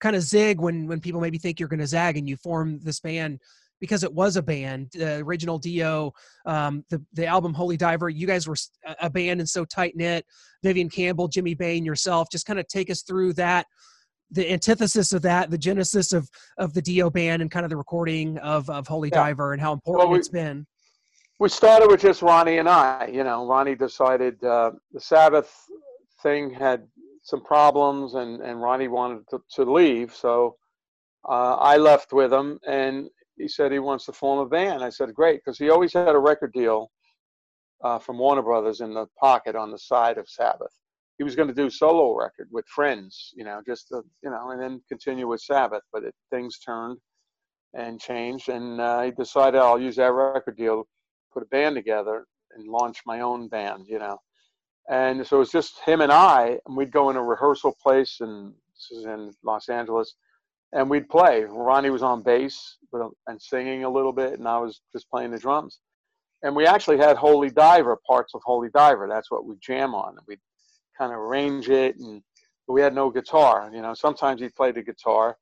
kind 0.00 0.16
of 0.16 0.22
zig 0.22 0.60
when 0.60 0.86
when 0.86 1.00
people 1.00 1.20
maybe 1.20 1.38
think 1.38 1.58
you're 1.58 1.68
going 1.68 1.80
to 1.80 1.86
zag 1.86 2.16
and 2.16 2.28
you 2.28 2.36
form 2.36 2.78
this 2.82 3.00
band 3.00 3.40
because 3.80 4.02
it 4.02 4.12
was 4.12 4.36
a 4.36 4.42
band 4.42 4.88
the 4.92 5.16
original 5.18 5.58
dio 5.58 6.12
um, 6.46 6.84
the, 6.90 7.02
the 7.12 7.26
album 7.26 7.52
holy 7.52 7.76
diver. 7.76 8.08
You 8.08 8.26
guys 8.26 8.46
were 8.46 8.56
a 9.00 9.10
band 9.10 9.40
and 9.40 9.48
so 9.48 9.64
tight 9.64 9.96
knit 9.96 10.24
vivian 10.62 10.88
campbell 10.88 11.28
jimmy 11.28 11.54
bain 11.54 11.84
yourself 11.84 12.28
just 12.30 12.46
kind 12.46 12.58
of 12.58 12.66
take 12.68 12.90
us 12.90 13.02
through 13.02 13.32
that 13.34 13.66
the 14.32 14.50
antithesis 14.50 15.12
of 15.12 15.22
that 15.22 15.50
the 15.50 15.58
genesis 15.58 16.12
of 16.12 16.28
of 16.58 16.72
the 16.74 16.82
dio 16.82 17.08
band 17.10 17.42
and 17.42 17.50
kind 17.50 17.64
of 17.64 17.70
the 17.70 17.76
recording 17.76 18.38
of 18.38 18.68
of 18.70 18.86
holy 18.86 19.08
yeah. 19.10 19.24
diver 19.24 19.52
and 19.52 19.62
how 19.62 19.72
important 19.72 20.06
well, 20.06 20.12
we, 20.12 20.18
it's 20.18 20.28
been. 20.28 20.66
we 21.38 21.48
started 21.48 21.88
with 21.88 22.00
just 22.00 22.22
ronnie 22.22 22.58
and 22.58 22.68
i 22.68 23.08
you 23.12 23.22
know. 23.22 23.46
Ronnie 23.46 23.76
decided 23.76 24.42
uh, 24.42 24.72
the 24.92 25.00
sabbath 25.00 25.54
thing 26.22 26.50
had 26.50 26.86
some 27.26 27.42
problems, 27.42 28.14
and 28.14 28.40
and 28.40 28.62
Ronnie 28.62 28.88
wanted 28.88 29.22
to, 29.30 29.42
to 29.56 29.62
leave, 29.80 30.14
so 30.14 30.56
uh, 31.28 31.56
I 31.72 31.76
left 31.76 32.12
with 32.12 32.32
him, 32.32 32.58
and 32.66 33.08
he 33.36 33.48
said 33.48 33.72
he 33.72 33.80
wants 33.80 34.06
to 34.06 34.12
form 34.12 34.38
a 34.38 34.46
band. 34.46 34.82
I 34.82 34.90
said 34.90 35.12
great, 35.12 35.40
because 35.40 35.58
he 35.58 35.68
always 35.70 35.92
had 35.92 36.14
a 36.14 36.18
record 36.18 36.52
deal 36.52 36.90
uh, 37.82 37.98
from 37.98 38.18
Warner 38.18 38.42
Brothers 38.42 38.80
in 38.80 38.94
the 38.94 39.06
pocket 39.18 39.56
on 39.56 39.72
the 39.72 39.78
side 39.78 40.18
of 40.18 40.28
Sabbath. 40.28 40.74
He 41.18 41.24
was 41.24 41.34
going 41.34 41.48
to 41.48 41.62
do 41.62 41.68
solo 41.68 42.16
record 42.16 42.48
with 42.52 42.66
friends, 42.68 43.32
you 43.34 43.44
know, 43.44 43.60
just 43.66 43.88
to, 43.88 44.02
you 44.22 44.30
know, 44.30 44.50
and 44.50 44.62
then 44.62 44.80
continue 44.88 45.26
with 45.26 45.40
Sabbath. 45.40 45.82
But 45.92 46.04
it, 46.04 46.14
things 46.30 46.58
turned 46.60 46.98
and 47.74 48.00
changed, 48.00 48.48
and 48.48 48.80
uh, 48.80 49.02
he 49.02 49.10
decided 49.10 49.58
I'll 49.58 49.80
use 49.80 49.96
that 49.96 50.12
record 50.12 50.56
deal, 50.56 50.86
put 51.32 51.42
a 51.42 51.46
band 51.46 51.74
together, 51.74 52.24
and 52.54 52.68
launch 52.68 52.98
my 53.04 53.20
own 53.20 53.48
band, 53.48 53.86
you 53.88 53.98
know. 53.98 54.18
And 54.88 55.26
so 55.26 55.36
it 55.36 55.40
was 55.40 55.50
just 55.50 55.80
him 55.84 56.00
and 56.00 56.12
I, 56.12 56.58
and 56.66 56.76
we'd 56.76 56.92
go 56.92 57.10
in 57.10 57.16
a 57.16 57.22
rehearsal 57.22 57.76
place, 57.82 58.18
and 58.20 58.52
this 58.74 58.98
is 58.98 59.04
in 59.04 59.32
Los 59.42 59.68
Angeles, 59.68 60.14
and 60.72 60.88
we'd 60.88 61.08
play. 61.08 61.44
Ronnie 61.44 61.90
was 61.90 62.02
on 62.02 62.22
bass 62.22 62.76
and 63.26 63.42
singing 63.42 63.84
a 63.84 63.90
little 63.90 64.12
bit, 64.12 64.38
and 64.38 64.46
I 64.46 64.58
was 64.58 64.80
just 64.92 65.10
playing 65.10 65.32
the 65.32 65.38
drums. 65.38 65.80
And 66.42 66.54
we 66.54 66.66
actually 66.66 66.98
had 66.98 67.16
Holy 67.16 67.50
Diver, 67.50 67.98
parts 68.06 68.34
of 68.34 68.42
Holy 68.44 68.68
Diver. 68.68 69.08
That's 69.08 69.30
what 69.30 69.44
we 69.46 69.56
jam 69.60 69.94
on. 69.94 70.16
We'd 70.28 70.38
kind 70.96 71.12
of 71.12 71.18
arrange 71.18 71.68
it, 71.68 71.96
and 71.96 72.22
we 72.68 72.80
had 72.80 72.94
no 72.94 73.10
guitar. 73.10 73.70
You 73.72 73.82
know, 73.82 73.94
sometimes 73.94 74.40
he'd 74.40 74.54
play 74.54 74.70
the 74.70 74.82
guitar, 74.82 75.36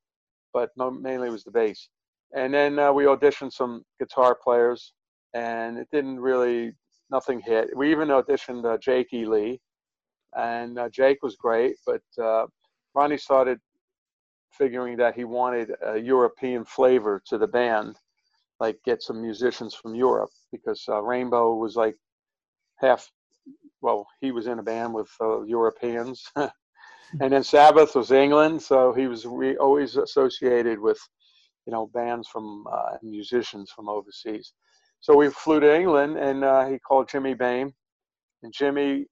but 0.52 0.70
mainly 0.76 1.28
it 1.28 1.32
was 1.32 1.44
the 1.44 1.50
bass. 1.50 1.88
And 2.34 2.54
then 2.54 2.78
uh, 2.78 2.92
we 2.92 3.04
auditioned 3.04 3.52
some 3.52 3.84
guitar 3.98 4.34
players, 4.42 4.92
and 5.34 5.78
it 5.78 5.88
didn't 5.92 6.18
really 6.20 6.72
nothing 7.10 7.40
hit. 7.40 7.76
We 7.76 7.90
even 7.90 8.08
auditioned 8.08 8.64
uh, 8.64 8.78
Jake 8.78 9.12
E. 9.12 9.26
Lee, 9.26 9.60
and 10.36 10.78
uh, 10.78 10.88
Jake 10.88 11.22
was 11.22 11.36
great, 11.36 11.76
but 11.86 12.02
uh, 12.22 12.46
Ronnie 12.94 13.18
started 13.18 13.58
figuring 14.52 14.96
that 14.98 15.14
he 15.14 15.24
wanted 15.24 15.72
a 15.84 15.98
European 15.98 16.64
flavor 16.64 17.22
to 17.26 17.38
the 17.38 17.46
band, 17.46 17.96
like 18.60 18.78
get 18.84 19.02
some 19.02 19.20
musicians 19.20 19.74
from 19.74 19.94
Europe, 19.94 20.30
because 20.52 20.84
uh, 20.88 21.02
Rainbow 21.02 21.54
was 21.54 21.76
like 21.76 21.96
half. 22.76 23.10
Well, 23.80 24.06
he 24.20 24.30
was 24.30 24.46
in 24.46 24.58
a 24.58 24.62
band 24.62 24.94
with 24.94 25.10
uh, 25.20 25.42
Europeans, 25.42 26.24
and 26.36 27.32
then 27.32 27.44
Sabbath 27.44 27.94
was 27.94 28.10
England, 28.10 28.62
so 28.62 28.92
he 28.92 29.06
was 29.06 29.26
re- 29.26 29.56
always 29.58 29.96
associated 29.96 30.78
with, 30.80 30.98
you 31.66 31.72
know, 31.72 31.86
bands 31.92 32.28
from 32.28 32.64
uh, 32.72 32.96
musicians 33.02 33.70
from 33.70 33.88
overseas. 33.88 34.54
So 35.04 35.14
we 35.14 35.28
flew 35.28 35.60
to 35.60 35.78
England, 35.78 36.16
and 36.16 36.42
uh, 36.42 36.64
he 36.64 36.78
called 36.78 37.10
Jimmy 37.10 37.34
Bain, 37.34 37.74
and 38.42 38.54
Jimmy 38.54 39.04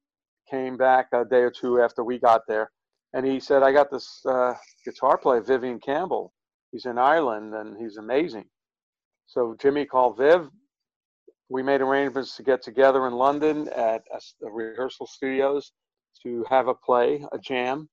came 0.51 0.79
back 0.79 1.09
a 1.13 1.23
day 1.23 1.43
or 1.43 1.51
two 1.51 1.83
after 1.83 2.03
we 2.03 2.19
got 2.19 2.41
there, 2.49 2.71
and 3.13 3.27
he 3.27 3.39
said, 3.39 3.63
"I 3.63 3.73
got 3.73 3.91
this 3.91 4.25
uh, 4.25 4.55
guitar 4.87 5.19
player, 5.19 5.43
Vivian 5.43 5.79
Campbell. 5.79 6.33
He's 6.71 6.87
in 6.87 6.97
Ireland, 6.97 7.53
and 7.53 7.77
he's 7.77 7.99
amazing." 7.99 8.47
So 9.27 9.55
Jimmy 9.61 9.85
called 9.85 10.17
Viv. 10.17 10.49
We 11.51 11.63
made 11.63 11.83
arrangements 11.83 12.37
to 12.37 12.43
get 12.43 12.63
together 12.63 13.07
in 13.07 13.13
London 13.13 13.69
at 13.69 14.03
a, 14.15 14.47
a 14.47 14.51
rehearsal 14.51 15.07
studios 15.07 15.73
to 16.23 16.43
have 16.49 16.69
a 16.69 16.75
play, 16.75 17.23
a 17.33 17.39
jam, 17.39 17.87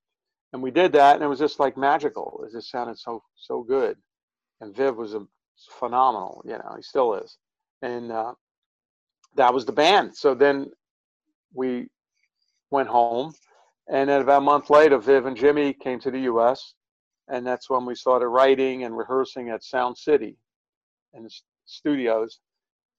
and 0.53 0.63
we 0.63 0.71
did 0.71 0.93
that, 0.93 1.15
and 1.15 1.23
it 1.25 1.27
was 1.27 1.39
just 1.39 1.59
like 1.59 1.75
magical. 1.75 2.45
It 2.47 2.53
just 2.53 2.71
sounded 2.71 2.97
so 2.97 3.21
so 3.35 3.61
good, 3.61 3.97
and 4.61 4.73
Viv 4.73 4.95
was 4.95 5.15
a, 5.15 5.27
phenomenal. 5.77 6.41
You 6.45 6.53
know, 6.53 6.75
he 6.77 6.81
still 6.81 7.15
is 7.15 7.37
and 7.81 8.11
uh, 8.11 8.33
that 9.35 9.53
was 9.53 9.65
the 9.65 9.71
band. 9.71 10.15
So 10.15 10.33
then 10.33 10.71
we 11.53 11.87
went 12.71 12.89
home, 12.89 13.33
and 13.91 14.09
then 14.09 14.21
about 14.21 14.41
a 14.41 14.45
month 14.45 14.69
later, 14.69 14.97
Viv 14.97 15.25
and 15.25 15.37
Jimmy 15.37 15.73
came 15.73 15.99
to 16.01 16.11
the 16.11 16.21
U.S., 16.21 16.73
and 17.27 17.45
that's 17.45 17.69
when 17.69 17.85
we 17.85 17.95
started 17.95 18.27
writing 18.27 18.83
and 18.83 18.97
rehearsing 18.97 19.49
at 19.49 19.63
Sound 19.63 19.97
City, 19.97 20.37
and 21.13 21.25
the 21.25 21.31
studios, 21.65 22.39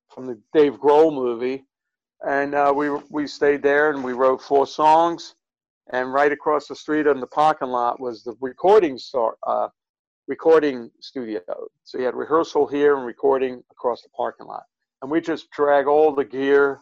from 0.08 0.26
the 0.26 0.38
Dave 0.52 0.74
Grohl 0.80 1.14
movie. 1.14 1.64
and 2.26 2.54
uh, 2.54 2.72
we 2.74 2.90
we 3.10 3.26
stayed 3.26 3.62
there 3.62 3.90
and 3.90 4.04
we 4.04 4.12
wrote 4.12 4.42
four 4.42 4.66
songs. 4.66 5.34
And 5.92 6.12
right 6.12 6.30
across 6.30 6.68
the 6.68 6.76
street 6.76 7.06
in 7.08 7.18
the 7.18 7.26
parking 7.26 7.68
lot 7.68 7.98
was 7.98 8.22
the 8.22 8.34
recording 8.40 8.96
store, 8.96 9.36
uh, 9.44 9.68
recording 10.28 10.90
studio. 11.00 11.40
So 11.84 11.98
you 11.98 12.04
had 12.04 12.14
rehearsal 12.14 12.66
here 12.66 12.96
and 12.96 13.06
recording 13.06 13.62
across 13.70 14.02
the 14.02 14.08
parking 14.10 14.46
lot. 14.46 14.62
And 15.02 15.10
we 15.10 15.20
just 15.20 15.50
drag 15.50 15.86
all 15.86 16.14
the 16.14 16.24
gear 16.24 16.80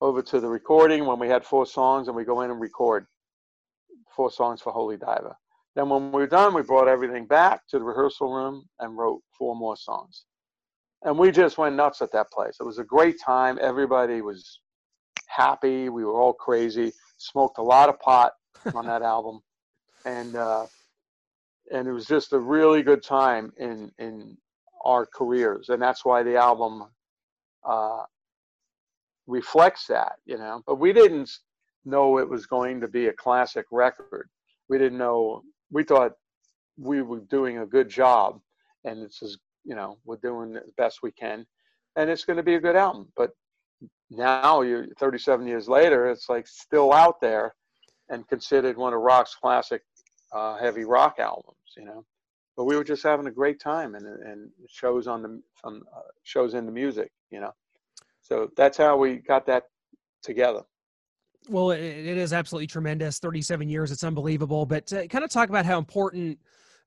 over 0.00 0.22
to 0.22 0.40
the 0.40 0.48
recording 0.48 1.04
when 1.06 1.18
we 1.18 1.28
had 1.28 1.44
four 1.44 1.66
songs, 1.66 2.08
and 2.08 2.16
we 2.16 2.24
go 2.24 2.40
in 2.42 2.50
and 2.50 2.60
record 2.60 3.06
four 4.14 4.30
songs 4.30 4.60
for 4.60 4.72
Holy 4.72 4.96
Diver. 4.96 5.36
Then 5.74 5.88
when 5.88 6.12
we 6.12 6.20
were 6.20 6.26
done, 6.26 6.54
we 6.54 6.62
brought 6.62 6.88
everything 6.88 7.26
back 7.26 7.66
to 7.68 7.78
the 7.78 7.84
rehearsal 7.84 8.32
room 8.32 8.64
and 8.80 8.96
wrote 8.96 9.22
four 9.38 9.56
more 9.56 9.76
songs. 9.76 10.24
And 11.02 11.18
we 11.18 11.30
just 11.30 11.58
went 11.58 11.76
nuts 11.76 12.02
at 12.02 12.12
that 12.12 12.30
place. 12.30 12.56
It 12.60 12.64
was 12.64 12.78
a 12.78 12.84
great 12.84 13.16
time. 13.24 13.58
Everybody 13.60 14.22
was 14.22 14.60
happy. 15.28 15.88
We 15.88 16.04
were 16.04 16.20
all 16.20 16.34
crazy. 16.34 16.92
Smoked 17.16 17.58
a 17.58 17.62
lot 17.62 17.88
of 17.88 17.98
pot 18.00 18.32
on 18.74 18.86
that 18.86 19.02
album, 19.14 19.40
and 20.04 20.36
uh, 20.36 20.66
and 21.72 21.88
it 21.88 21.92
was 21.92 22.06
just 22.06 22.32
a 22.32 22.38
really 22.38 22.82
good 22.82 23.02
time 23.02 23.52
in 23.58 23.90
in 23.98 24.36
our 24.84 25.06
careers, 25.06 25.68
and 25.70 25.80
that's 25.80 26.04
why 26.04 26.22
the 26.22 26.36
album 26.36 26.84
uh, 27.64 28.02
reflects 29.26 29.86
that, 29.86 30.16
you 30.24 30.36
know. 30.36 30.62
But 30.66 30.76
we 30.76 30.92
didn't 30.92 31.30
know 31.84 32.18
it 32.18 32.28
was 32.28 32.46
going 32.46 32.80
to 32.80 32.88
be 32.88 33.06
a 33.06 33.12
classic 33.12 33.66
record. 33.70 34.28
We 34.68 34.78
didn't 34.78 34.98
know. 34.98 35.42
We 35.70 35.84
thought 35.84 36.12
we 36.78 37.02
were 37.02 37.20
doing 37.20 37.58
a 37.58 37.66
good 37.66 37.88
job, 37.88 38.40
and 38.84 39.02
it's 39.02 39.22
as 39.22 39.38
you 39.64 39.74
know 39.74 39.98
we're 40.04 40.16
doing 40.16 40.52
the 40.52 40.62
best 40.76 41.02
we 41.02 41.12
can, 41.12 41.46
and 41.96 42.10
it's 42.10 42.24
going 42.24 42.36
to 42.36 42.42
be 42.42 42.56
a 42.56 42.60
good 42.60 42.76
album. 42.76 43.08
But 43.16 43.30
now 44.10 44.60
you 44.60 44.86
37 44.98 45.46
years 45.46 45.68
later 45.68 46.10
it's 46.10 46.28
like 46.28 46.46
still 46.46 46.92
out 46.92 47.20
there 47.20 47.54
and 48.10 48.28
considered 48.28 48.76
one 48.76 48.92
of 48.92 49.00
rock's 49.00 49.34
classic 49.34 49.82
uh, 50.32 50.58
heavy 50.58 50.84
rock 50.84 51.16
albums 51.18 51.61
you 51.76 51.84
know 51.84 52.04
but 52.56 52.64
we 52.64 52.76
were 52.76 52.84
just 52.84 53.02
having 53.02 53.26
a 53.26 53.30
great 53.30 53.60
time 53.60 53.94
and 53.94 54.06
and 54.06 54.50
shows 54.68 55.06
on 55.06 55.22
the 55.22 55.40
from 55.54 55.82
uh, 55.96 56.00
shows 56.22 56.54
in 56.54 56.66
the 56.66 56.72
music 56.72 57.10
you 57.30 57.40
know 57.40 57.52
so 58.20 58.50
that's 58.56 58.76
how 58.76 58.96
we 58.96 59.16
got 59.16 59.46
that 59.46 59.64
together 60.22 60.62
well 61.48 61.70
it, 61.70 61.80
it 61.80 62.18
is 62.18 62.32
absolutely 62.32 62.66
tremendous 62.66 63.18
37 63.18 63.68
years 63.68 63.90
it's 63.90 64.04
unbelievable 64.04 64.66
but 64.66 64.92
uh, 64.92 65.06
kind 65.06 65.24
of 65.24 65.30
talk 65.30 65.48
about 65.48 65.66
how 65.66 65.78
important 65.78 66.38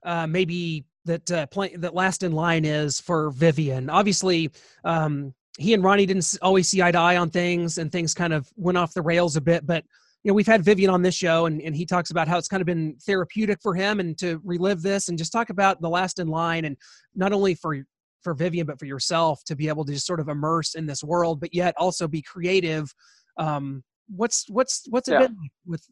uh, 0.03 0.27
maybe 0.27 0.85
that 1.05 1.31
uh, 1.31 1.45
play, 1.47 1.75
that 1.75 1.93
last 1.93 2.23
in 2.23 2.31
line 2.31 2.65
is 2.65 2.99
for 2.99 3.31
Vivian. 3.31 3.89
Obviously, 3.89 4.51
um, 4.83 5.33
he 5.57 5.73
and 5.73 5.83
Ronnie 5.83 6.05
didn't 6.05 6.37
always 6.41 6.67
see 6.67 6.81
eye 6.81 6.91
to 6.91 6.97
eye 6.97 7.17
on 7.17 7.29
things, 7.29 7.77
and 7.77 7.91
things 7.91 8.13
kind 8.13 8.33
of 8.33 8.51
went 8.55 8.77
off 8.77 8.93
the 8.93 9.01
rails 9.01 9.35
a 9.35 9.41
bit. 9.41 9.65
But 9.65 9.85
you 10.25 10.31
know, 10.31 10.33
we've 10.33 10.47
had 10.47 10.65
Vivian 10.65 10.89
on 10.89 11.03
this 11.03 11.13
show, 11.13 11.45
and, 11.45 11.61
and 11.61 11.75
he 11.75 11.85
talks 11.85 12.09
about 12.09 12.27
how 12.27 12.37
it's 12.37 12.47
kind 12.47 12.59
of 12.59 12.65
been 12.65 12.97
therapeutic 13.05 13.59
for 13.61 13.75
him, 13.75 13.99
and 13.99 14.17
to 14.17 14.41
relive 14.43 14.81
this, 14.81 15.07
and 15.07 15.19
just 15.19 15.31
talk 15.31 15.51
about 15.51 15.79
the 15.81 15.89
last 15.89 16.17
in 16.17 16.27
line, 16.27 16.65
and 16.65 16.75
not 17.15 17.31
only 17.31 17.53
for 17.53 17.77
for 18.23 18.33
Vivian, 18.33 18.65
but 18.65 18.79
for 18.79 18.85
yourself 18.85 19.43
to 19.45 19.55
be 19.55 19.67
able 19.67 19.85
to 19.85 19.93
just 19.93 20.07
sort 20.07 20.19
of 20.19 20.27
immerse 20.27 20.73
in 20.73 20.87
this 20.87 21.03
world, 21.03 21.39
but 21.39 21.53
yet 21.53 21.75
also 21.77 22.07
be 22.07 22.23
creative. 22.23 22.91
Um, 23.37 23.83
what's 24.07 24.49
what's 24.49 24.87
what's 24.89 25.07
it 25.07 25.13
yeah. 25.13 25.27
been 25.27 25.37
with? 25.65 25.85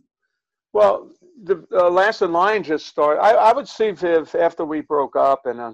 Well, 0.74 1.12
the 1.44 1.64
uh, 1.72 1.92
last 1.92 2.24
in 2.24 2.34
line 2.34 2.64
just 2.64 2.88
started. 2.88 3.22
I, 3.22 3.34
I 3.34 3.54
would 3.54 3.68
see 3.68 3.92
Viv 3.92 4.34
after 4.34 4.66
we 4.66 4.82
broke 4.82 5.16
up, 5.16 5.46
and 5.46 5.62
uh, 5.62 5.74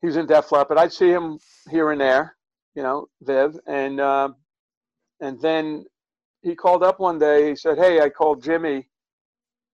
he 0.00 0.08
was 0.08 0.16
in 0.16 0.26
Def 0.26 0.50
Leppard. 0.50 0.76
I'd 0.76 0.92
see 0.92 1.08
him 1.08 1.38
here 1.70 1.92
and 1.92 2.00
there 2.00 2.36
you 2.74 2.82
know, 2.82 3.06
Viv, 3.22 3.58
and 3.66 4.00
uh, 4.00 4.30
and 5.20 5.40
then 5.40 5.84
he 6.44 6.54
called 6.54 6.82
up 6.82 7.00
one 7.00 7.18
day. 7.18 7.48
He 7.48 7.56
said, 7.56 7.78
"Hey, 7.78 8.00
I 8.00 8.08
called 8.08 8.42
Jimmy, 8.42 8.88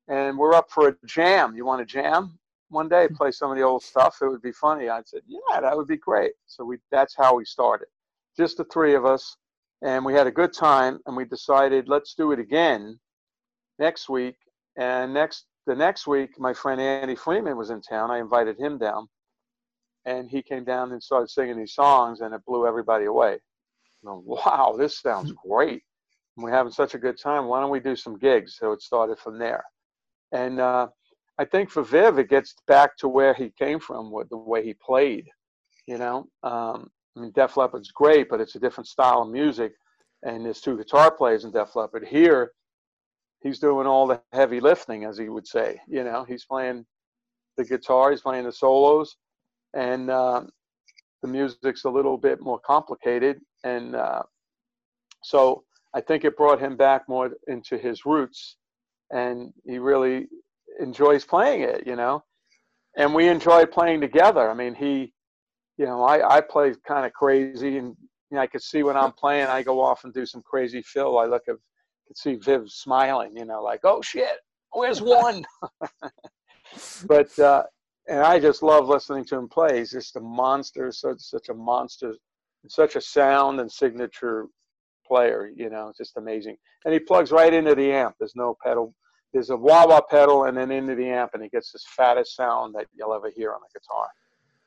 and 0.09 0.39
we're 0.39 0.55
up 0.55 0.71
for 0.71 0.89
a 0.89 0.97
jam. 1.07 1.55
You 1.57 1.65
want 1.65 1.81
to 1.81 1.85
jam 1.85 2.39
one 2.69 2.89
day? 2.89 3.09
Hmm. 3.09 3.15
Play 3.15 3.33
some 3.33 3.51
of 3.51 3.57
the 3.57 3.63
old 3.63 3.83
stuff. 3.83 4.19
It 4.23 4.29
would 4.29 4.43
be 4.43 4.53
funny." 4.53 4.89
I 4.89 5.03
said, 5.05 5.23
"Yeah, 5.27 5.61
that 5.61 5.77
would 5.77 5.89
be 5.89 5.97
great." 5.97 6.33
So 6.47 6.65
we 6.65 6.79
that's 6.91 7.15
how 7.17 7.35
we 7.35 7.45
started, 7.45 7.89
just 8.37 8.57
the 8.57 8.65
three 8.65 8.95
of 8.95 9.05
us, 9.05 9.37
and 9.83 10.05
we 10.05 10.15
had 10.15 10.27
a 10.27 10.33
good 10.33 10.53
time. 10.53 11.01
And 11.07 11.17
we 11.17 11.25
decided 11.25 11.89
let's 11.89 12.15
do 12.15 12.33
it 12.33 12.39
again 12.39 12.99
next 13.79 14.09
week. 14.09 14.37
And 14.77 15.13
next 15.13 15.47
the 15.67 15.75
next 15.75 16.07
week, 16.07 16.39
my 16.39 16.55
friend 16.55 16.81
Andy 16.81 17.17
Freeman 17.17 17.57
was 17.57 17.71
in 17.71 17.83
town. 17.83 18.11
I 18.11 18.19
invited 18.19 18.59
him 18.59 18.79
down 18.79 19.09
and 20.05 20.31
he 20.31 20.43
came 20.43 20.65
down 20.65 20.93
and 20.93 21.03
started 21.03 21.29
singing 21.29 21.59
these 21.59 21.75
songs, 21.75 22.21
and 22.21 22.35
it 22.35 22.45
blew 22.47 22.67
everybody 22.67 23.05
away. 23.05 23.39
Wow, 24.03 24.77
this 24.79 24.99
sounds 25.01 25.31
hmm. 25.31 25.49
great. 25.49 25.83
We're 26.37 26.51
having 26.51 26.73
such 26.73 26.95
a 26.95 26.99
good 26.99 27.19
time. 27.19 27.47
Why 27.47 27.61
don't 27.61 27.71
we 27.71 27.81
do 27.81 27.97
some 27.97 28.19
gigs? 28.19 28.57
So 28.59 28.73
it 28.73 28.83
started 28.83 29.19
from 29.19 29.39
there. 29.39 29.65
And 30.33 30.61
uh, 30.61 30.89
I 31.39 31.45
think 31.45 31.71
for 31.71 31.83
Viv, 31.83 32.19
it 32.19 32.29
gets 32.29 32.55
back 32.67 32.97
to 32.99 33.09
where 33.09 33.35
he 33.35 33.51
came 33.59 33.81
from 33.81 34.11
with 34.11 34.29
the 34.29 34.37
way 34.37 34.65
he 34.65 34.75
played. 34.75 35.27
You 35.87 35.99
know, 35.99 36.29
um, 36.43 36.91
I 37.17 37.21
mean, 37.21 37.33
Def 37.33 37.57
Leppard's 37.57 37.91
great, 37.91 38.29
but 38.29 38.41
it's 38.41 38.55
a 38.55 38.61
different 38.61 38.87
style 38.87 39.23
of 39.23 39.31
music. 39.31 39.73
And 40.23 40.45
there's 40.45 40.61
two 40.61 40.77
guitar 40.77 41.11
players 41.11 41.45
in 41.45 41.51
Def 41.51 41.75
Leppard. 41.75 42.07
Here, 42.07 42.53
he's 43.43 43.59
doing 43.59 43.87
all 43.87 44.07
the 44.07 44.21
heavy 44.33 44.61
lifting, 44.61 45.05
as 45.05 45.19
he 45.19 45.29
would 45.29 45.47
say. 45.47 45.81
You 45.89 46.05
know, 46.05 46.25
he's 46.25 46.45
playing 46.45 46.85
the 47.57 47.65
guitar, 47.65 48.11
he's 48.11 48.21
playing 48.21 48.45
the 48.45 48.53
solos, 48.53 49.17
and 49.75 50.11
uh, 50.11 50.43
the 51.23 51.29
music's 51.29 51.85
a 51.85 51.91
little 51.91 52.17
bit 52.17 52.41
more 52.41 52.61
complicated. 52.61 53.41
And 53.65 53.97
uh, 53.97 54.23
so 55.23 55.65
I 55.95 56.01
think 56.01 56.25
it 56.25 56.37
brought 56.37 56.61
him 56.61 56.77
back 56.77 57.09
more 57.09 57.31
into 57.49 57.77
his 57.77 58.07
roots, 58.07 58.57
and 59.11 59.53
he 59.65 59.79
really 59.79 60.29
enjoys 60.79 61.25
playing 61.25 61.63
it, 61.63 61.87
you 61.87 61.97
know. 61.97 62.23
And 62.97 63.15
we 63.15 63.29
enjoy 63.29 63.67
playing 63.67 64.01
together. 64.01 64.51
I 64.51 64.55
mean, 64.55 64.75
he, 64.75 65.13
you 65.77 65.87
know, 65.87 66.03
I, 66.03 66.37
I 66.37 66.41
play 66.41 66.75
kind 66.87 67.07
of 67.07 67.13
crazy, 67.13 67.79
and 67.79 67.97
you 68.31 68.37
know, 68.37 68.41
I 68.41 68.47
could 68.47 68.63
see 68.63 68.83
when 68.83 68.97
I'm 68.97 69.13
playing, 69.13 69.47
I 69.47 69.63
go 69.63 69.81
off 69.81 70.05
and 70.05 70.15
do 70.15 70.27
some 70.27 70.43
crazy 70.43 70.83
fill. 70.83 71.19
I 71.19 71.25
look 71.25 71.43
at, 71.49 71.57
could 72.07 72.17
see 72.17 72.35
Viv 72.35 72.69
smiling, 72.69 73.37
you 73.37 73.45
know, 73.45 73.63
like, 73.63 73.81
oh 73.85 74.01
shit, 74.03 74.39
where's 74.73 75.03
one? 75.03 75.45
but 77.07 77.37
uh, 77.39 77.65
and 78.09 78.21
I 78.21 78.39
just 78.39 78.63
love 78.63 78.89
listening 78.89 79.25
to 79.27 79.37
him 79.37 79.49
play. 79.49 79.79
He's 79.79 79.91
just 79.91 80.17
a 80.17 80.21
monster, 80.21 80.93
such 80.93 81.21
such 81.21 81.49
a 81.49 81.55
monster, 81.55 82.15
such 82.69 82.95
a 82.95 83.01
sound 83.01 83.61
and 83.61 83.71
signature 83.71 84.47
player. 85.11 85.51
You 85.55 85.71
know, 85.71 85.89
it's 85.89 85.99
just 85.99 86.17
amazing. 86.17 86.57
And 86.85 86.95
he 86.95 87.01
plugs 87.01 87.33
right 87.33 87.53
into 87.53 87.75
the 87.75 87.93
amp. 87.93 88.15
There's 88.19 88.37
no 88.37 88.57
pedal. 88.65 88.95
There's 89.33 89.51
a 89.51 89.57
wah 89.57 89.87
wah 89.87 90.01
pedal, 90.01 90.45
and 90.45 90.57
then 90.57 90.71
into 90.71 90.95
the 90.95 91.09
amp, 91.09 91.33
and 91.35 91.43
he 91.43 91.49
gets 91.49 91.73
this 91.73 91.85
fattest 91.97 92.35
sound 92.35 92.75
that 92.75 92.87
you'll 92.95 93.15
ever 93.15 93.31
hear 93.31 93.51
on 93.53 93.61
a 93.61 93.79
guitar. 93.79 94.09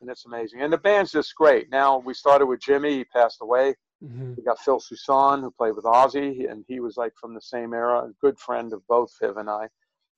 And 0.01 0.09
it's 0.09 0.25
amazing. 0.25 0.61
And 0.61 0.71
the 0.71 0.77
band's 0.77 1.11
just 1.11 1.33
great. 1.35 1.69
Now 1.69 1.99
we 1.99 2.13
started 2.13 2.45
with 2.45 2.61
Jimmy. 2.61 2.97
He 2.97 3.05
passed 3.05 3.39
away. 3.41 3.75
Mm-hmm. 4.03 4.33
We 4.37 4.43
got 4.43 4.59
Phil 4.59 4.81
Soussan, 4.81 5.41
who 5.41 5.51
played 5.51 5.75
with 5.75 5.85
Ozzy, 5.85 6.51
and 6.51 6.65
he 6.67 6.81
was 6.81 6.97
like 6.97 7.13
from 7.19 7.33
the 7.33 7.41
same 7.41 7.73
era, 7.73 7.99
a 7.99 8.11
good 8.21 8.37
friend 8.37 8.73
of 8.73 8.85
both 8.87 9.11
Viv 9.21 9.37
and 9.37 9.49
I. 9.49 9.67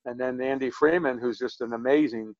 And 0.06 0.20
then 0.20 0.42
Andy 0.42 0.72
Freeman, 0.72 1.20
who's 1.20 1.38
just 1.38 1.62
an 1.62 1.74
amazing 1.74 2.36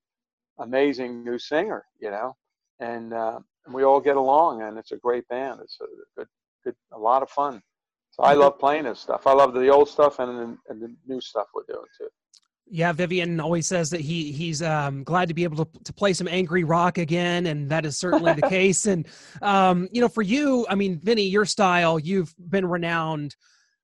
amazing 0.60 1.24
new 1.24 1.38
singer, 1.38 1.84
you 2.00 2.10
know, 2.10 2.34
and 2.80 3.14
uh, 3.14 3.40
we 3.72 3.84
all 3.84 4.00
get 4.00 4.18
along, 4.18 4.62
and 4.62 4.78
it's 4.78 4.92
a 4.92 4.98
great 4.98 5.28
band. 5.28 5.60
It's 5.62 5.78
a 5.82 5.86
good, 6.18 6.28
good, 6.64 6.76
a 6.94 7.00
lot 7.00 7.24
of 7.24 7.30
fun. 7.30 7.62
So 8.16 8.24
I 8.24 8.34
love 8.34 8.58
playing 8.58 8.86
this 8.86 9.02
stuff. 9.02 9.28
I 9.28 9.34
love 9.34 9.54
the 9.54 9.68
old 9.68 9.90
stuff 9.90 10.20
and, 10.20 10.58
and 10.70 10.82
the 10.82 10.96
new 11.06 11.20
stuff 11.20 11.48
we're 11.54 11.64
doing 11.68 11.86
too. 11.98 12.08
Yeah, 12.68 12.94
Vivian 12.94 13.42
always 13.42 13.68
says 13.68 13.90
that 13.90 14.00
he 14.00 14.32
he's 14.32 14.62
um, 14.62 15.04
glad 15.04 15.28
to 15.28 15.34
be 15.34 15.44
able 15.44 15.66
to, 15.66 15.84
to 15.84 15.94
play 15.94 16.14
some 16.14 16.28
angry 16.30 16.64
rock 16.64 16.98
again, 16.98 17.48
and 17.48 17.70
that 17.70 17.86
is 17.86 17.98
certainly 17.98 18.34
the 18.34 18.42
case. 18.50 18.86
And 18.86 19.06
um, 19.42 19.90
you 19.92 20.00
know, 20.00 20.08
for 20.08 20.22
you, 20.22 20.66
I 20.70 20.76
mean, 20.76 21.00
Vinny, 21.04 21.24
your 21.24 21.46
style, 21.46 22.00
you've 22.00 22.34
been 22.50 22.66
renowned 22.66 23.36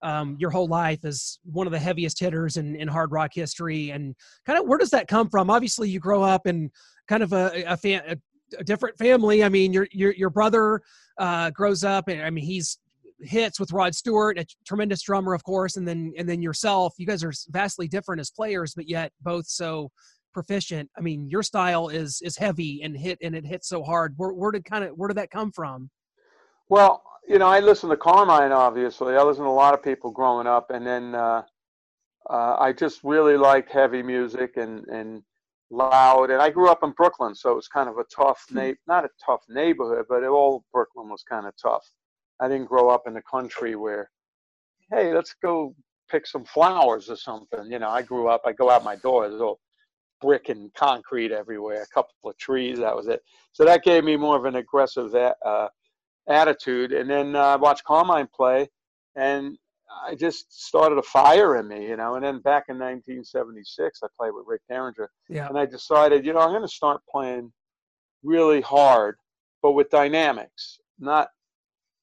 um, 0.02 0.38
your 0.40 0.50
whole 0.50 0.68
life 0.68 1.04
as 1.04 1.38
one 1.44 1.68
of 1.68 1.74
the 1.74 1.80
heaviest 1.80 2.18
hitters 2.18 2.56
in, 2.56 2.76
in 2.78 2.88
hard 2.88 3.12
rock 3.12 3.32
history 3.34 3.92
and 3.92 4.16
kind 4.46 4.58
of 4.58 4.66
where 4.66 4.80
does 4.80 4.90
that 4.90 5.08
come 5.08 5.30
from 5.30 5.52
obviously 5.52 5.88
you 5.90 6.00
grow 6.00 6.24
up 6.24 6.48
in 6.48 6.72
kind 7.08 7.22
of 7.22 7.34
a, 7.34 7.64
a, 7.68 8.18
a 8.58 8.64
different 8.64 8.98
family 8.98 9.44
i 9.44 9.50
mean 9.50 9.72
your 9.72 9.88
your, 9.92 10.12
your 10.14 10.32
brother 10.32 10.82
uh, 11.20 11.52
grows 11.52 11.84
up 11.84 12.08
and 12.08 12.20
i 12.24 12.32
mean 12.32 12.44
he's 12.44 12.80
hits 13.24 13.60
with 13.60 13.72
rod 13.72 13.94
stewart 13.94 14.38
a 14.38 14.46
tremendous 14.66 15.02
drummer 15.02 15.34
of 15.34 15.44
course 15.44 15.78
and 15.78 15.88
then 15.88 16.14
and 16.18 16.28
then 16.28 16.42
yourself 16.42 16.94
you 16.98 17.06
guys 17.06 17.24
are 17.24 17.34
vastly 17.50 17.88
different 17.88 18.20
as 18.20 18.32
players 18.32 18.74
but 18.76 18.90
yet 18.90 19.12
both 19.22 19.48
so 19.48 19.90
proficient 20.34 20.90
i 20.98 21.02
mean 21.02 21.30
your 21.30 21.44
style 21.44 21.90
is 21.90 22.22
is 22.24 22.38
heavy 22.38 22.82
and 22.84 22.98
hit 22.98 23.18
and 23.22 23.36
it 23.36 23.46
hits 23.46 23.68
so 23.68 23.84
hard 23.84 24.14
where, 24.18 24.34
where 24.34 24.52
did 24.52 24.66
kind 24.66 24.84
of 24.84 24.92
where 24.92 25.08
did 25.08 25.18
that 25.18 25.30
come 25.30 25.52
from 25.52 25.90
well 26.70 27.04
you 27.28 27.40
know, 27.40 27.48
I 27.48 27.60
listened 27.60 27.92
to 27.92 27.98
Carmine, 27.98 28.52
obviously. 28.52 29.16
I 29.16 29.24
listened 29.24 29.46
to 29.46 29.50
a 29.50 29.52
lot 29.52 29.74
of 29.74 29.84
people 29.84 30.12
growing 30.12 30.48
up, 30.48 30.72
and 30.72 30.86
then 30.86 31.16
uh, 31.16 31.44
uh, 32.30 32.56
I 32.60 32.74
just 32.74 33.04
really 33.04 33.38
liked 33.38 33.72
heavy 33.72 34.04
music 34.04 34.58
and 34.58 34.86
and 34.88 35.24
loud. 35.70 36.32
And 36.32 36.42
I 36.42 36.50
grew 36.50 36.70
up 36.70 36.84
in 36.84 36.92
Brooklyn, 36.92 37.36
so 37.36 37.52
it 37.52 37.56
was 37.56 37.68
kind 37.68 37.88
of 37.88 37.98
a 37.98 38.04
tough, 38.14 38.46
na- 38.52 38.74
not 38.88 39.06
a 39.06 39.10
tough 39.24 39.42
neighborhood, 39.48 40.06
but 40.10 40.24
all 40.26 40.66
Brooklyn 40.74 41.10
was 41.10 41.24
kind 41.24 41.48
of 41.48 41.54
tough. 41.62 41.86
I 42.42 42.48
didn't 42.48 42.66
grow 42.68 42.90
up 42.90 43.04
in 43.08 43.14
the 43.14 43.22
country 43.22 43.76
where, 43.76 44.10
hey, 44.92 45.14
let's 45.14 45.36
go 45.42 45.76
pick 46.10 46.26
some 46.28 46.44
flowers 46.44 47.10
or 47.10 47.16
something. 47.16 47.72
You 47.72 47.80
know, 47.80 47.90
I 47.90 48.02
grew 48.02 48.28
up. 48.28 48.42
I 48.46 48.52
go 48.52 48.70
out 48.70 48.84
my 48.84 48.96
door. 48.98 49.30
There's 49.30 49.42
all 49.42 49.60
brick 50.20 50.50
and 50.50 50.74
concrete 50.74 51.32
everywhere. 51.32 51.84
A 51.84 51.94
couple 51.94 52.14
of 52.26 52.38
trees. 52.38 52.80
That 52.80 52.96
was 52.96 53.08
it. 53.08 53.22
So 53.54 53.64
that 53.66 53.84
gave 53.84 54.04
me 54.04 54.18
more 54.18 54.36
of 54.38 54.46
an 54.46 54.56
aggressive 54.56 55.14
uh, 55.16 55.68
attitude. 56.28 56.92
And 56.94 57.10
then 57.10 57.36
uh, 57.36 57.40
I 57.40 57.56
watched 57.56 57.84
Carmine 57.86 58.28
play, 58.36 58.70
and 59.16 59.58
I 60.06 60.16
just 60.16 60.52
started 60.66 60.98
a 60.98 61.04
fire 61.04 61.58
in 61.58 61.68
me, 61.68 61.88
you 61.88 61.96
know. 61.98 62.16
And 62.16 62.24
then 62.26 62.40
back 62.40 62.66
in 62.70 62.78
1976, 62.78 64.00
I 64.04 64.08
played 64.20 64.32
with 64.34 64.46
Rick 64.48 64.62
Derringer, 64.70 65.10
Yeah. 65.30 65.48
and 65.48 65.58
I 65.58 65.66
decided, 65.66 66.26
you 66.26 66.34
know, 66.34 66.40
I'm 66.40 66.50
going 66.52 66.62
to 66.62 66.68
start 66.68 67.02
playing 67.12 67.52
really 68.24 68.62
hard, 68.62 69.16
but 69.62 69.72
with 69.74 69.90
dynamics. 69.90 70.80
Not, 71.00 71.30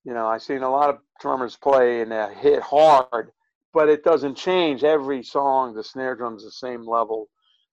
you 0.05 0.15
know, 0.15 0.27
I've 0.27 0.43
seen 0.43 0.63
a 0.63 0.71
lot 0.71 0.91
of 0.91 0.99
drummers 1.21 1.57
play 1.57 2.01
and 2.01 2.13
they 2.13 2.35
hit 2.39 2.63
hard, 2.63 3.33
but 3.73 3.89
it 3.89 4.05
doesn't 4.05 4.37
change 4.37 4.85
every 4.85 5.23
song. 5.23 5.75
The 5.75 5.85
snare 5.85 6.15
drum's 6.15 6.45
the 6.45 6.51
same 6.51 6.87
level. 6.87 7.29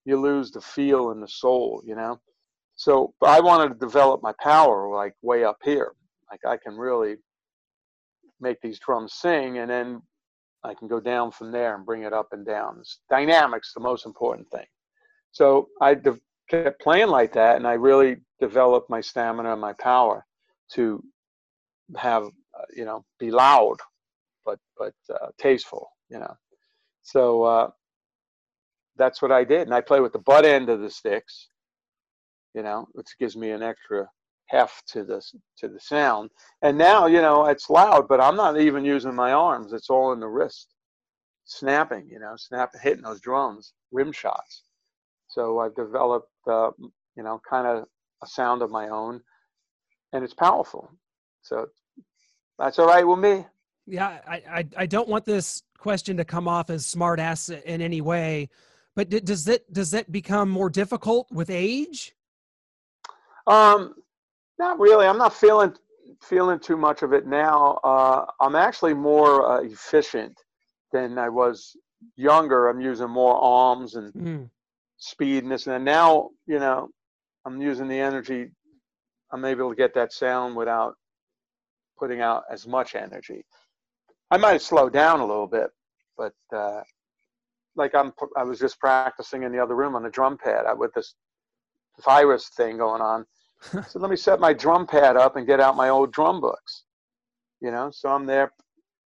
You 0.05 0.19
lose 0.19 0.51
the 0.51 0.61
feel 0.61 1.11
and 1.11 1.21
the 1.21 1.27
soul, 1.27 1.81
you 1.85 1.95
know. 1.95 2.19
So 2.75 3.13
I 3.23 3.39
wanted 3.39 3.69
to 3.69 3.79
develop 3.79 4.21
my 4.21 4.33
power 4.41 4.89
like 4.93 5.13
way 5.21 5.43
up 5.43 5.57
here. 5.63 5.93
Like 6.29 6.41
I 6.45 6.57
can 6.57 6.77
really 6.77 7.15
make 8.41 8.59
these 8.61 8.79
drums 8.79 9.13
sing 9.13 9.59
and 9.59 9.69
then 9.69 10.01
I 10.63 10.73
can 10.73 10.87
go 10.87 10.99
down 10.99 11.31
from 11.31 11.51
there 11.51 11.75
and 11.75 11.85
bring 11.85 12.03
it 12.03 12.13
up 12.13 12.29
and 12.33 12.45
down. 12.45 12.77
It's 12.81 12.99
dynamics 13.09 13.71
the 13.73 13.81
most 13.81 14.05
important 14.05 14.49
thing. 14.49 14.65
So 15.31 15.69
I 15.79 15.93
de- 15.93 16.19
kept 16.49 16.81
playing 16.81 17.07
like 17.07 17.33
that 17.33 17.55
and 17.55 17.67
I 17.67 17.73
really 17.73 18.17
developed 18.39 18.89
my 18.89 18.99
stamina 18.99 19.53
and 19.53 19.61
my 19.61 19.73
power 19.73 20.25
to 20.73 21.03
have 21.97 22.25
uh, 22.25 22.65
you 22.75 22.85
know 22.85 23.03
be 23.19 23.31
loud 23.31 23.77
but 24.45 24.59
but 24.77 24.93
uh, 25.09 25.27
tasteful 25.39 25.89
you 26.09 26.19
know. 26.19 26.35
So 27.03 27.43
uh, 27.43 27.69
that's 28.95 29.21
what 29.21 29.31
I 29.31 29.43
did 29.43 29.61
and 29.61 29.73
I 29.73 29.81
play 29.81 29.99
with 29.99 30.13
the 30.13 30.19
butt 30.19 30.45
end 30.45 30.69
of 30.69 30.79
the 30.79 30.89
sticks 30.89 31.49
you 32.53 32.63
know 32.63 32.87
which 32.93 33.17
gives 33.19 33.35
me 33.35 33.51
an 33.51 33.63
extra 33.63 34.07
heft 34.47 34.87
to 34.89 35.03
the 35.03 35.21
to 35.57 35.67
the 35.67 35.79
sound. 35.79 36.29
And 36.61 36.77
now 36.77 37.07
you 37.07 37.21
know 37.21 37.45
it's 37.45 37.69
loud 37.69 38.07
but 38.07 38.21
I'm 38.21 38.35
not 38.35 38.59
even 38.59 38.85
using 38.85 39.15
my 39.15 39.33
arms 39.33 39.73
it's 39.73 39.89
all 39.89 40.13
in 40.13 40.19
the 40.19 40.27
wrist 40.27 40.73
snapping 41.45 42.07
you 42.09 42.19
know 42.19 42.33
snap 42.37 42.71
hitting 42.81 43.03
those 43.03 43.21
drums 43.21 43.73
rim 43.91 44.11
shots. 44.11 44.63
So 45.27 45.59
I've 45.59 45.75
developed 45.75 46.29
uh, 46.47 46.71
you 47.15 47.23
know 47.23 47.41
kind 47.49 47.67
of 47.67 47.85
a 48.23 48.27
sound 48.27 48.61
of 48.61 48.71
my 48.71 48.89
own 48.89 49.21
and 50.13 50.23
it's 50.23 50.33
powerful 50.33 50.89
so 51.45 51.67
that's 52.57 52.79
all 52.79 52.87
right 52.87 53.07
with 53.07 53.19
me 53.19 53.45
Yeah, 53.85 54.19
I, 54.27 54.35
I, 54.49 54.67
I 54.77 54.85
don't 54.87 55.07
want 55.07 55.25
this 55.25 55.61
question 55.77 56.17
to 56.17 56.25
come 56.25 56.47
off 56.47 56.69
as 56.71 56.85
smart 56.85 57.19
ass 57.19 57.49
in 57.49 57.81
any 57.81 58.01
way, 58.01 58.49
but 58.95 59.09
d- 59.09 59.19
does 59.19 59.45
that 59.45 59.71
does 59.71 59.91
that 59.91 60.11
become 60.11 60.49
more 60.49 60.69
difficult 60.69 61.27
with 61.31 61.49
age? 61.51 62.15
Um, 63.45 63.93
not 64.57 64.79
really. 64.79 65.05
I'm 65.05 65.19
not 65.19 65.33
feeling 65.33 65.73
feeling 66.21 66.59
too 66.59 66.77
much 66.77 67.03
of 67.03 67.13
it 67.13 67.27
now. 67.27 67.79
Uh, 67.83 68.25
I'm 68.39 68.55
actually 68.55 68.95
more 68.95 69.51
uh, 69.51 69.61
efficient 69.61 70.35
than 70.91 71.19
I 71.19 71.29
was 71.29 71.75
younger. 72.15 72.67
I'm 72.69 72.81
using 72.81 73.09
more 73.09 73.35
arms 73.35 73.95
and 73.95 74.13
Mm. 74.13 74.49
speed 74.97 75.43
and 75.43 75.51
this 75.51 75.67
and 75.67 75.75
that. 75.75 75.81
Now, 75.81 76.29
you 76.47 76.57
know, 76.57 76.89
I'm 77.45 77.61
using 77.61 77.87
the 77.87 77.99
energy. 77.99 78.49
I'm 79.31 79.45
able 79.45 79.69
to 79.69 79.75
get 79.75 79.93
that 79.93 80.13
sound 80.13 80.55
without 80.55 80.95
putting 81.97 82.21
out 82.21 82.43
as 82.51 82.67
much 82.67 82.95
energy. 82.95 83.45
I 84.31 84.37
might 84.37 84.61
slow 84.61 84.89
down 84.89 85.19
a 85.19 85.25
little 85.25 85.47
bit, 85.47 85.69
but 86.17 86.33
uh, 86.53 86.81
like 87.75 87.93
I'm, 87.93 88.13
I 88.35 88.43
was 88.43 88.59
just 88.59 88.79
practicing 88.79 89.43
in 89.43 89.51
the 89.51 89.59
other 89.59 89.75
room 89.75 89.95
on 89.95 90.03
the 90.03 90.09
drum 90.09 90.37
pad 90.37 90.65
I, 90.65 90.73
with 90.73 90.93
this 90.93 91.15
virus 92.03 92.49
thing 92.49 92.77
going 92.77 93.01
on. 93.01 93.25
so 93.87 93.99
let 93.99 94.09
me 94.09 94.17
set 94.17 94.39
my 94.39 94.53
drum 94.53 94.87
pad 94.87 95.17
up 95.17 95.35
and 95.35 95.47
get 95.47 95.59
out 95.59 95.75
my 95.75 95.89
old 95.89 96.11
drum 96.11 96.41
books. 96.41 96.83
You 97.61 97.71
know, 97.71 97.89
so 97.91 98.09
I'm 98.09 98.25
there 98.25 98.51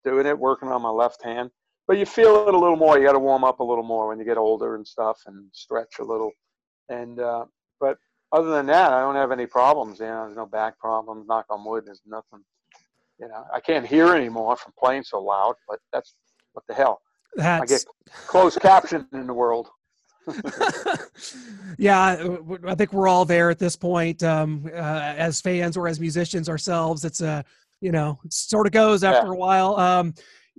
doing 0.05 0.27
it, 0.27 0.39
working 0.39 0.69
on 0.69 0.83
my 0.83 0.91
left 0.91 1.23
hand. 1.25 1.51
But 1.87 1.99
you 1.99 2.07
feel 2.07 2.49
it 2.49 2.55
a 2.55 2.59
little 2.59 2.77
more. 2.77 2.99
You 2.99 3.07
got 3.07 3.13
to 3.13 3.19
warm 3.19 3.45
up 3.45 3.61
a 3.61 3.65
little 3.65 3.85
more 3.85 4.09
when 4.09 4.19
you 4.19 4.25
get 4.25 4.39
older 4.39 4.75
and 4.75 4.87
stuff, 4.87 5.21
and 5.27 5.47
stretch 5.53 5.99
a 6.01 6.05
little. 6.05 6.33
And 6.89 7.21
uh, 7.21 7.45
but 7.81 7.99
other 8.33 8.51
than 8.51 8.67
that, 8.67 8.93
I 8.93 9.01
don't 9.01 9.15
have 9.15 9.33
any 9.33 9.47
problems. 9.47 10.01
You 10.01 10.07
know, 10.07 10.25
there's 10.25 10.37
no 10.37 10.47
back 10.47 10.79
problems. 10.79 11.27
Knock 11.29 11.47
on 11.51 11.65
wood. 11.65 11.85
There's 11.87 12.03
nothing. 12.07 12.45
You 13.19 13.29
know, 13.29 13.45
I 13.53 13.61
can't 13.61 13.87
hear 13.87 14.15
anymore 14.15 14.57
from 14.57 14.73
playing 14.79 15.05
so 15.05 15.23
loud. 15.23 15.55
But 15.69 15.79
that's 15.93 16.15
what 16.53 16.65
the 16.69 16.75
hell. 16.75 17.01
I 17.41 17.65
get 17.67 17.85
closed 18.27 18.61
caption 18.61 19.07
in 19.13 19.27
the 19.27 19.35
world. 19.35 19.69
yeah, 21.79 22.17
I 22.67 22.75
think 22.75 22.93
we're 22.93 23.09
all 23.09 23.25
there 23.25 23.51
at 23.51 23.59
this 23.59 23.77
point. 23.77 24.23
Um, 24.23 24.69
uh, 24.73 25.15
as 25.17 25.41
fans 25.41 25.77
or 25.77 25.87
as 25.87 26.01
musicians 26.01 26.49
ourselves, 26.49 27.05
it's 27.05 27.21
a 27.21 27.45
you 27.81 27.93
know 27.93 28.19
it 28.25 28.33
sort 28.33 28.67
of 28.67 28.73
goes 28.73 29.05
after 29.05 29.27
Yeah. 29.29 29.33
a 29.33 29.37
while. 29.37 29.77
Um, 29.77 30.15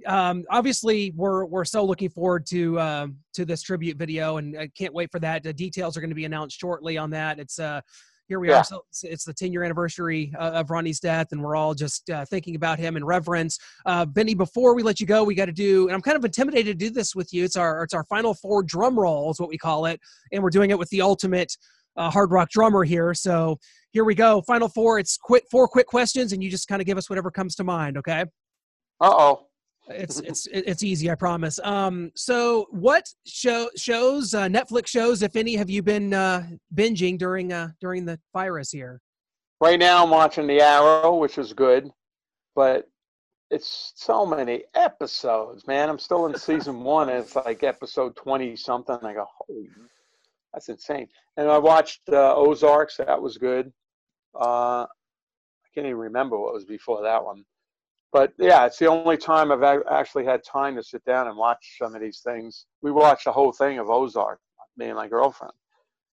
um, 0.06 0.46
obviously, 0.50 1.12
we're 1.15 1.46
we're 1.46 1.65
so 1.65 1.84
looking 1.84 2.10
forward 2.10 2.46
to 2.48 2.80
um, 2.80 3.17
to 3.34 3.46
this 3.46 3.62
tribute 3.62 3.98
video, 3.98 4.38
and 4.38 4.58
I 4.58 4.67
can't 4.67 4.93
wait 4.93 5.12
for 5.12 5.20
that. 5.20 5.43
The 5.43 5.54
details 5.54 5.98
are 5.98 6.02
going 6.02 6.12
to 6.12 6.15
be 6.15 6.26
announced 6.26 6.60
shortly 6.60 6.98
on 6.98 7.10
that. 7.12 7.39
It's 7.39 7.60
uh, 7.60 7.82
here 8.27 8.39
we 8.39 8.49
Yeah. 8.49 8.59
are. 8.59 8.63
So 8.63 8.83
it's, 9.03 9.23
the 9.23 9.33
10 9.33 9.51
year 9.51 9.63
anniversary 9.63 10.33
uh, 10.37 10.51
of 10.51 10.69
Ronnie's 10.69 10.99
death, 10.99 11.27
and 11.31 11.41
we're 11.41 11.55
all 11.55 11.73
just 11.73 12.09
uh, 12.09 12.25
thinking 12.25 12.55
about 12.55 12.79
him 12.79 12.97
in 12.97 13.03
reverence. 13.03 13.57
Uh, 13.85 14.05
Vinny, 14.09 14.33
before 14.35 14.75
we 14.75 14.83
let 14.83 14.99
you 14.99 15.05
go, 15.07 15.23
we 15.23 15.35
got 15.35 15.45
to 15.45 15.51
do, 15.51 15.87
and 15.87 15.95
I'm 15.95 16.01
kind 16.01 16.17
of 16.17 16.23
intimidated 16.25 16.79
to 16.79 16.85
do 16.85 16.93
this 16.93 17.15
with 17.15 17.33
you. 17.33 17.43
It's 17.43 17.55
our 17.55 17.83
it's 17.83 17.93
our 17.93 18.03
final 18.05 18.33
four 18.33 18.63
drum 18.63 18.99
roll, 18.99 19.31
is 19.31 19.39
what 19.39 19.49
we 19.49 19.57
call 19.57 19.85
it, 19.85 19.99
and 20.31 20.43
we're 20.43 20.49
doing 20.49 20.69
it 20.69 20.79
with 20.79 20.89
the 20.89 21.01
ultimate 21.01 21.55
uh, 21.95 22.09
hard 22.09 22.31
rock 22.31 22.49
drummer 22.49 22.83
here. 22.83 23.13
So 23.13 23.59
here 23.91 24.03
we 24.03 24.15
go. 24.15 24.41
Final 24.41 24.67
four. 24.69 24.99
It's 24.99 25.17
quick 25.17 25.45
four 25.49 25.67
quick 25.67 25.87
questions, 25.87 26.33
and 26.33 26.43
you 26.43 26.49
just 26.49 26.67
kind 26.67 26.81
of 26.81 26.85
give 26.85 26.97
us 26.97 27.09
whatever 27.09 27.31
comes 27.31 27.55
to 27.55 27.63
mind. 27.63 27.97
Okay. 27.97 28.21
Uh 29.01 29.13
oh. 29.13 29.46
It's 29.89 30.19
it's 30.19 30.47
it's 30.52 30.84
easy, 30.84 31.10
I 31.10 31.15
promise. 31.15 31.60
Um, 31.63 32.12
so 32.15 32.67
what 32.71 33.08
show 33.26 33.69
shows 33.78 34.34
uh, 34.34 34.47
Netflix 34.47 34.88
shows, 34.88 35.21
if 35.21 35.36
any, 35.36 35.56
have 35.56 35.69
you 35.69 35.82
been 35.82 36.13
uh, 36.13 36.45
binging 36.76 37.17
during 37.17 37.54
uh, 37.54 37.69
during 37.80 38.06
the 38.06 38.19
virus 38.34 38.71
here? 38.71 39.02
Right 39.62 39.80
now, 39.80 40.04
I'm 40.04 40.10
watching 40.10 40.45
The 40.45 40.62
Arrow, 40.62 41.15
which 41.15 41.38
is 41.38 41.54
good, 41.54 41.89
but 42.56 42.88
it's 43.50 43.93
so 43.95 44.26
many 44.26 44.63
episodes, 44.76 45.65
man. 45.67 45.89
I'm 45.89 46.00
still 46.00 46.26
in 46.28 46.38
season 46.38 46.84
one, 46.84 47.10
and 47.10 47.19
it's 47.19 47.36
like 47.36 47.63
episode 47.63 48.15
20 48.15 48.56
something. 48.56 48.97
I 49.02 49.13
go, 49.13 49.26
holy, 49.39 49.69
that's 50.54 50.69
insane. 50.69 51.08
And 51.38 51.50
I 51.50 51.58
watched 51.58 52.02
uh, 52.12 52.36
Ozarks. 52.36 52.97
That 52.97 53.21
was 53.21 53.38
good. 53.38 53.71
Uh, 54.36 54.84
I 54.84 55.67
can't 55.73 55.88
even 55.88 55.97
remember 55.97 56.38
what 56.38 56.54
was 56.54 56.65
before 56.65 57.02
that 57.04 57.23
one. 57.23 57.43
But 58.13 58.34
yeah, 58.39 58.65
it's 58.65 58.78
the 58.78 58.88
only 58.88 59.17
time 59.17 59.52
I've 59.52 59.63
ac- 59.63 59.86
actually 59.91 60.26
had 60.26 60.41
time 60.43 60.76
to 60.76 60.84
sit 60.84 61.04
down 61.06 61.28
and 61.28 61.38
watch 61.38 61.78
some 61.80 61.93
of 61.93 62.02
these 62.02 62.22
things. 62.22 62.65
We 62.82 62.91
watched 62.91 63.26
the 63.26 63.32
whole 63.32 63.52
thing 63.52 63.80
of 63.80 63.89
Ozark, 63.89 64.39
me 64.78 64.88
and 64.88 64.96
my 64.96 65.08
girlfriend, 65.08 65.54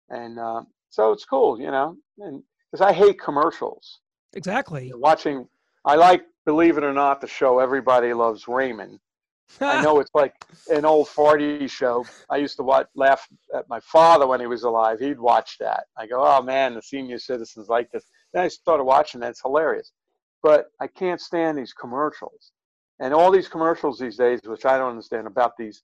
and 0.09 0.39
uh, 0.39 0.61
so 0.89 1.11
it's 1.11 1.25
cool, 1.25 1.59
you 1.59 1.69
know. 1.69 1.97
And 2.19 2.43
because 2.71 2.85
I 2.85 2.93
hate 2.93 3.19
commercials, 3.19 3.99
Exactly. 4.33 4.91
watching. 4.95 5.47
I 5.83 5.95
like, 5.95 6.23
believe 6.45 6.77
it 6.77 6.83
or 6.83 6.93
not, 6.93 7.21
the 7.21 7.27
show 7.27 7.59
Everybody 7.59 8.13
Loves 8.13 8.47
Raymond. 8.47 8.99
I 9.59 9.81
know 9.81 9.99
it's 9.99 10.11
like 10.13 10.33
an 10.69 10.85
old 10.85 11.07
farty 11.07 11.69
show. 11.69 12.05
I 12.29 12.37
used 12.37 12.55
to 12.57 12.63
watch, 12.63 12.87
laugh 12.95 13.27
at 13.53 13.67
my 13.67 13.79
father 13.81 14.27
when 14.27 14.39
he 14.39 14.47
was 14.47 14.63
alive. 14.63 14.99
He'd 14.99 15.19
watch 15.19 15.57
that. 15.59 15.85
I 15.97 16.07
go, 16.07 16.23
oh 16.25 16.41
man, 16.41 16.75
the 16.75 16.81
senior 16.81 17.19
citizens 17.19 17.67
like 17.67 17.91
this. 17.91 18.05
Then 18.33 18.43
I 18.43 18.47
started 18.47 18.85
watching 18.85 19.19
that. 19.21 19.31
It's 19.31 19.41
hilarious. 19.41 19.91
But 20.43 20.67
I 20.79 20.87
can't 20.87 21.21
stand 21.21 21.57
these 21.57 21.73
commercials. 21.73 22.51
And 22.99 23.13
all 23.13 23.31
these 23.31 23.47
commercials 23.47 23.99
these 23.99 24.17
days, 24.17 24.39
which 24.45 24.65
I 24.65 24.77
don't 24.77 24.91
understand, 24.91 25.27
about 25.27 25.57
these 25.57 25.81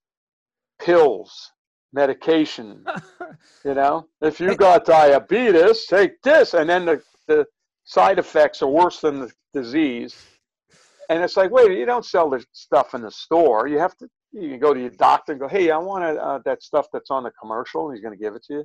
pills, 0.80 1.52
medication. 1.94 2.86
you 3.66 3.74
know, 3.74 4.08
if 4.22 4.40
you 4.40 4.56
got 4.56 4.86
diabetes, 4.86 5.86
take 5.86 6.22
this. 6.22 6.54
And 6.54 6.70
then 6.70 6.86
the, 6.86 7.02
the 7.28 7.46
side 7.86 8.20
effects 8.20 8.62
are 8.62 8.68
worse 8.68 9.02
than 9.02 9.20
the 9.20 9.32
disease. 9.54 10.16
And 11.10 11.24
it's 11.24 11.38
like, 11.38 11.52
wait, 11.52 11.78
you 11.78 11.86
don't 11.86 12.06
sell 12.06 12.30
the 12.30 12.46
stuff 12.52 12.94
in 12.94 13.02
the 13.02 13.12
store. 13.12 13.68
You 13.68 13.80
have 13.80 13.96
to, 13.98 14.08
you 14.32 14.50
can 14.50 14.60
go 14.60 14.74
to 14.74 14.80
your 14.80 14.90
doctor 14.92 15.32
and 15.32 15.42
go, 15.42 15.48
hey, 15.48 15.72
I 15.72 15.78
want 15.78 16.04
uh, 16.04 16.40
that 16.46 16.62
stuff 16.62 16.88
that's 16.92 17.10
on 17.10 17.24
the 17.24 17.32
commercial. 17.32 17.88
And 17.88 17.96
he's 17.96 18.04
going 18.04 18.18
to 18.18 18.24
give 18.24 18.36
it 18.36 18.44
to 18.46 18.54
you. 18.56 18.64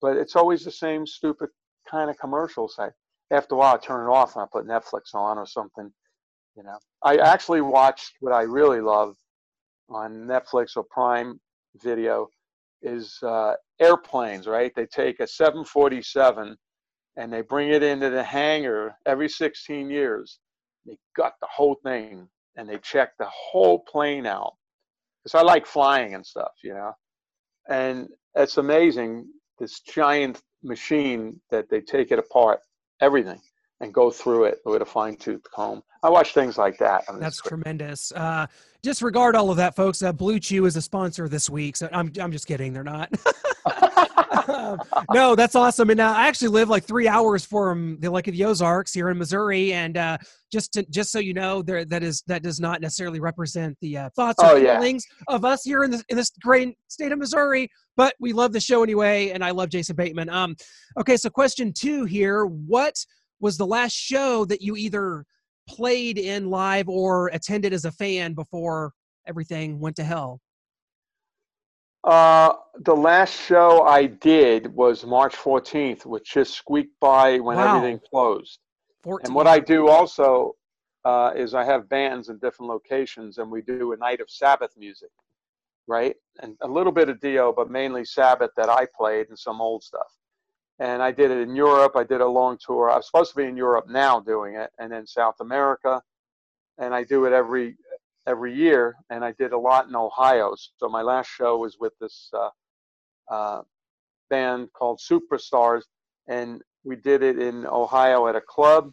But 0.00 0.16
it's 0.16 0.34
always 0.36 0.64
the 0.64 0.72
same 0.72 1.06
stupid 1.06 1.50
kind 1.88 2.10
of 2.10 2.18
commercials. 2.18 2.74
I, 2.78 2.88
after 3.32 3.54
a 3.54 3.58
while, 3.58 3.74
I 3.74 3.78
turn 3.78 4.06
it 4.06 4.12
off 4.12 4.36
and 4.36 4.42
I 4.42 4.46
put 4.50 4.66
Netflix 4.66 5.14
on 5.14 5.38
or 5.38 5.46
something. 5.46 5.90
You 6.56 6.62
know, 6.62 6.78
I 7.02 7.16
actually 7.16 7.62
watched 7.62 8.12
what 8.20 8.32
I 8.32 8.42
really 8.42 8.80
love 8.80 9.16
on 9.88 10.26
Netflix 10.26 10.76
or 10.76 10.84
Prime 10.84 11.40
Video 11.82 12.28
is 12.82 13.18
uh, 13.22 13.54
airplanes. 13.80 14.46
Right? 14.46 14.72
They 14.76 14.86
take 14.86 15.20
a 15.20 15.26
747 15.26 16.56
and 17.16 17.32
they 17.32 17.40
bring 17.42 17.70
it 17.70 17.82
into 17.82 18.10
the 18.10 18.22
hangar 18.22 18.94
every 19.06 19.28
16 19.28 19.90
years 19.90 20.38
they 20.86 20.96
gut 21.16 21.34
the 21.40 21.48
whole 21.50 21.76
thing 21.84 22.28
and 22.56 22.68
they 22.68 22.78
check 22.78 23.12
the 23.18 23.28
whole 23.30 23.80
plane 23.80 24.26
out. 24.26 24.54
Because 25.22 25.40
I 25.40 25.42
like 25.42 25.66
flying 25.66 26.14
and 26.14 26.26
stuff, 26.26 26.52
you 26.62 26.74
know. 26.74 26.92
And 27.68 28.08
it's 28.34 28.56
amazing 28.56 29.26
this 29.58 29.80
giant 29.80 30.42
machine 30.62 31.40
that 31.50 31.70
they 31.70 31.80
take 31.80 32.10
it 32.10 32.18
apart, 32.18 32.60
everything, 33.02 33.40
and 33.80 33.92
go 33.92 34.10
through 34.10 34.44
it 34.44 34.60
with 34.64 34.80
a 34.80 34.86
fine 34.86 35.16
tooth 35.16 35.42
comb. 35.54 35.82
I 36.02 36.08
watch 36.08 36.32
things 36.32 36.56
like 36.56 36.78
that. 36.78 37.04
I 37.08 37.12
mean, 37.12 37.20
That's 37.20 37.40
tremendous. 37.42 38.12
Uh, 38.12 38.46
disregard 38.82 39.36
all 39.36 39.50
of 39.50 39.56
that, 39.58 39.76
folks. 39.76 40.02
Uh, 40.02 40.12
Blue 40.12 40.40
Chew 40.40 40.64
is 40.64 40.76
a 40.76 40.82
sponsor 40.82 41.28
this 41.28 41.50
week, 41.50 41.76
so 41.76 41.88
I'm 41.92 42.10
I'm 42.18 42.32
just 42.32 42.46
kidding. 42.46 42.72
They're 42.72 42.84
not. 42.84 43.10
no, 45.12 45.34
that's 45.34 45.54
awesome. 45.54 45.90
And 45.90 46.00
uh, 46.00 46.14
I 46.16 46.28
actually 46.28 46.48
live 46.48 46.68
like 46.68 46.84
three 46.84 47.08
hours 47.08 47.44
from 47.44 47.98
the 48.00 48.10
Lake 48.10 48.28
of 48.28 48.34
the 48.34 48.44
Ozarks 48.44 48.92
here 48.92 49.08
in 49.10 49.18
Missouri, 49.18 49.72
and 49.72 49.96
uh, 49.96 50.18
just 50.50 50.72
to, 50.74 50.82
just 50.90 51.10
so 51.12 51.18
you 51.18 51.34
know, 51.34 51.62
there 51.62 51.84
that 51.84 52.02
is 52.02 52.22
that 52.26 52.42
does 52.42 52.60
not 52.60 52.80
necessarily 52.80 53.20
represent 53.20 53.76
the 53.80 53.96
uh, 53.98 54.10
thoughts 54.16 54.42
or 54.42 54.52
Oh, 54.52 54.56
yeah. 54.56 54.76
feelings 54.76 55.04
of 55.28 55.44
us 55.44 55.64
here 55.64 55.84
in 55.84 55.90
this 55.90 56.04
in 56.08 56.16
this 56.16 56.30
great 56.42 56.76
state 56.88 57.12
of 57.12 57.18
Missouri. 57.18 57.68
But 57.96 58.14
we 58.20 58.32
love 58.32 58.52
the 58.52 58.60
show 58.60 58.82
anyway, 58.82 59.30
and 59.30 59.44
I 59.44 59.50
love 59.50 59.68
Jason 59.68 59.96
Bateman. 59.96 60.28
Um, 60.30 60.56
okay, 60.98 61.16
so 61.16 61.28
question 61.30 61.72
two 61.72 62.04
here: 62.04 62.46
What 62.46 62.94
was 63.40 63.56
the 63.56 63.66
last 63.66 63.92
show 63.92 64.44
that 64.46 64.62
you 64.62 64.76
either 64.76 65.24
played 65.68 66.18
in 66.18 66.50
live 66.50 66.88
or 66.88 67.28
attended 67.28 67.72
as 67.72 67.84
a 67.84 67.92
fan 67.92 68.34
before 68.34 68.92
everything 69.26 69.78
went 69.78 69.96
to 69.96 70.04
hell? 70.04 70.40
Uh, 72.04 72.54
the 72.80 72.94
last 72.94 73.32
show 73.32 73.82
I 73.82 74.06
did 74.06 74.74
was 74.74 75.04
March 75.04 75.34
14th, 75.36 76.04
which 76.04 76.32
just 76.32 76.54
squeaked 76.54 76.98
by 77.00 77.38
when 77.38 77.58
Wow. 77.58 77.76
everything 77.76 78.00
closed. 78.10 78.58
14. 79.04 79.26
And 79.26 79.34
what 79.34 79.46
I 79.46 79.60
do 79.60 79.88
also 79.88 80.56
uh, 81.04 81.32
is 81.34 81.54
I 81.54 81.64
have 81.64 81.88
bands 81.88 82.28
in 82.28 82.38
different 82.38 82.70
locations, 82.70 83.38
and 83.38 83.50
we 83.50 83.62
do 83.62 83.92
a 83.92 83.96
night 83.96 84.20
of 84.20 84.30
Sabbath 84.30 84.72
music, 84.76 85.10
right? 85.86 86.16
And 86.40 86.56
a 86.62 86.68
little 86.68 86.92
bit 86.92 87.08
of 87.08 87.20
Dio, 87.20 87.52
but 87.52 87.70
mainly 87.70 88.04
Sabbath 88.04 88.50
that 88.56 88.68
I 88.68 88.86
played 88.96 89.28
and 89.28 89.38
some 89.38 89.60
old 89.60 89.82
stuff. 89.82 90.16
And 90.78 91.02
I 91.02 91.12
did 91.12 91.30
it 91.30 91.38
in 91.38 91.54
Europe. 91.54 91.92
I 91.96 92.02
did 92.04 92.20
a 92.20 92.26
long 92.26 92.58
tour. 92.64 92.90
I'm 92.90 93.02
supposed 93.02 93.30
to 93.32 93.36
be 93.36 93.44
in 93.44 93.56
Europe 93.56 93.88
now 93.88 94.18
doing 94.20 94.54
it, 94.56 94.70
and 94.78 94.90
then 94.90 95.06
South 95.06 95.36
America, 95.40 96.02
and 96.78 96.94
I 96.94 97.04
do 97.04 97.26
it 97.26 97.32
every 97.32 97.76
every 98.26 98.54
year. 98.54 98.96
And 99.10 99.24
I 99.24 99.32
did 99.32 99.52
a 99.52 99.58
lot 99.58 99.88
in 99.88 99.96
Ohio. 99.96 100.54
So 100.76 100.88
my 100.88 101.02
last 101.02 101.28
show 101.28 101.58
was 101.58 101.78
with 101.78 101.92
this 102.00 102.30
uh, 102.34 102.50
uh, 103.32 103.62
band 104.30 104.68
called 104.72 105.00
Superstars, 105.00 105.82
and 106.28 106.62
we 106.84 106.96
did 106.96 107.22
it 107.22 107.38
in 107.38 107.66
Ohio 107.66 108.26
at 108.28 108.36
a 108.36 108.40
club 108.40 108.92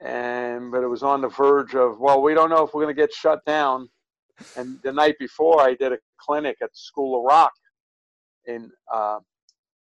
and 0.00 0.70
but 0.70 0.82
it 0.82 0.86
was 0.86 1.02
on 1.02 1.20
the 1.20 1.28
verge 1.28 1.74
of 1.74 1.98
well 2.00 2.22
we 2.22 2.32
don't 2.34 2.48
know 2.48 2.64
if 2.64 2.72
we're 2.72 2.82
going 2.82 2.94
to 2.94 3.00
get 3.00 3.12
shut 3.12 3.44
down 3.44 3.88
and 4.56 4.78
the 4.82 4.92
night 4.92 5.14
before 5.18 5.60
i 5.60 5.74
did 5.74 5.92
a 5.92 5.98
clinic 6.18 6.56
at 6.62 6.74
school 6.74 7.18
of 7.18 7.24
rock 7.24 7.52
in 8.46 8.70
uh, 8.92 9.18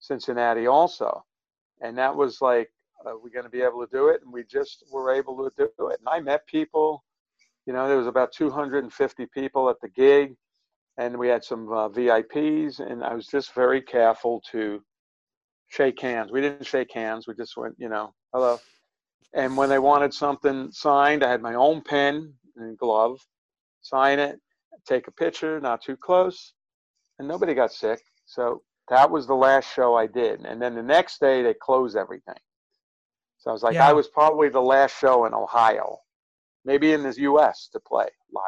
cincinnati 0.01 0.67
also 0.67 1.23
and 1.83 1.97
that 1.99 2.15
was 2.15 2.41
like 2.41 2.71
are 3.05 3.19
we 3.19 3.31
going 3.31 3.45
to 3.45 3.51
be 3.51 3.61
able 3.61 3.87
to 3.87 3.93
do 3.93 4.09
it 4.09 4.23
and 4.23 4.33
we 4.33 4.43
just 4.45 4.85
were 4.91 5.13
able 5.13 5.37
to 5.37 5.51
do 5.57 5.89
it 5.89 5.99
and 5.99 6.09
i 6.09 6.19
met 6.19 6.47
people 6.47 7.05
you 7.67 7.73
know 7.73 7.89
there 7.89 7.97
was 7.97 8.07
about 8.07 8.33
250 8.33 9.27
people 9.35 9.69
at 9.69 9.77
the 9.83 9.89
gig 9.89 10.35
and 10.99 11.17
we 11.19 11.29
had 11.29 11.45
some 11.45 11.71
uh, 11.71 11.89
vips 11.89 12.81
and 12.81 13.05
i 13.05 13.15
was 13.15 13.27
just 13.27 13.55
very 13.55 13.83
careful 13.83 14.41
to 14.51 14.81
shake 15.69 16.01
hands 16.01 16.31
we 16.33 16.41
didn't 16.41 16.67
shake 16.67 16.93
hands 16.93 17.27
we 17.27 17.35
just 17.35 17.57
went 17.57 17.75
you 17.79 17.89
know 17.89 18.13
hello 18.33 18.59
and 19.37 19.55
when 19.57 19.69
they 19.69 19.79
wanted 19.79 20.15
something 20.15 20.71
signed, 20.73 21.23
I 21.23 21.31
had 21.31 21.43
my 21.43 21.55
own 21.55 21.83
pen 21.83 22.33
and 22.57 22.79
glove, 22.79 23.21
sign 23.83 24.19
it, 24.19 24.41
take 24.89 25.09
a 25.09 25.13
picture, 25.13 25.61
not 25.61 25.83
too 25.83 25.97
close, 25.97 26.55
and 27.19 27.29
nobody 27.29 27.53
got 27.53 27.71
sick. 27.71 28.01
So 28.25 28.63
that 28.89 29.11
was 29.11 29.27
the 29.27 29.35
last 29.35 29.73
show 29.73 29.95
I 29.95 30.07
did. 30.07 30.47
And 30.47 30.61
then 30.61 30.75
the 30.75 30.83
next 30.83 31.21
day, 31.21 31.43
they 31.43 31.53
closed 31.55 31.97
everything. 31.97 32.39
So 33.37 33.51
I 33.51 33.53
was 33.53 33.63
like, 33.63 33.75
Yeah. 33.75 33.89
I 33.89 33.93
was 33.93 34.09
probably 34.09 34.49
the 34.49 34.61
last 34.61 34.99
show 34.99 35.27
in 35.27 35.35
Ohio, 35.35 35.99
maybe 36.67 36.93
in 36.93 37.03
the 37.03 37.15
U.S. 37.23 37.69
to 37.73 37.81
play 37.81 38.09
live. 38.33 38.43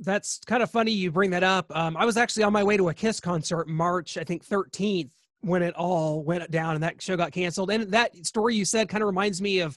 That's 0.00 0.40
kind 0.46 0.62
of 0.62 0.70
funny 0.70 0.90
you 0.92 1.10
bring 1.12 1.30
that 1.30 1.42
up. 1.44 1.74
Um, 1.76 1.96
I 1.96 2.04
was 2.04 2.16
actually 2.16 2.44
on 2.44 2.52
my 2.52 2.62
way 2.64 2.76
to 2.76 2.88
a 2.88 2.94
Kiss 2.94 3.20
concert 3.20 3.68
March, 3.68 4.16
I 4.16 4.24
think 4.24 4.46
13th, 4.46 5.10
when 5.40 5.62
it 5.62 5.74
all 5.74 6.22
went 6.22 6.50
down 6.50 6.74
and 6.74 6.82
that 6.82 7.00
show 7.02 7.16
got 7.16 7.32
canceled. 7.32 7.70
And 7.70 7.90
that 7.92 8.16
story 8.26 8.54
you 8.54 8.64
said 8.64 8.88
kind 8.88 9.02
of 9.02 9.06
reminds 9.06 9.42
me 9.42 9.60
of 9.60 9.76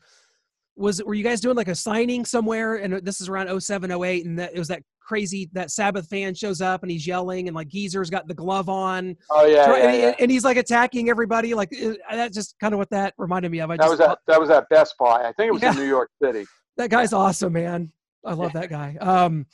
was 0.76 1.04
were 1.04 1.14
you 1.14 1.24
guys 1.24 1.42
doing 1.42 1.58
like 1.58 1.68
a 1.68 1.76
signing 1.76 2.24
somewhere? 2.24 2.76
And 2.78 2.94
this 3.06 3.20
is 3.20 3.30
around 3.30 3.60
07, 3.62 3.92
08, 3.92 4.26
and 4.26 4.40
that 4.40 4.54
it 4.56 4.60
was 4.60 4.68
that 4.70 4.84
crazy 5.00 5.50
that 5.54 5.72
Sabbath 5.72 6.08
fan 6.08 6.34
shows 6.36 6.62
up 6.62 6.84
and 6.84 6.92
he's 6.92 7.06
yelling 7.06 7.48
and 7.48 7.56
like 7.56 7.68
Geezer's 7.68 8.10
got 8.12 8.28
the 8.28 8.34
glove 8.34 8.70
on 8.70 9.18
Oh 9.32 9.46
yeah, 9.46 9.66
Try- 9.66 9.78
yeah, 9.80 9.88
and, 9.90 9.98
yeah. 10.02 10.14
and 10.20 10.32
he's 10.32 10.46
like 10.46 10.58
attacking 10.58 11.10
everybody. 11.10 11.54
Like 11.56 11.74
uh, 11.84 11.94
that's 12.12 12.36
just 12.36 12.56
kind 12.60 12.74
of 12.74 12.78
what 12.78 12.90
that 12.92 13.14
reminded 13.18 13.52
me 13.52 13.60
of. 13.60 13.72
I 13.72 13.76
That 13.78 13.84
just 13.84 13.92
was 13.92 14.00
at 14.02 14.18
that 14.28 14.40
was 14.40 14.50
at 14.52 14.70
Best 14.70 14.96
Buy. 15.00 15.24
I 15.28 15.34
think 15.34 15.48
it 15.50 15.52
was 15.54 15.62
Yeah. 15.64 15.72
in 15.72 15.78
New 15.78 15.88
York 15.88 16.12
City. 16.24 16.46
That 16.78 16.90
guy's 16.90 17.14
awesome, 17.14 17.54
man. 17.54 17.92
I 18.26 18.34
love 18.34 18.54
that 18.54 18.70
guy. 18.70 18.98
Um, 19.02 19.46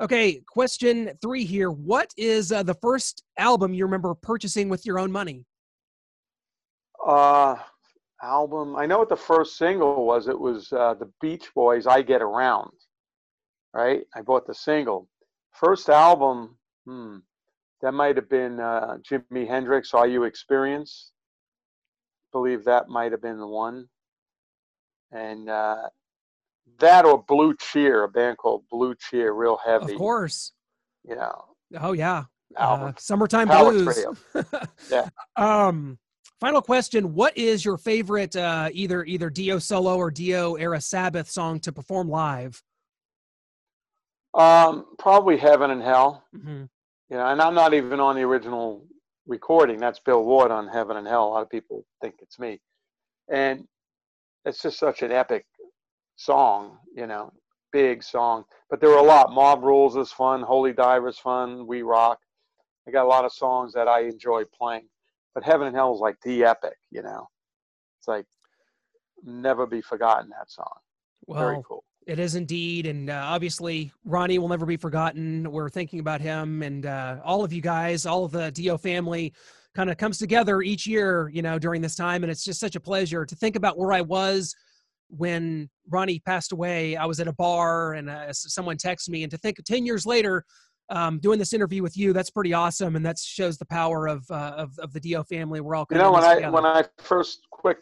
okay, 0.00 0.42
question 0.46 1.10
three 1.20 1.44
here. 1.44 1.70
What 1.70 2.12
is 2.16 2.52
uh, 2.52 2.62
the 2.62 2.74
first 2.74 3.24
album 3.38 3.74
you 3.74 3.84
remember 3.84 4.14
purchasing 4.14 4.68
with 4.68 4.86
your 4.86 4.98
own 4.98 5.10
money? 5.10 5.44
Uh, 7.04 7.56
album. 8.22 8.76
I 8.76 8.86
know 8.86 8.98
what 8.98 9.08
the 9.08 9.16
first 9.16 9.56
single 9.56 10.06
was. 10.06 10.28
It 10.28 10.38
was 10.38 10.72
uh, 10.72 10.94
the 10.94 11.10
Beach 11.20 11.50
Boys' 11.54 11.86
"I 11.86 12.02
Get 12.02 12.22
Around." 12.22 12.72
Right. 13.74 14.02
I 14.14 14.22
bought 14.22 14.46
the 14.46 14.54
single. 14.54 15.08
First 15.52 15.88
album. 15.88 16.56
Hmm. 16.86 17.18
That 17.80 17.92
might 17.92 18.14
have 18.16 18.28
been 18.28 18.60
uh, 18.60 18.98
Jimi 18.98 19.48
Hendrix. 19.48 19.94
"Are 19.94 20.06
You 20.06 20.24
Experience?" 20.24 21.10
Believe 22.30 22.64
that 22.64 22.88
might 22.88 23.12
have 23.12 23.20
been 23.20 23.38
the 23.38 23.46
one. 23.46 23.88
And 25.10 25.50
uh, 25.50 25.88
that 26.80 27.04
or 27.04 27.22
Blue 27.28 27.54
Cheer, 27.60 28.04
a 28.04 28.08
band 28.08 28.38
called 28.38 28.64
Blue 28.70 28.94
Cheer, 28.94 29.32
real 29.32 29.58
heavy. 29.64 29.92
Of 29.92 29.98
course. 29.98 30.52
You 31.04 31.16
know, 31.16 31.44
Oh 31.80 31.92
yeah. 31.92 32.24
album. 32.56 32.88
Uh, 32.88 32.92
Summertime 32.98 33.48
Palace 33.48 33.82
Blues. 34.34 34.44
Yeah. 34.90 35.08
Um, 35.36 35.98
final 36.40 36.62
question: 36.62 37.14
What 37.14 37.36
is 37.36 37.64
your 37.64 37.78
favorite 37.78 38.36
uh, 38.36 38.68
either 38.72 39.04
either 39.04 39.30
Dio 39.30 39.58
solo 39.58 39.96
or 39.96 40.10
Dio 40.10 40.54
era 40.54 40.80
Sabbath 40.80 41.30
song 41.30 41.60
to 41.60 41.72
perform 41.72 42.08
live? 42.08 42.62
Um, 44.34 44.86
probably 44.98 45.36
Heaven 45.36 45.70
and 45.70 45.82
Hell. 45.82 46.24
Mhm. 46.34 46.68
You 47.10 47.16
know, 47.18 47.26
and 47.26 47.42
I'm 47.42 47.54
not 47.54 47.74
even 47.74 48.00
on 48.00 48.16
the 48.16 48.22
original 48.22 48.86
recording. 49.26 49.78
That's 49.78 50.00
Bill 50.00 50.24
Ward 50.24 50.50
on 50.50 50.68
Heaven 50.68 50.96
and 50.96 51.06
Hell. 51.06 51.28
A 51.28 51.30
lot 51.30 51.42
of 51.42 51.50
people 51.50 51.84
think 52.00 52.14
it's 52.20 52.38
me. 52.38 52.58
And 53.30 53.66
it's 54.44 54.62
just 54.62 54.78
such 54.78 55.02
an 55.02 55.12
epic 55.12 55.44
song, 56.16 56.78
you 56.94 57.06
know, 57.06 57.32
big 57.72 58.02
song. 58.02 58.44
But 58.70 58.80
there 58.80 58.90
were 58.90 58.96
a 58.96 59.02
lot. 59.02 59.32
Mob 59.32 59.62
Rules 59.62 59.96
is 59.96 60.12
fun. 60.12 60.42
Holy 60.42 60.72
Diver 60.72 61.08
is 61.08 61.18
fun. 61.18 61.66
We 61.66 61.82
Rock. 61.82 62.18
I 62.86 62.90
got 62.90 63.04
a 63.04 63.08
lot 63.08 63.24
of 63.24 63.32
songs 63.32 63.72
that 63.74 63.88
I 63.88 64.02
enjoy 64.02 64.42
playing. 64.56 64.88
But 65.34 65.44
Heaven 65.44 65.66
and 65.66 65.76
Hell 65.76 65.94
is 65.94 66.00
like 66.00 66.16
the 66.24 66.44
epic, 66.44 66.76
you 66.90 67.02
know. 67.02 67.28
It's 67.98 68.08
like 68.08 68.26
never 69.24 69.66
be 69.66 69.80
forgotten 69.80 70.30
that 70.30 70.50
song. 70.50 70.74
Very 71.28 71.62
cool. 71.66 71.84
It 72.06 72.18
is 72.18 72.34
indeed, 72.34 72.86
and 72.86 73.10
uh, 73.10 73.22
obviously 73.26 73.92
Ronnie 74.04 74.38
will 74.38 74.48
never 74.48 74.66
be 74.66 74.76
forgotten. 74.76 75.50
We're 75.50 75.68
thinking 75.68 76.00
about 76.00 76.20
him, 76.20 76.62
and 76.62 76.84
uh, 76.84 77.18
all 77.24 77.44
of 77.44 77.52
you 77.52 77.62
guys, 77.62 78.06
all 78.06 78.24
of 78.24 78.32
the 78.32 78.50
Dio 78.50 78.76
family, 78.76 79.32
kind 79.74 79.88
of 79.88 79.96
comes 79.98 80.18
together 80.18 80.62
each 80.62 80.84
year, 80.84 81.30
you 81.32 81.42
know, 81.42 81.60
during 81.60 81.80
this 81.80 81.94
time, 81.94 82.24
and 82.24 82.30
it's 82.30 82.44
just 82.44 82.58
such 82.58 82.74
a 82.74 82.80
pleasure 82.80 83.24
to 83.24 83.36
think 83.36 83.54
about 83.54 83.78
where 83.78 83.92
I 83.92 84.00
was 84.00 84.54
when 85.16 85.68
Ronnie 85.90 86.20
passed 86.24 86.52
away. 86.52 86.96
I 86.96 87.04
was 87.04 87.20
at 87.20 87.28
a 87.28 87.32
bar, 87.34 87.94
and 87.94 88.08
uh, 88.08 88.32
someone 88.32 88.76
texted 88.76 89.10
me, 89.10 89.22
and 89.22 89.30
to 89.30 89.36
think 89.38 89.62
ten 89.64 89.84
years 89.84 90.06
later, 90.06 90.44
um, 90.90 91.18
doing 91.20 91.38
this 91.38 91.52
interview 91.52 91.82
with 91.82 91.96
you, 91.96 92.12
that's 92.12 92.30
pretty 92.30 92.52
awesome, 92.54 92.96
and 92.96 93.04
that 93.04 93.18
shows 93.18 93.58
the 93.58 93.66
power 93.66 94.06
of 94.06 94.24
uh, 94.30 94.54
of, 94.56 94.78
of 94.78 94.92
the 94.92 95.00
Dio 95.00 95.22
family. 95.24 95.60
We're 95.60 95.74
all 95.74 95.86
You 95.90 95.98
know, 95.98 96.12
when 96.12 96.24
I 96.24 96.34
together. 96.36 96.52
when 96.52 96.64
I 96.66 96.84
first 96.98 97.46
quick 97.50 97.78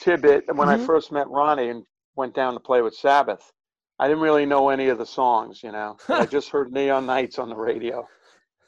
tidbit 0.00 0.44
when 0.56 0.68
Mhm. 0.68 0.82
I 0.82 0.86
first 0.86 1.12
met 1.12 1.28
Ronnie 1.28 1.68
and 1.68 1.84
went 2.16 2.34
down 2.34 2.54
to 2.54 2.60
play 2.60 2.82
with 2.82 2.94
Sabbath, 2.94 3.52
I 3.98 4.08
didn't 4.08 4.22
really 4.22 4.46
know 4.46 4.68
any 4.70 4.88
of 4.88 4.98
the 4.98 5.06
songs. 5.06 5.62
You 5.62 5.72
know, 5.72 5.96
I 6.08 6.26
just 6.26 6.48
heard 6.50 6.72
Neon 6.72 7.06
Nights 7.06 7.38
on 7.38 7.48
the 7.48 7.56
radio. 7.56 8.08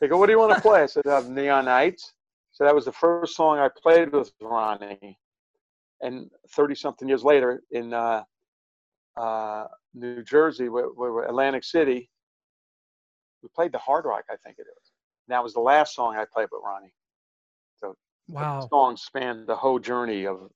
They 0.01 0.09
go, 0.09 0.19
"What 0.19 0.27
do 0.27 0.33
you 0.33 0.39
want 0.39 0.55
to 0.55 0.61
play?" 0.69 0.83
I 0.83 0.87
said, 0.87 1.07
uh, 1.07 1.23
"Neon 1.29 1.65
Nights." 1.65 2.13
So 2.53 2.63
that 2.65 2.75
was 2.75 2.85
the 2.85 2.93
first 2.93 3.35
song 3.35 3.59
I 3.59 3.69
played 3.83 4.13
with 4.13 4.31
Ronnie. 4.41 5.19
And 6.01 6.31
thirty 6.51 6.75
something 6.75 7.09
years 7.09 7.25
later, 7.25 7.63
in 7.71 7.95
uh, 7.95 8.23
uh, 9.17 9.67
New 9.95 10.23
Jersey, 10.23 10.69
where, 10.69 10.87
where 10.87 11.25
Atlantic 11.25 11.65
City, 11.65 12.11
we 13.43 13.49
played 13.55 13.73
the 13.73 13.79
Hard 13.79 14.05
Rock. 14.05 14.25
I 14.31 14.37
think 14.45 14.57
it 14.59 14.67
was. 14.67 14.93
And 15.27 15.35
that 15.35 15.43
was 15.43 15.55
the 15.55 15.61
last 15.61 15.95
song 15.95 16.17
I 16.17 16.25
played 16.33 16.49
with 16.53 16.61
Ronnie 16.65 16.93
So 17.81 17.95
wow. 18.29 18.69
songs 18.69 19.03
spanned 19.03 19.47
the 19.47 19.57
whole 19.57 19.79
journey 19.79 20.27
of 20.27 20.51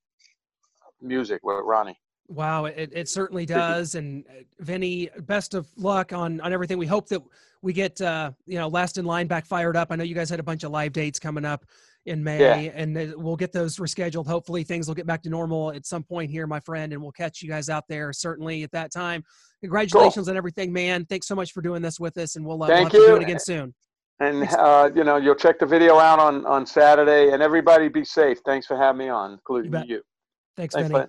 music 1.00 1.40
with 1.42 1.60
Ronnie. 1.64 1.98
Wow, 2.28 2.66
it, 2.66 2.90
it 2.92 3.08
certainly 3.08 3.46
does. 3.46 3.94
And 3.94 4.24
uh, 4.28 4.42
Vinny, 4.60 5.08
best 5.20 5.54
of 5.54 5.66
luck 5.76 6.12
on 6.12 6.40
on 6.42 6.52
everything. 6.52 6.76
We 6.76 6.86
hope 6.86 7.08
that 7.08 7.22
we 7.62 7.72
get 7.72 8.00
uh, 8.02 8.32
you 8.44 8.58
know 8.58 8.68
last 8.68 8.98
in 8.98 9.06
line 9.06 9.26
back 9.26 9.46
fired 9.46 9.76
up. 9.76 9.88
I 9.90 9.96
know 9.96 10.04
you 10.04 10.14
guys 10.14 10.28
had 10.28 10.40
a 10.40 10.42
bunch 10.42 10.62
of 10.64 10.70
live 10.70 10.92
dates 10.92 11.18
coming 11.18 11.46
up 11.46 11.64
in 12.08 12.24
May, 12.24 12.40
Yeah. 12.40 12.72
and 12.74 13.14
we'll 13.16 13.36
get 13.36 13.52
those 13.52 13.76
rescheduled. 13.76 14.26
Hopefully, 14.26 14.64
things 14.64 14.88
will 14.88 14.94
get 14.94 15.06
back 15.06 15.22
to 15.22 15.30
normal 15.30 15.72
at 15.72 15.86
some 15.86 16.02
point 16.02 16.30
here, 16.30 16.46
my 16.46 16.60
friend, 16.60 16.92
and 16.92 17.00
we'll 17.00 17.12
catch 17.12 17.42
you 17.42 17.48
guys 17.48 17.68
out 17.68 17.84
there 17.88 18.12
certainly 18.12 18.64
at 18.64 18.72
that 18.72 18.92
time. 18.92 19.22
Congratulations 19.60 20.28
on 20.28 20.36
everything, 20.36 20.72
man! 20.72 21.04
Thanks 21.04 21.26
so 21.26 21.34
much 21.34 21.52
for 21.52 21.62
doing 21.62 21.82
this 21.82 22.00
with 22.00 22.18
us, 22.18 22.36
and 22.36 22.44
we'll, 22.44 22.62
uh, 22.62 22.66
we'll 22.66 22.76
Thank 22.76 22.92
have 22.92 23.00
to 23.00 23.06
do 23.06 23.16
it 23.16 23.22
again 23.22 23.38
soon. 23.38 23.74
And 24.20 24.48
uh, 24.48 24.90
you 24.94 25.04
know, 25.04 25.16
you'll 25.16 25.36
check 25.36 25.58
the 25.58 25.66
video 25.66 25.98
out 25.98 26.18
on 26.18 26.44
on 26.44 26.66
Saturday. 26.66 27.32
And 27.32 27.42
everybody, 27.42 27.88
be 27.88 28.04
safe. 28.04 28.38
Thanks 28.44 28.66
for 28.66 28.76
having 28.76 28.98
me 28.98 29.08
on, 29.08 29.32
including 29.32 29.70
bet. 29.70 29.88
you. 29.88 30.02
Thanks, 30.56 30.74
Thanks, 30.74 30.90
Vinny. 30.90 31.06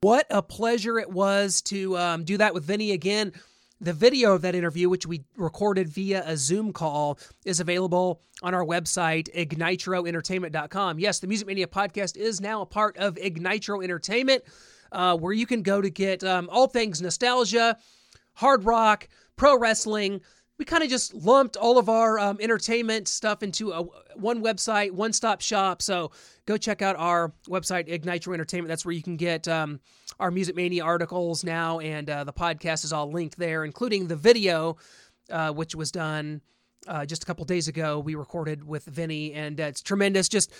What 0.00 0.26
a 0.30 0.42
pleasure 0.42 0.98
it 0.98 1.10
was 1.10 1.60
to 1.62 1.96
um, 1.98 2.24
do 2.24 2.36
that 2.38 2.54
with 2.54 2.64
Vinny 2.64 2.92
again. 2.92 3.32
The 3.80 3.92
video 3.92 4.32
of 4.32 4.40
that 4.42 4.54
interview, 4.54 4.88
which 4.88 5.06
we 5.06 5.24
recorded 5.36 5.88
via 5.88 6.22
a 6.26 6.36
Zoom 6.36 6.72
call, 6.72 7.18
is 7.44 7.60
available 7.60 8.22
on 8.42 8.54
our 8.54 8.64
website, 8.64 9.28
ignitroentertainment.com. 9.36 10.98
Yes, 10.98 11.18
the 11.18 11.26
Music 11.26 11.46
Mania 11.46 11.66
podcast 11.66 12.16
is 12.16 12.40
now 12.40 12.62
a 12.62 12.66
part 12.66 12.96
of 12.96 13.16
Ignitro 13.16 13.84
Entertainment, 13.84 14.44
uh, 14.92 15.16
where 15.18 15.34
you 15.34 15.44
can 15.44 15.62
go 15.62 15.82
to 15.82 15.90
get 15.90 16.24
um, 16.24 16.48
all 16.50 16.68
things 16.68 17.02
nostalgia, 17.02 17.76
hard 18.32 18.64
rock, 18.64 19.08
pro 19.36 19.58
wrestling. 19.58 20.22
We 20.58 20.64
kind 20.64 20.82
of 20.82 20.88
just 20.88 21.12
lumped 21.12 21.56
all 21.56 21.76
of 21.76 21.90
our 21.90 22.18
um, 22.18 22.38
entertainment 22.40 23.08
stuff 23.08 23.42
into 23.42 23.72
a 23.72 23.82
one 24.14 24.42
website, 24.42 24.90
one 24.92 25.12
stop 25.12 25.42
shop. 25.42 25.82
So 25.82 26.12
go 26.46 26.56
check 26.56 26.80
out 26.80 26.96
our 26.96 27.32
website, 27.46 27.88
Ignitro 27.88 28.32
Entertainment. 28.32 28.68
That's 28.68 28.84
where 28.84 28.94
you 28.94 29.02
can 29.02 29.16
get 29.16 29.46
um, 29.48 29.80
our 30.18 30.30
Music 30.30 30.56
Mania 30.56 30.82
articles 30.82 31.44
now, 31.44 31.80
and 31.80 32.08
uh, 32.08 32.24
the 32.24 32.32
podcast 32.32 32.84
is 32.84 32.92
all 32.92 33.10
linked 33.10 33.36
there, 33.36 33.64
including 33.64 34.08
the 34.08 34.16
video, 34.16 34.78
uh, 35.30 35.52
which 35.52 35.74
was 35.74 35.92
done 35.92 36.40
uh, 36.86 37.04
just 37.04 37.22
a 37.22 37.26
couple 37.26 37.44
days 37.44 37.68
ago. 37.68 37.98
We 37.98 38.14
recorded 38.14 38.66
with 38.66 38.86
Vinny, 38.86 39.34
and 39.34 39.60
uh, 39.60 39.64
it's 39.64 39.82
tremendous. 39.82 40.28
Just 40.28 40.52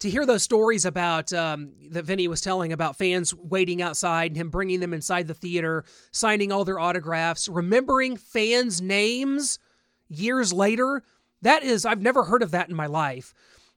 to 0.00 0.10
hear 0.10 0.26
those 0.26 0.42
stories 0.42 0.84
about 0.84 1.32
um, 1.32 1.72
that 1.90 2.04
Vinny 2.04 2.28
was 2.28 2.40
telling 2.40 2.72
about 2.72 2.96
fans 2.96 3.34
waiting 3.34 3.80
outside 3.80 4.32
and 4.32 4.36
him 4.36 4.50
bringing 4.50 4.80
them 4.80 4.92
inside 4.92 5.26
the 5.26 5.34
theater, 5.34 5.84
signing 6.12 6.52
all 6.52 6.64
their 6.64 6.78
autographs, 6.78 7.48
remembering 7.48 8.16
fans' 8.16 8.82
names 8.82 9.58
years 10.08 10.52
later. 10.52 11.02
That 11.42 11.62
is, 11.62 11.86
I've 11.86 12.02
never 12.02 12.24
heard 12.24 12.42
of 12.42 12.50
that 12.50 12.68
in 12.68 12.74
my 12.74 12.86
life. 12.86 13.34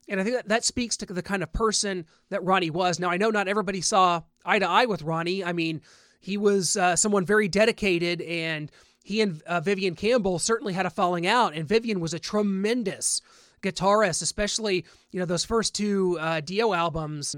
And 0.10 0.20
I 0.20 0.24
think 0.24 0.38
that, 0.38 0.48
that 0.48 0.66
speaks 0.66 0.98
to 0.98 1.06
the 1.06 1.22
kind 1.22 1.44
of 1.44 1.52
person 1.52 2.06
that 2.30 2.44
Ronnie 2.44 2.70
was. 2.70 3.00
Now, 3.00 3.10
I 3.10 3.18
know 3.18 3.30
not 3.30 3.48
everybody 3.48 3.82
saw 3.82 4.22
eye 4.46 4.60
to 4.60 4.68
eye 4.68 4.86
with 4.86 5.02
Ronnie. 5.02 5.44
I 5.44 5.52
mean, 5.52 5.82
he 6.20 6.38
was 6.38 6.78
uh, 6.78 6.96
someone 6.96 7.26
very 7.26 7.48
dedicated, 7.48 8.22
and 8.22 8.72
he 9.04 9.22
and 9.22 9.42
uh, 9.44 9.60
Vivian 9.60 9.96
Campbell 9.96 10.40
certainly 10.40 10.74
had 10.74 10.86
a 10.86 10.90
falling 10.90 11.28
out. 11.28 11.54
And 11.54 11.68
Vivian 11.68 12.00
was 12.00 12.14
a 12.14 12.20
tremendous 12.20 13.22
guitarist, 13.62 14.22
especially 14.22 14.86
you 15.12 15.20
know 15.20 15.26
those 15.26 15.46
first 15.46 15.76
two 15.76 16.18
uh, 16.20 16.42
Dio 16.42 16.74
albums. 16.74 17.36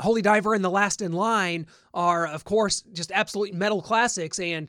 Holy 0.00 0.22
Diver 0.22 0.54
and 0.54 0.64
The 0.64 0.70
Last 0.70 1.02
in 1.02 1.12
Line 1.12 1.66
are, 1.92 2.26
of 2.26 2.44
course, 2.44 2.82
just 2.94 3.12
absolute 3.12 3.52
metal 3.52 3.82
classics. 3.82 4.38
And 4.40 4.68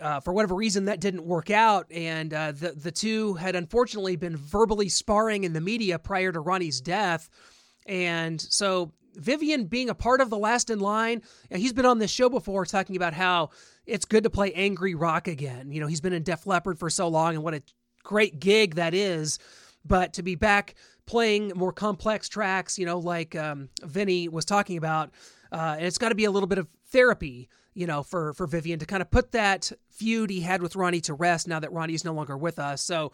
uh, 0.00 0.18
for 0.18 0.32
whatever 0.32 0.56
reason, 0.56 0.86
that 0.86 1.00
didn't 1.00 1.24
work 1.24 1.50
out. 1.50 1.86
And 1.92 2.34
uh, 2.34 2.52
the 2.52 2.72
the 2.72 2.90
two 2.90 3.34
had 3.34 3.54
unfortunately 3.54 4.16
been 4.16 4.36
verbally 4.36 4.88
sparring 4.88 5.44
in 5.44 5.52
the 5.52 5.60
media 5.60 5.98
prior 5.98 6.32
to 6.32 6.40
Ronnie's 6.40 6.80
death. 6.80 7.30
And 7.86 8.40
so 8.40 8.92
Vivian 9.14 9.66
being 9.66 9.90
a 9.90 9.94
part 9.94 10.20
of 10.20 10.30
The 10.30 10.38
Last 10.38 10.70
in 10.70 10.80
Line, 10.80 11.22
he's 11.50 11.72
been 11.72 11.86
on 11.86 11.98
this 11.98 12.10
show 12.10 12.28
before 12.28 12.64
talking 12.64 12.96
about 12.96 13.14
how 13.14 13.50
it's 13.86 14.04
good 14.04 14.24
to 14.24 14.30
play 14.30 14.52
angry 14.54 14.94
rock 14.94 15.28
again. 15.28 15.70
You 15.70 15.80
know, 15.80 15.86
he's 15.86 16.00
been 16.00 16.12
in 16.12 16.22
Def 16.22 16.46
Leppard 16.46 16.78
for 16.78 16.90
so 16.90 17.08
long, 17.08 17.34
and 17.34 17.44
what 17.44 17.54
a 17.54 17.62
great 18.02 18.40
gig 18.40 18.76
that 18.76 18.94
is. 18.94 19.38
But 19.84 20.14
to 20.14 20.22
be 20.22 20.34
back 20.34 20.74
playing 21.06 21.52
more 21.54 21.72
complex 21.72 22.28
tracks, 22.28 22.78
you 22.78 22.86
know, 22.86 22.98
like 22.98 23.36
um, 23.36 23.68
Vinny 23.82 24.28
was 24.28 24.44
talking 24.44 24.76
about, 24.76 25.10
uh, 25.52 25.76
and 25.76 25.86
it's 25.86 25.98
got 25.98 26.08
to 26.08 26.14
be 26.14 26.24
a 26.24 26.30
little 26.30 26.46
bit 26.46 26.58
of 26.58 26.68
therapy, 26.86 27.48
you 27.74 27.86
know, 27.86 28.02
for 28.02 28.32
for 28.32 28.46
Vivian 28.46 28.78
to 28.78 28.86
kind 28.86 29.02
of 29.02 29.10
put 29.10 29.32
that 29.32 29.70
feud 29.90 30.30
he 30.30 30.40
had 30.40 30.62
with 30.62 30.76
Ronnie 30.76 31.00
to 31.02 31.14
rest 31.14 31.46
now 31.48 31.60
that 31.60 31.72
Ronnie 31.72 31.94
is 31.94 32.04
no 32.04 32.12
longer 32.12 32.36
with 32.36 32.58
us. 32.58 32.82
So 32.82 33.12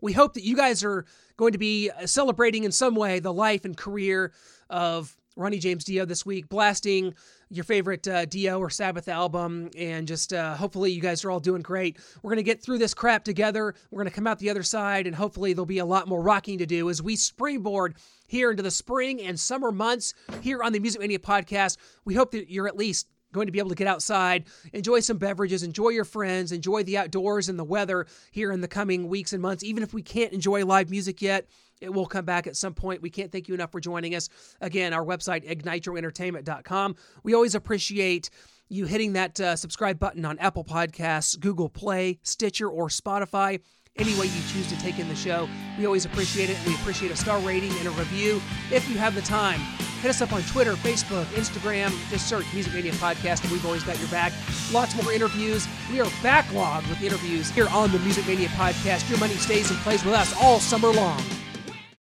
we 0.00 0.12
hope 0.12 0.34
that 0.34 0.44
you 0.44 0.56
guys 0.56 0.82
are 0.84 1.04
going 1.36 1.52
to 1.52 1.58
be 1.58 1.90
celebrating 2.04 2.64
in 2.64 2.72
some 2.72 2.94
way 2.94 3.20
the 3.20 3.32
life 3.32 3.64
and 3.64 3.76
career 3.76 4.32
of 4.68 5.16
Ronnie 5.36 5.58
James 5.58 5.84
Dio 5.84 6.04
this 6.04 6.26
week, 6.26 6.48
blasting 6.48 7.14
your 7.50 7.64
favorite 7.64 8.06
uh, 8.06 8.24
Dio 8.24 8.58
or 8.58 8.68
Sabbath 8.68 9.08
album, 9.08 9.70
and 9.76 10.06
just 10.06 10.32
uh, 10.32 10.54
hopefully 10.54 10.90
you 10.92 11.00
guys 11.00 11.24
are 11.24 11.30
all 11.30 11.40
doing 11.40 11.62
great. 11.62 11.98
We're 12.22 12.34
to 12.34 12.42
get 12.42 12.62
through 12.62 12.78
this 12.78 12.94
crap 12.94 13.24
together. 13.24 13.74
We're 13.90 14.04
to 14.04 14.10
come 14.10 14.26
out 14.26 14.38
the 14.38 14.50
other 14.50 14.62
side, 14.62 15.06
and 15.06 15.14
hopefully 15.14 15.52
there'll 15.52 15.66
be 15.66 15.78
a 15.78 15.84
lot 15.84 16.08
more 16.08 16.20
rocking 16.22 16.58
to 16.58 16.66
do 16.66 16.90
as 16.90 17.02
we 17.02 17.16
springboard 17.16 17.94
here 18.26 18.50
into 18.50 18.62
the 18.62 18.70
spring 18.70 19.20
and 19.22 19.38
summer 19.38 19.72
months 19.72 20.14
here 20.42 20.62
on 20.62 20.72
the 20.72 20.80
Music 20.80 21.00
Mania 21.00 21.18
podcast. 21.18 21.76
We 22.04 22.14
hope 22.14 22.32
that 22.32 22.50
you're 22.50 22.68
at 22.68 22.76
least 22.76 23.08
going 23.32 23.46
to 23.46 23.52
be 23.52 23.58
able 23.58 23.68
to 23.70 23.76
get 23.76 23.86
outside, 23.86 24.44
enjoy 24.72 25.00
some 25.00 25.16
beverages, 25.18 25.62
enjoy 25.62 25.90
your 25.90 26.04
friends, 26.04 26.52
enjoy 26.52 26.82
the 26.82 26.98
outdoors 26.98 27.48
and 27.48 27.58
the 27.58 27.64
weather 27.64 28.06
here 28.32 28.50
in 28.50 28.60
the 28.60 28.68
coming 28.68 29.08
weeks 29.08 29.32
and 29.32 29.40
months. 29.40 29.62
Even 29.62 29.82
if 29.82 29.94
we 29.94 30.02
can't 30.02 30.32
enjoy 30.32 30.64
live 30.64 30.90
music 30.90 31.22
yet, 31.22 31.46
it 31.80 31.92
will 31.92 32.06
come 32.06 32.24
back 32.24 32.46
at 32.46 32.56
some 32.56 32.74
point. 32.74 33.02
We 33.02 33.10
can't 33.10 33.32
thank 33.32 33.48
you 33.48 33.54
enough 33.54 33.72
for 33.72 33.80
joining 33.80 34.14
us. 34.14 34.28
Again, 34.60 34.92
our 34.92 35.04
website, 35.04 35.48
ignitroentertainment.com. 35.48 36.96
We 37.22 37.34
always 37.34 37.54
appreciate 37.54 38.30
you 38.68 38.86
hitting 38.86 39.14
that 39.14 39.40
uh, 39.40 39.56
subscribe 39.56 39.98
button 39.98 40.24
on 40.24 40.38
Apple 40.38 40.64
Podcasts, 40.64 41.38
Google 41.38 41.68
Play, 41.68 42.18
Stitcher, 42.22 42.68
or 42.68 42.88
Spotify. 42.88 43.60
Any 43.96 44.12
way 44.18 44.26
you 44.26 44.40
choose 44.52 44.68
to 44.68 44.78
take 44.78 44.98
in 45.00 45.08
the 45.08 45.16
show, 45.16 45.48
we 45.76 45.84
always 45.84 46.04
appreciate 46.04 46.48
it. 46.48 46.56
We 46.64 46.74
appreciate 46.76 47.10
a 47.10 47.16
star 47.16 47.40
rating 47.40 47.72
and 47.72 47.88
a 47.88 47.90
review 47.90 48.40
if 48.70 48.88
you 48.88 48.96
have 48.96 49.16
the 49.16 49.22
time. 49.22 49.60
Hit 50.00 50.08
us 50.08 50.22
up 50.22 50.32
on 50.32 50.42
Twitter, 50.44 50.74
Facebook, 50.74 51.24
Instagram. 51.34 51.90
Just 52.08 52.26
search 52.26 52.46
Music 52.54 52.72
Mania 52.72 52.92
Podcast, 52.92 53.42
and 53.42 53.52
we've 53.52 53.66
always 53.66 53.82
got 53.82 53.98
your 53.98 54.08
back. 54.08 54.32
Lots 54.72 54.94
more 55.02 55.12
interviews. 55.12 55.66
We 55.90 56.00
are 56.00 56.06
backlogged 56.22 56.88
with 56.88 57.02
interviews 57.02 57.50
here 57.50 57.68
on 57.68 57.90
the 57.90 57.98
Music 57.98 58.26
Mania 58.26 58.48
Podcast. 58.48 59.10
Your 59.10 59.18
money 59.18 59.34
stays 59.34 59.70
and 59.70 59.78
plays 59.80 60.02
with 60.04 60.14
us 60.14 60.34
all 60.40 60.60
summer 60.60 60.88
long. 60.88 61.20